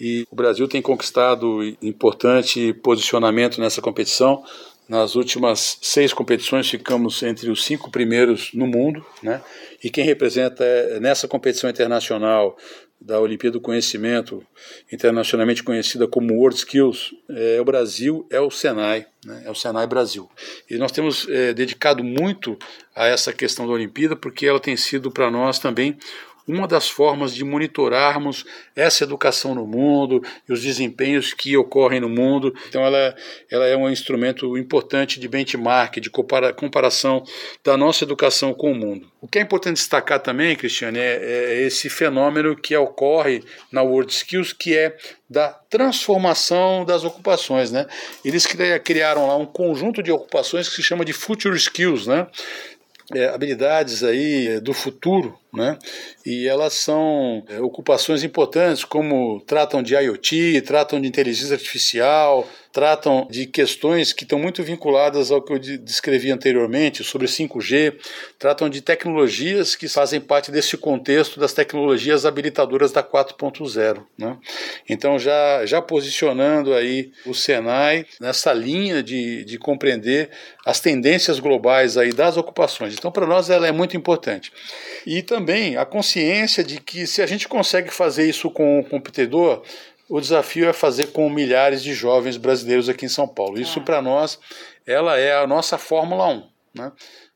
e 0.00 0.26
o 0.28 0.34
Brasil 0.34 0.66
tem 0.66 0.82
conquistado 0.82 1.62
importante 1.80 2.72
posicionamento 2.82 3.60
nessa 3.60 3.80
competição. 3.80 4.42
Nas 4.92 5.14
últimas 5.14 5.78
seis 5.80 6.12
competições 6.12 6.68
ficamos 6.68 7.22
entre 7.22 7.50
os 7.50 7.64
cinco 7.64 7.90
primeiros 7.90 8.52
no 8.52 8.66
mundo, 8.66 9.02
né? 9.22 9.40
E 9.82 9.88
quem 9.88 10.04
representa 10.04 10.62
é, 10.62 11.00
nessa 11.00 11.26
competição 11.26 11.70
internacional 11.70 12.58
da 13.00 13.18
Olimpíada 13.18 13.54
do 13.54 13.60
Conhecimento, 13.62 14.46
internacionalmente 14.92 15.62
conhecida 15.62 16.06
como 16.06 16.34
World 16.34 16.58
Skills, 16.58 17.14
é 17.30 17.58
o 17.58 17.64
Brasil, 17.64 18.26
é 18.30 18.38
o 18.38 18.50
Senai, 18.50 19.06
né? 19.24 19.44
é 19.46 19.50
o 19.50 19.54
Senai 19.54 19.86
Brasil. 19.86 20.28
E 20.68 20.76
nós 20.76 20.92
temos 20.92 21.26
é, 21.26 21.54
dedicado 21.54 22.04
muito 22.04 22.58
a 22.94 23.06
essa 23.06 23.32
questão 23.32 23.66
da 23.66 23.72
Olimpíada, 23.72 24.14
porque 24.14 24.46
ela 24.46 24.60
tem 24.60 24.76
sido 24.76 25.10
para 25.10 25.30
nós 25.30 25.58
também 25.58 25.96
uma 26.46 26.66
das 26.66 26.88
formas 26.88 27.34
de 27.34 27.44
monitorarmos 27.44 28.44
essa 28.74 29.04
educação 29.04 29.54
no 29.54 29.66
mundo 29.66 30.22
e 30.48 30.52
os 30.52 30.62
desempenhos 30.62 31.32
que 31.32 31.56
ocorrem 31.56 32.00
no 32.00 32.08
mundo. 32.08 32.54
Então, 32.68 32.84
ela, 32.84 33.14
ela 33.50 33.66
é 33.66 33.76
um 33.76 33.88
instrumento 33.88 34.56
importante 34.56 35.20
de 35.20 35.28
benchmark, 35.28 36.00
de 36.00 36.10
compara, 36.10 36.52
comparação 36.52 37.24
da 37.64 37.76
nossa 37.76 38.04
educação 38.04 38.52
com 38.52 38.72
o 38.72 38.74
mundo. 38.74 39.10
O 39.20 39.28
que 39.28 39.38
é 39.38 39.42
importante 39.42 39.76
destacar 39.76 40.20
também, 40.20 40.56
Cristiane, 40.56 40.98
é, 40.98 41.18
é 41.22 41.62
esse 41.62 41.88
fenômeno 41.88 42.56
que 42.56 42.76
ocorre 42.76 43.42
na 43.70 43.82
World 43.82 44.12
Skills, 44.12 44.52
que 44.52 44.76
é 44.76 44.96
da 45.32 45.48
transformação 45.48 46.84
das 46.84 47.04
ocupações, 47.04 47.72
né? 47.72 47.86
Eles 48.22 48.46
criaram 48.84 49.26
lá 49.26 49.36
um 49.36 49.46
conjunto 49.46 50.02
de 50.02 50.12
ocupações 50.12 50.68
que 50.68 50.74
se 50.74 50.82
chama 50.82 51.06
de 51.06 51.14
Future 51.14 51.56
Skills, 51.56 52.06
né? 52.06 52.26
É, 53.14 53.28
habilidades 53.28 54.02
aí 54.02 54.60
do 54.60 54.72
futuro 54.72 55.38
né? 55.52 55.78
E 56.24 56.48
elas 56.48 56.72
são 56.72 57.44
é, 57.48 57.60
ocupações 57.60 58.24
importantes, 58.24 58.84
como 58.84 59.40
tratam 59.46 59.82
de 59.82 59.94
IoT, 59.94 60.62
tratam 60.62 61.00
de 61.00 61.06
inteligência 61.06 61.54
artificial, 61.54 62.48
tratam 62.72 63.28
de 63.30 63.46
questões 63.46 64.12
que 64.12 64.24
estão 64.24 64.38
muito 64.38 64.62
vinculadas 64.62 65.30
ao 65.30 65.42
que 65.42 65.52
eu 65.52 65.58
descrevi 65.58 66.30
anteriormente 66.30 67.04
sobre 67.04 67.26
5G, 67.26 67.94
tratam 68.38 68.68
de 68.70 68.80
tecnologias 68.80 69.76
que 69.76 69.86
fazem 69.88 70.20
parte 70.20 70.50
desse 70.50 70.76
contexto 70.76 71.38
das 71.38 71.52
tecnologias 71.52 72.24
habilitadoras 72.24 72.90
da 72.90 73.02
4.0. 73.02 74.02
Né? 74.16 74.38
Então, 74.88 75.18
já, 75.18 75.66
já 75.66 75.82
posicionando 75.82 76.72
aí 76.72 77.12
o 77.26 77.34
Senai 77.34 78.06
nessa 78.18 78.52
linha 78.52 79.02
de, 79.02 79.44
de 79.44 79.58
compreender 79.58 80.30
as 80.64 80.80
tendências 80.80 81.38
globais 81.38 81.98
aí 81.98 82.12
das 82.12 82.36
ocupações. 82.36 82.94
Então, 82.94 83.12
para 83.12 83.26
nós, 83.26 83.50
ela 83.50 83.66
é 83.66 83.72
muito 83.72 83.96
importante. 83.96 84.50
E 85.06 85.20
também 85.20 85.76
a 85.76 85.84
consciência 85.84 86.64
de 86.64 86.80
que 86.80 87.06
se 87.06 87.20
a 87.20 87.26
gente 87.26 87.46
consegue 87.46 87.90
fazer 87.90 88.28
isso 88.28 88.50
com 88.50 88.80
o 88.80 88.84
computador, 88.84 89.62
o 90.14 90.20
desafio 90.20 90.68
é 90.68 90.74
fazer 90.74 91.06
com 91.06 91.30
milhares 91.30 91.82
de 91.82 91.94
jovens 91.94 92.36
brasileiros 92.36 92.86
aqui 92.86 93.06
em 93.06 93.08
São 93.08 93.26
Paulo. 93.26 93.58
Isso 93.58 93.78
é. 93.78 93.82
para 93.82 94.02
nós, 94.02 94.38
ela 94.86 95.18
é 95.18 95.34
a 95.34 95.46
nossa 95.46 95.78
Fórmula 95.78 96.28
1. 96.28 96.42
Né? 96.74 96.92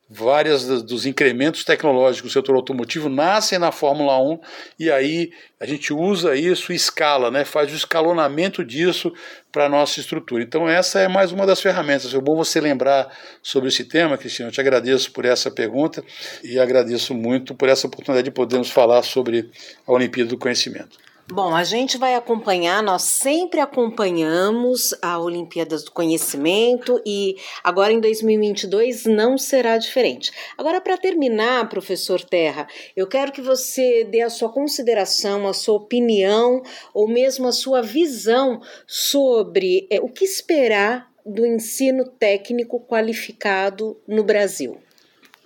várias 0.09 0.65
dos 0.83 1.05
incrementos 1.05 1.65
tecnológicos 1.65 2.31
do 2.31 2.33
setor 2.33 2.55
automotivo 2.55 3.09
nascem 3.09 3.59
na 3.59 3.73
Fórmula 3.73 4.17
1 4.17 4.39
e 4.79 4.89
aí 4.89 5.31
a 5.59 5.65
gente 5.65 5.93
usa 5.93 6.33
isso 6.33 6.71
escala, 6.71 7.29
né? 7.29 7.43
faz 7.43 7.71
o 7.73 7.75
escalonamento 7.75 8.63
disso 8.63 9.11
para 9.51 9.65
a 9.65 9.69
nossa 9.69 9.99
estrutura. 9.99 10.43
Então 10.43 10.69
essa 10.69 10.99
é 10.99 11.09
mais 11.09 11.31
uma 11.31 11.45
das 11.45 11.59
ferramentas. 11.59 12.13
É 12.13 12.19
bom 12.21 12.37
você 12.37 12.61
lembrar 12.61 13.11
sobre 13.43 13.67
esse 13.67 13.83
tema, 13.83 14.17
Cristiano. 14.17 14.49
Eu 14.49 14.53
te 14.53 14.61
agradeço 14.61 15.11
por 15.11 15.25
essa 15.25 15.51
pergunta 15.51 16.01
e 16.41 16.57
agradeço 16.57 17.13
muito 17.13 17.53
por 17.53 17.67
essa 17.67 17.87
oportunidade 17.87 18.25
de 18.25 18.31
podermos 18.31 18.69
falar 18.69 19.03
sobre 19.03 19.49
a 19.85 19.91
Olimpíada 19.91 20.29
do 20.29 20.37
Conhecimento. 20.37 21.06
Bom, 21.29 21.53
a 21.53 21.65
gente 21.65 21.97
vai 21.97 22.15
acompanhar, 22.15 22.81
nós 22.81 23.01
sempre 23.01 23.59
acompanhamos 23.59 24.93
a 25.01 25.19
Olimpíadas 25.19 25.83
do 25.83 25.91
Conhecimento 25.91 27.01
e 27.05 27.35
agora 27.61 27.91
em 27.91 27.99
2022 27.99 29.03
não 29.03 29.37
será 29.37 29.77
diferente. 29.77 30.31
Agora, 30.57 30.79
para 30.79 30.95
terminar, 30.97 31.67
professor 31.67 32.23
Terra, 32.23 32.65
eu 32.95 33.05
quero 33.07 33.33
que 33.33 33.41
você 33.41 34.05
dê 34.05 34.21
a 34.21 34.29
sua 34.29 34.47
consideração, 34.47 35.45
a 35.49 35.53
sua 35.53 35.75
opinião 35.75 36.63
ou 36.93 37.09
mesmo 37.09 37.45
a 37.45 37.51
sua 37.51 37.81
visão 37.81 38.61
sobre 38.87 39.85
é, 39.91 39.99
o 39.99 40.07
que 40.07 40.23
esperar 40.23 41.11
do 41.25 41.45
ensino 41.45 42.05
técnico 42.05 42.79
qualificado 42.79 43.99
no 44.07 44.23
Brasil. 44.23 44.77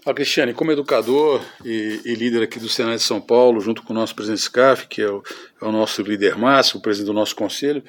A 0.04 0.14
Cristiane, 0.16 0.54
como 0.54 0.72
educador 0.72 1.46
e, 1.64 2.02
e, 2.04 2.16
líder 2.16 2.42
aqui 2.42 2.60
do 2.60 2.68
Senado 2.68 2.98
de 2.98 3.04
São 3.04 3.22
Paulo, 3.22 3.62
junto 3.62 3.84
com 3.84 3.94
o 3.94 3.96
nosso 3.96 4.16
presidente 4.16 4.42
SCAF, 4.42 4.88
que 4.88 5.02
é 5.02 5.08
o, 5.08 5.24
é 5.62 5.66
o 5.66 5.72
nosso 5.72 6.02
líder 6.02 6.36
máximo, 6.36 6.80
o 6.80 6.82
presidente 6.82 7.08
do 7.08 7.14
nosso 7.14 7.36
conselho, 7.36 7.84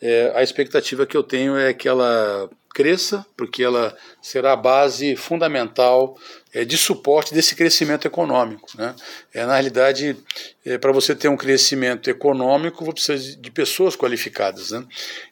é, 0.00 0.32
a 0.34 0.42
expectativa 0.42 1.04
que 1.04 1.16
eu 1.16 1.22
tenho 1.22 1.58
é 1.58 1.74
que 1.74 1.86
ela 1.86 2.48
cresça, 2.78 3.26
porque 3.36 3.64
ela 3.64 3.96
será 4.22 4.52
a 4.52 4.56
base 4.56 5.16
fundamental 5.16 6.16
é, 6.54 6.64
de 6.64 6.78
suporte 6.78 7.34
desse 7.34 7.56
crescimento 7.56 8.06
econômico. 8.06 8.68
Né? 8.76 8.94
É, 9.34 9.44
na 9.44 9.54
realidade, 9.54 10.16
é, 10.64 10.78
para 10.78 10.92
você 10.92 11.14
ter 11.14 11.28
um 11.28 11.36
crescimento 11.36 12.08
econômico, 12.08 12.84
você 12.84 12.92
precisa 12.92 13.36
de 13.36 13.50
pessoas 13.50 13.96
qualificadas. 13.96 14.70
Né? 14.70 14.84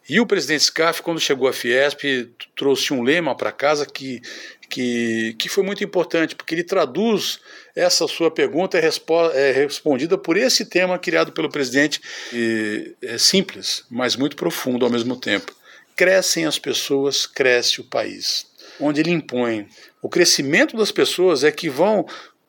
E 0.09 0.19
o 0.19 0.27
presidente 0.27 0.65
SCAF, 0.65 1.03
quando 1.03 1.21
chegou 1.21 1.47
à 1.47 1.53
Fiesp, 1.53 2.29
trouxe 2.57 2.93
um 2.93 3.03
lema 3.03 3.35
para 3.37 3.53
casa 3.53 3.87
que 3.87 4.21
que, 4.69 5.35
que 5.39 5.49
foi 5.49 5.65
muito 5.65 5.83
importante, 5.83 6.35
porque 6.35 6.55
ele 6.55 6.65
traduz 6.65 7.39
essa 7.75 8.07
sua 8.07 8.31
pergunta 8.31 8.79
é, 8.79 8.91
é 9.35 9.53
respondida 9.53 10.17
por 10.17 10.37
esse 10.37 10.65
tema 10.65 10.99
criado 10.99 11.33
pelo 11.33 11.51
presidente, 11.51 12.01
e 12.33 12.95
é 13.03 13.19
simples, 13.19 13.85
mas 13.91 14.17
muito 14.17 14.37
profundo 14.37 14.85
ao 14.85 14.91
mesmo 14.91 15.17
tempo. 15.17 15.55
Crescem 15.95 16.45
as 16.45 16.59
pessoas, 16.59 17.27
cresce 17.27 17.81
o 17.81 17.85
país. 17.85 18.47
Onde 18.79 19.01
ele 19.01 19.11
impõe 19.11 19.67
o 20.03 20.09
crescimento 20.09 20.77
das 20.77 20.93
pessoas 20.93 21.43
é 21.43 21.51
que 21.51 21.69
vão 21.69 22.07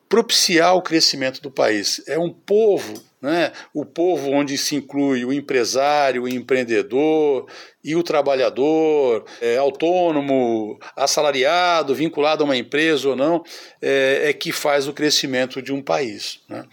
propiciar 0.08 0.74
o 0.74 0.82
crescimento 0.82 1.40
do 1.40 1.50
país. 1.50 2.02
É 2.06 2.18
um 2.18 2.30
povo, 2.30 2.94
né? 3.20 3.52
o 3.74 3.84
povo 3.84 4.30
onde 4.30 4.56
se 4.56 4.74
inclui 4.74 5.24
o 5.24 5.32
empresário, 5.32 6.22
o 6.22 6.28
empreendedor 6.28 7.46
e 7.84 7.94
o 7.94 8.02
trabalhador, 8.02 9.24
é, 9.40 9.58
autônomo, 9.58 10.78
assalariado, 10.96 11.94
vinculado 11.94 12.42
a 12.42 12.46
uma 12.46 12.56
empresa 12.56 13.10
ou 13.10 13.16
não, 13.16 13.42
é, 13.82 14.30
é 14.30 14.32
que 14.32 14.50
faz 14.50 14.88
o 14.88 14.92
crescimento 14.92 15.60
de 15.60 15.72
um 15.72 15.82
país. 15.82 16.40
Né? 16.48 16.64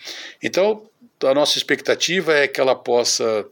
Então, 0.42 0.90
a 1.24 1.34
nossa 1.34 1.58
expectativa 1.58 2.34
é 2.34 2.48
que 2.48 2.60
ela 2.60 2.76
possa 2.76 3.46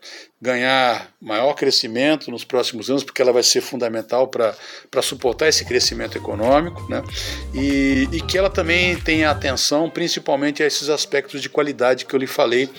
ganhar 0.43 1.07
maior 1.21 1.53
crescimento 1.53 2.29
nos 2.29 2.43
próximos 2.43 2.89
anos, 2.89 3.01
porque 3.01 3.21
ela 3.21 3.31
vai 3.31 3.43
ser 3.43 3.61
fundamental 3.61 4.27
para 4.27 5.01
suportar 5.01 5.47
esse 5.47 5.63
crescimento 5.63 6.17
econômico, 6.17 6.85
né? 6.89 7.01
E, 7.53 8.09
e 8.11 8.19
que 8.19 8.37
ela 8.37 8.49
também 8.49 8.97
tenha 8.97 9.29
atenção 9.29 9.89
principalmente 9.89 10.61
a 10.61 10.67
esses 10.67 10.89
aspectos 10.89 11.41
de 11.41 11.47
qualidade 11.47 12.05
que 12.05 12.13
eu 12.13 12.19
lhe 12.19 12.27
falei, 12.27 12.69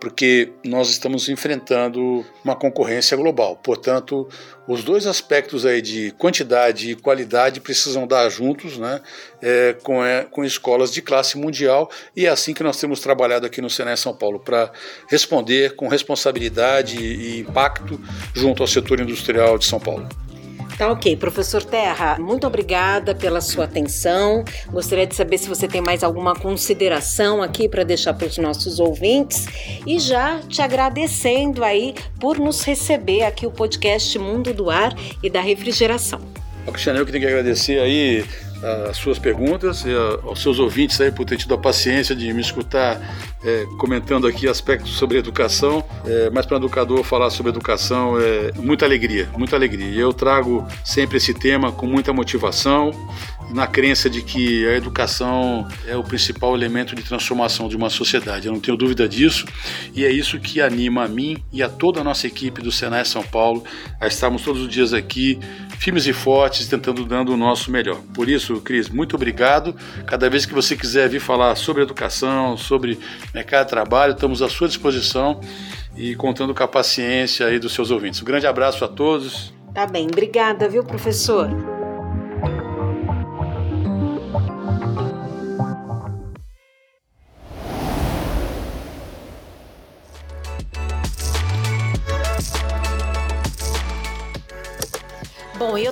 porque 0.00 0.50
nós 0.64 0.88
estamos 0.88 1.28
enfrentando 1.28 2.24
uma 2.42 2.56
concorrência 2.56 3.14
global. 3.18 3.54
Portanto, 3.56 4.26
os 4.66 4.82
dois 4.82 5.06
aspectos 5.06 5.66
aí 5.66 5.82
de 5.82 6.12
quantidade 6.12 6.92
e 6.92 6.94
qualidade 6.94 7.60
precisam 7.60 8.06
dar 8.06 8.30
juntos, 8.30 8.78
né, 8.78 9.02
é, 9.42 9.76
com, 9.82 10.02
é, 10.02 10.24
com 10.24 10.42
escolas 10.42 10.90
de 10.90 11.02
classe 11.02 11.36
mundial, 11.36 11.90
e 12.16 12.24
é 12.24 12.30
assim 12.30 12.54
que 12.54 12.62
nós 12.62 12.78
temos 12.78 13.00
trabalhado 13.00 13.44
aqui 13.44 13.60
no 13.60 13.68
Senai 13.68 13.96
São 13.98 14.16
Paulo, 14.16 14.40
para 14.40 14.72
responder 15.06 15.74
com 15.74 15.86
responsabilidade 15.86 17.09
e 17.12 17.40
impacto 17.40 18.00
junto 18.34 18.62
ao 18.62 18.66
setor 18.66 19.00
industrial 19.00 19.58
de 19.58 19.64
São 19.64 19.80
Paulo. 19.80 20.06
Tá 20.80 20.90
ok. 20.90 21.14
Professor 21.14 21.62
Terra, 21.62 22.16
muito 22.18 22.46
obrigada 22.46 23.14
pela 23.14 23.42
sua 23.42 23.64
atenção. 23.64 24.42
Gostaria 24.68 25.06
de 25.06 25.14
saber 25.14 25.36
se 25.36 25.46
você 25.46 25.68
tem 25.68 25.82
mais 25.82 26.02
alguma 26.02 26.34
consideração 26.34 27.42
aqui 27.42 27.68
para 27.68 27.84
deixar 27.84 28.14
para 28.14 28.26
os 28.26 28.38
nossos 28.38 28.80
ouvintes 28.80 29.46
e 29.86 29.98
já 29.98 30.40
te 30.48 30.62
agradecendo 30.62 31.62
aí 31.62 31.94
por 32.18 32.38
nos 32.38 32.62
receber 32.64 33.24
aqui 33.24 33.46
o 33.46 33.50
podcast 33.50 34.18
Mundo 34.18 34.54
do 34.54 34.70
Ar 34.70 34.94
e 35.22 35.28
da 35.28 35.42
Refrigeração. 35.42 36.20
Cristiano, 36.72 36.98
eu 36.98 37.04
que 37.04 37.12
tenho 37.12 37.24
que 37.24 37.28
agradecer 37.28 37.78
aí 37.78 38.24
as 38.88 38.96
suas 38.96 39.18
perguntas 39.18 39.84
e 39.84 39.92
aos 40.24 40.42
seus 40.42 40.58
ouvintes 40.58 41.00
aí 41.00 41.10
por 41.10 41.24
ter 41.24 41.36
tido 41.36 41.54
a 41.54 41.58
paciência 41.58 42.14
de 42.14 42.32
me 42.32 42.40
escutar 42.40 43.00
é, 43.42 43.64
comentando 43.78 44.26
aqui 44.26 44.48
aspectos 44.48 44.92
sobre 44.92 45.18
educação. 45.18 45.84
É, 46.04 46.30
mas 46.30 46.46
para 46.46 46.56
um 46.56 46.60
educador 46.60 47.02
falar 47.02 47.30
sobre 47.30 47.50
educação 47.50 48.20
é 48.20 48.52
muita 48.56 48.84
alegria, 48.84 49.28
muita 49.36 49.56
alegria. 49.56 49.88
E 49.88 49.98
eu 49.98 50.12
trago 50.12 50.66
sempre 50.84 51.16
esse 51.16 51.32
tema 51.32 51.72
com 51.72 51.86
muita 51.86 52.12
motivação, 52.12 52.90
na 53.52 53.66
crença 53.66 54.08
de 54.08 54.22
que 54.22 54.66
a 54.66 54.76
educação 54.76 55.66
é 55.86 55.96
o 55.96 56.02
principal 56.02 56.54
elemento 56.54 56.94
de 56.94 57.02
transformação 57.02 57.68
de 57.68 57.76
uma 57.76 57.90
sociedade. 57.90 58.46
Eu 58.46 58.52
não 58.52 58.60
tenho 58.60 58.76
dúvida 58.76 59.08
disso 59.08 59.46
e 59.94 60.04
é 60.04 60.10
isso 60.10 60.38
que 60.38 60.60
anima 60.60 61.04
a 61.04 61.08
mim 61.08 61.36
e 61.52 61.62
a 61.62 61.68
toda 61.68 62.00
a 62.00 62.04
nossa 62.04 62.26
equipe 62.26 62.62
do 62.62 62.70
Senai 62.70 63.04
São 63.04 63.22
Paulo 63.22 63.64
a 64.00 64.06
estarmos 64.06 64.42
todos 64.42 64.62
os 64.62 64.68
dias 64.68 64.92
aqui 64.92 65.38
firmes 65.78 66.06
e 66.06 66.12
fortes, 66.12 66.68
tentando 66.68 67.04
dando 67.04 67.32
o 67.32 67.36
nosso 67.36 67.70
melhor. 67.70 68.00
Por 68.14 68.28
isso, 68.28 68.60
Cris, 68.60 68.88
muito 68.88 69.16
obrigado. 69.16 69.74
Cada 70.06 70.28
vez 70.28 70.44
que 70.44 70.54
você 70.54 70.76
quiser 70.76 71.08
vir 71.08 71.20
falar 71.20 71.54
sobre 71.56 71.82
educação, 71.82 72.56
sobre 72.56 72.98
mercado 73.34 73.64
de 73.64 73.70
trabalho, 73.70 74.12
estamos 74.12 74.42
à 74.42 74.48
sua 74.48 74.68
disposição 74.68 75.40
e 75.96 76.14
contando 76.14 76.54
com 76.54 76.62
a 76.62 76.68
paciência 76.68 77.46
aí 77.46 77.58
dos 77.58 77.72
seus 77.72 77.90
ouvintes. 77.90 78.20
Um 78.20 78.24
grande 78.24 78.46
abraço 78.46 78.84
a 78.84 78.88
todos. 78.88 79.52
Tá 79.74 79.86
bem, 79.86 80.06
obrigada, 80.06 80.68
viu, 80.68 80.84
professor? 80.84 81.79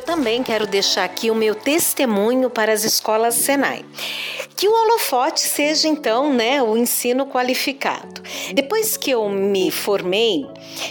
Também 0.09 0.43
quero 0.43 0.67
deixar 0.67 1.05
aqui 1.05 1.31
o 1.31 1.35
meu 1.35 1.55
testemunho 1.55 2.49
para 2.49 2.73
as 2.73 2.83
escolas 2.83 3.35
Senai. 3.35 3.85
Que 4.59 4.67
o 4.67 4.73
holofote 4.73 5.39
seja 5.39 5.87
então, 5.87 6.35
né, 6.35 6.61
o 6.61 6.77
ensino 6.77 7.27
qualificado. 7.27 8.21
Depois 8.53 8.97
que 8.97 9.13
eu 9.13 9.29
me 9.29 9.71
formei, 9.71 10.45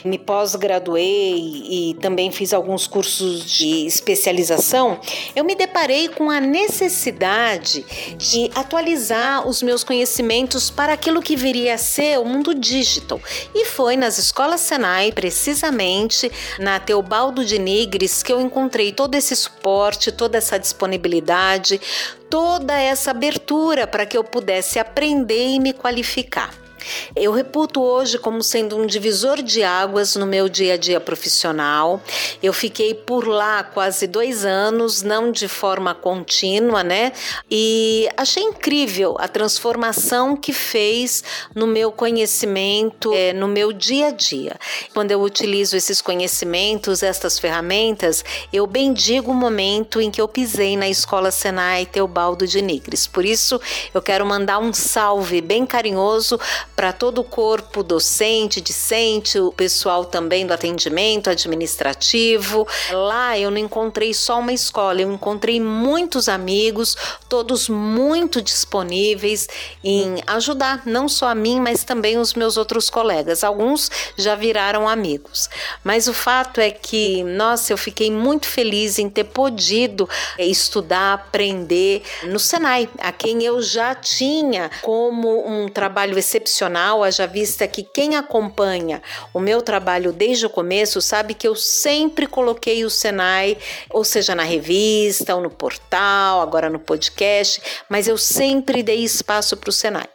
me 0.05 0.18
pós-graduei 0.18 1.36
e 1.70 1.97
também 1.99 2.32
fiz 2.32 2.53
alguns 2.53 2.88
cursos 2.88 3.43
de 3.43 3.86
especialização, 3.86 5.01
eu 5.36 5.43
me 5.43 5.53
deparei 5.53 6.07
com 6.07 6.32
a 6.32 6.39
necessidade 6.39 7.86
de 8.18 8.49
atualizar 8.55 9.45
os 9.45 9.61
meus 9.61 9.84
conhecimentos 9.84 10.70
para 10.70 10.93
aquilo 10.93 11.22
que 11.22 11.36
viria 11.36 11.74
a 11.74 11.78
ser 11.78 12.20
o 12.20 12.26
mundo 12.26 12.55
digital. 12.55 13.20
E 13.53 13.65
foi 13.65 13.97
nas 13.97 14.18
escolas 14.18 14.61
Senai, 14.61 15.11
precisamente 15.11 16.32
na 16.57 16.80
Teobaldo 16.80 17.43
de 17.43 17.59
Nigres, 17.59 18.24
que 18.24 18.32
eu 18.32 18.39
encontrei 18.39 18.93
todo 18.93 19.15
esse 19.15 19.36
suporte, 19.36 20.09
toda 20.09 20.38
essa 20.38 20.57
disponibilidade, 20.57 21.82
toda 22.30 22.80
essa 22.80 23.11
abertura 23.11 23.88
para 23.88 24.05
que 24.05 24.17
eu 24.17 24.23
pudesse 24.23 24.80
aprender 24.80 25.47
e 25.47 25.59
me 25.59 25.73
qualificar. 25.73 26.66
Eu 27.15 27.31
reputo 27.31 27.81
hoje 27.81 28.17
como 28.17 28.43
sendo 28.43 28.77
um 28.77 28.85
divisor 28.85 29.41
de 29.41 29.63
águas 29.63 30.15
no 30.15 30.25
meu 30.25 30.49
dia 30.49 30.73
a 30.73 30.77
dia 30.77 30.99
profissional. 30.99 32.01
Eu 32.41 32.53
fiquei 32.53 32.93
por 32.93 33.27
lá 33.27 33.63
quase 33.63 34.07
dois 34.07 34.45
anos, 34.45 35.01
não 35.01 35.31
de 35.31 35.47
forma 35.47 35.93
contínua, 35.93 36.83
né? 36.83 37.11
E 37.49 38.07
achei 38.15 38.43
incrível 38.43 39.15
a 39.19 39.27
transformação 39.27 40.35
que 40.35 40.53
fez 40.53 41.23
no 41.53 41.67
meu 41.67 41.91
conhecimento, 41.91 43.13
é, 43.13 43.33
no 43.33 43.47
meu 43.47 43.71
dia 43.71 44.07
a 44.07 44.11
dia. 44.11 44.55
Quando 44.93 45.11
eu 45.11 45.21
utilizo 45.21 45.75
esses 45.75 46.01
conhecimentos, 46.01 47.03
estas 47.03 47.39
ferramentas, 47.39 48.23
eu 48.51 48.65
bendigo 48.65 49.31
o 49.31 49.35
momento 49.35 49.99
em 50.01 50.11
que 50.11 50.21
eu 50.21 50.27
pisei 50.27 50.77
na 50.77 50.88
escola 50.88 51.31
Senai 51.31 51.85
Teobaldo 51.85 52.47
de 52.47 52.61
Nigres. 52.61 53.07
Por 53.07 53.25
isso, 53.25 53.59
eu 53.93 54.01
quero 54.01 54.25
mandar 54.25 54.59
um 54.59 54.73
salve 54.73 55.41
bem 55.41 55.65
carinhoso 55.65 56.39
para 56.78 56.93
todo 56.93 57.21
o 57.21 57.23
corpo 57.23 57.82
docente, 57.82 58.61
discente, 58.61 59.39
o 59.39 59.51
pessoal 59.51 60.05
também 60.05 60.45
do 60.45 60.53
atendimento 60.53 61.28
administrativo. 61.28 62.67
Lá 62.91 63.36
eu 63.36 63.49
não 63.49 63.57
encontrei 63.57 64.13
só 64.13 64.38
uma 64.38 64.53
escola, 64.53 65.01
eu 65.01 65.11
encontrei 65.11 65.59
muitos 65.59 66.30
amigos, 66.30 66.95
todos 67.28 67.67
muito 67.67 68.43
disponíveis 68.43 69.47
em 69.84 70.21
ajudar, 70.28 70.84
não 70.86 71.09
só 71.09 71.30
a 71.30 71.36
mim, 71.36 71.59
mas 71.59 71.84
também 71.84 72.19
os 72.19 72.36
meus 72.36 72.57
outros 72.57 72.91
colegas. 72.91 73.43
Alguns 73.43 73.89
já 74.15 74.36
viraram 74.36 74.88
amigos. 74.88 75.49
Mas 75.84 76.07
o 76.07 76.13
fato 76.13 76.61
é 76.61 76.69
que, 76.69 77.23
nossa, 77.23 77.73
eu 77.73 77.78
fiquei 77.78 78.11
muito 78.11 78.47
feliz 78.47 78.99
em 78.99 79.09
ter 79.09 79.23
podido 79.23 80.07
eh, 80.38 80.45
estudar, 80.45 81.15
aprender 81.15 82.03
no 82.25 82.38
Senai, 82.38 82.88
a 82.99 83.11
quem 83.11 83.41
eu 83.41 83.63
já 83.63 83.95
tinha 83.95 84.69
como 84.84 85.43
um 85.47 85.67
trabalho 85.67 86.19
excepcional 86.19 86.66
profissional, 86.68 87.03
haja 87.03 87.26
vista 87.26 87.68
que 87.68 87.84
quem 87.84 88.15
acompanha 88.15 89.01
o 89.34 89.39
meu 89.39 89.61
trabalho 89.61 90.11
desde 90.11 90.45
o 90.45 90.49
começo 90.49 91.01
sabe 91.01 91.34
que 91.34 91.47
eu 91.47 91.55
sempre 91.55 92.28
coloquei 92.28 92.84
o 92.84 92.89
Senai, 92.89 93.57
ou 93.89 94.03
seja, 94.03 94.36
na 94.36 94.43
revista, 94.43 95.36
ou 95.36 95.41
no 95.41 95.49
portal, 95.49 96.41
agora 96.41 96.70
no 96.70 96.80
podcast, 96.80 97.61
mas 97.89 98.07
eu 98.07 98.18
sempre 98.18 98.84
dei 98.84 99.03
espaço 99.03 99.55
para 99.57 99.70
o 99.70 99.74
Senai. 99.74 100.07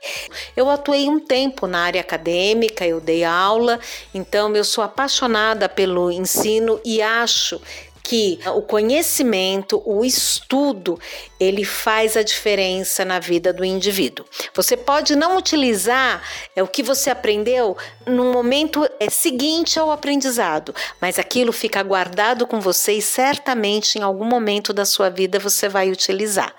Eu 0.56 0.68
atuei 0.68 1.08
um 1.08 1.18
tempo 1.18 1.66
na 1.66 1.84
área 1.84 2.00
acadêmica, 2.00 2.86
eu 2.86 3.00
dei 3.00 3.24
aula, 3.24 3.80
então 4.12 4.54
eu 4.54 4.64
sou 4.64 4.84
apaixonada 4.84 5.68
pelo 5.68 6.10
ensino 6.10 6.80
e 6.84 7.00
acho 7.00 7.60
que 8.02 8.38
o 8.54 8.62
conhecimento, 8.62 9.82
o 9.86 10.04
estudo, 10.04 10.98
ele 11.38 11.64
faz 11.64 12.16
a 12.16 12.22
diferença 12.22 13.04
na 13.04 13.18
vida 13.18 13.52
do 13.52 13.64
indivíduo. 13.64 14.26
Você 14.54 14.76
pode 14.76 15.16
não 15.16 15.36
utilizar 15.36 16.22
é, 16.54 16.62
o 16.62 16.68
que 16.68 16.82
você 16.82 17.10
aprendeu 17.10 17.76
no 18.06 18.32
momento 18.32 18.88
é, 18.98 19.08
seguinte 19.08 19.78
ao 19.78 19.90
aprendizado, 19.90 20.74
mas 21.00 21.18
aquilo 21.18 21.52
fica 21.52 21.82
guardado 21.82 22.46
com 22.46 22.60
você 22.60 22.92
e 22.92 23.02
certamente 23.02 23.98
em 23.98 24.02
algum 24.02 24.24
momento 24.24 24.72
da 24.72 24.84
sua 24.84 25.08
vida 25.08 25.38
você 25.38 25.68
vai 25.68 25.90
utilizar. 25.90 26.54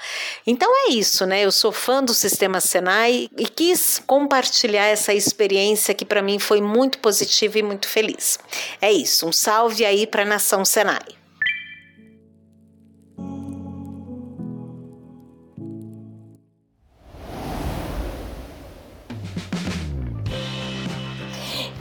Então 0.46 0.70
é 0.88 0.92
isso, 0.92 1.26
né? 1.26 1.44
Eu 1.44 1.52
sou 1.52 1.72
fã 1.72 2.04
do 2.04 2.14
sistema 2.14 2.60
Senai 2.60 3.30
e 3.38 3.46
quis 3.46 4.02
compartilhar 4.06 4.86
essa 4.86 5.14
experiência 5.14 5.94
que 5.94 6.06
para 6.06 6.22
mim 6.22 6.40
foi 6.40 6.62
muito 6.62 7.00
positiva 7.00 7.60
e 7.60 7.64
muito 7.64 7.88
feliz. 7.88 8.40
É 8.82 8.92
isso, 8.92 9.28
um 9.28 9.32
salve 9.32 9.86
aí 9.86 10.08
para 10.08 10.24
a 10.24 10.26
nação 10.26 10.64
Senai. 10.66 11.23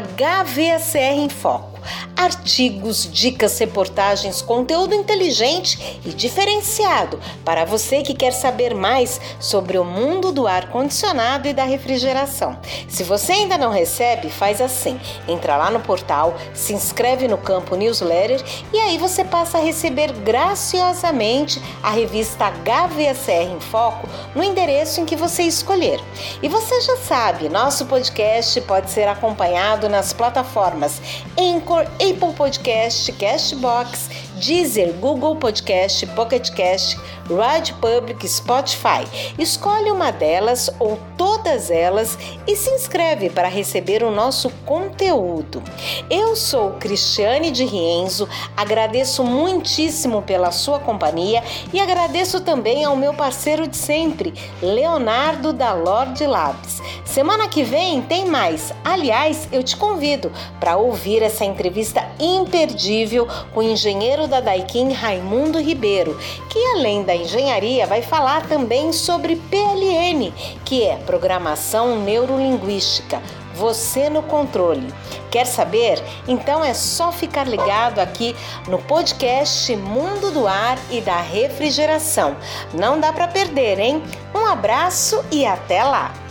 HVACR 0.00 1.18
em 1.18 1.28
Foco 1.28 1.72
artigos, 2.16 3.08
dicas, 3.10 3.58
reportagens, 3.58 4.42
conteúdo 4.42 4.94
inteligente 4.94 6.00
e 6.04 6.10
diferenciado 6.10 7.18
para 7.44 7.64
você 7.64 8.02
que 8.02 8.14
quer 8.14 8.32
saber 8.32 8.74
mais 8.74 9.20
sobre 9.40 9.78
o 9.78 9.84
mundo 9.84 10.30
do 10.30 10.46
ar 10.46 10.68
condicionado 10.68 11.48
e 11.48 11.52
da 11.52 11.64
refrigeração. 11.64 12.58
Se 12.88 13.02
você 13.02 13.32
ainda 13.32 13.58
não 13.58 13.70
recebe, 13.70 14.30
faz 14.30 14.60
assim: 14.60 15.00
entra 15.26 15.56
lá 15.56 15.70
no 15.70 15.80
portal, 15.80 16.36
se 16.54 16.72
inscreve 16.72 17.26
no 17.26 17.38
campo 17.38 17.74
newsletter 17.74 18.42
e 18.72 18.78
aí 18.78 18.98
você 18.98 19.24
passa 19.24 19.58
a 19.58 19.60
receber 19.62 20.12
graciosamente 20.12 21.60
a 21.82 21.90
revista 21.90 22.50
HVACR 22.50 23.50
em 23.50 23.60
Foco 23.60 24.08
no 24.34 24.42
endereço 24.42 25.00
em 25.00 25.04
que 25.04 25.16
você 25.16 25.42
escolher. 25.42 26.00
E 26.42 26.48
você 26.48 26.80
já 26.82 26.96
sabe, 26.98 27.48
nosso 27.48 27.86
podcast 27.86 28.60
pode 28.62 28.90
ser 28.90 29.08
acompanhado 29.08 29.81
nas 29.88 30.12
plataformas 30.12 31.00
Anchor, 31.38 31.82
Apple 31.94 32.32
Podcast, 32.36 33.12
Castbox, 33.12 34.10
Deezer, 34.42 34.92
Google 34.94 35.36
Podcast, 35.36 36.04
Pocket 36.08 36.50
Cast, 36.50 36.98
Radio 37.30 37.76
Public, 37.76 38.28
Spotify. 38.28 39.06
Escolhe 39.38 39.88
uma 39.88 40.10
delas 40.10 40.68
ou 40.80 40.98
todas 41.16 41.70
elas 41.70 42.18
e 42.44 42.56
se 42.56 42.68
inscreve 42.70 43.30
para 43.30 43.46
receber 43.46 44.02
o 44.02 44.10
nosso 44.10 44.50
conteúdo. 44.66 45.62
Eu 46.10 46.34
sou 46.34 46.72
Cristiane 46.72 47.52
de 47.52 47.64
Rienzo, 47.64 48.28
agradeço 48.56 49.22
muitíssimo 49.22 50.22
pela 50.22 50.50
sua 50.50 50.80
companhia 50.80 51.40
e 51.72 51.78
agradeço 51.78 52.40
também 52.40 52.84
ao 52.84 52.96
meu 52.96 53.14
parceiro 53.14 53.68
de 53.68 53.76
sempre, 53.76 54.34
Leonardo 54.60 55.52
da 55.52 55.72
Lorde 55.72 56.26
Labs. 56.26 56.82
Semana 57.04 57.46
que 57.46 57.62
vem 57.62 58.00
tem 58.00 58.24
mais. 58.24 58.72
Aliás, 58.82 59.46
eu 59.52 59.62
te 59.62 59.76
convido 59.76 60.32
para 60.58 60.78
ouvir 60.78 61.22
essa 61.22 61.44
entrevista 61.44 62.02
imperdível 62.18 63.28
com 63.52 63.60
o 63.60 63.62
engenheiro 63.62 64.26
da 64.32 64.40
Daikin 64.40 64.92
Raimundo 64.94 65.60
Ribeiro, 65.60 66.18
que 66.48 66.58
além 66.74 67.04
da 67.04 67.14
engenharia 67.14 67.86
vai 67.86 68.00
falar 68.00 68.48
também 68.48 68.90
sobre 68.90 69.36
PLN, 69.36 70.32
que 70.64 70.82
é 70.84 70.96
Programação 70.96 72.00
Neurolinguística. 72.00 73.20
Você 73.54 74.08
no 74.08 74.22
controle. 74.22 74.88
Quer 75.30 75.44
saber? 75.44 76.02
Então 76.26 76.64
é 76.64 76.72
só 76.72 77.12
ficar 77.12 77.46
ligado 77.46 77.98
aqui 77.98 78.34
no 78.66 78.78
podcast 78.78 79.76
Mundo 79.76 80.30
do 80.30 80.46
Ar 80.46 80.78
e 80.90 81.02
da 81.02 81.20
Refrigeração. 81.20 82.34
Não 82.72 82.98
dá 82.98 83.12
para 83.12 83.28
perder, 83.28 83.78
hein? 83.78 84.02
Um 84.34 84.46
abraço 84.46 85.22
e 85.30 85.44
até 85.44 85.84
lá! 85.84 86.21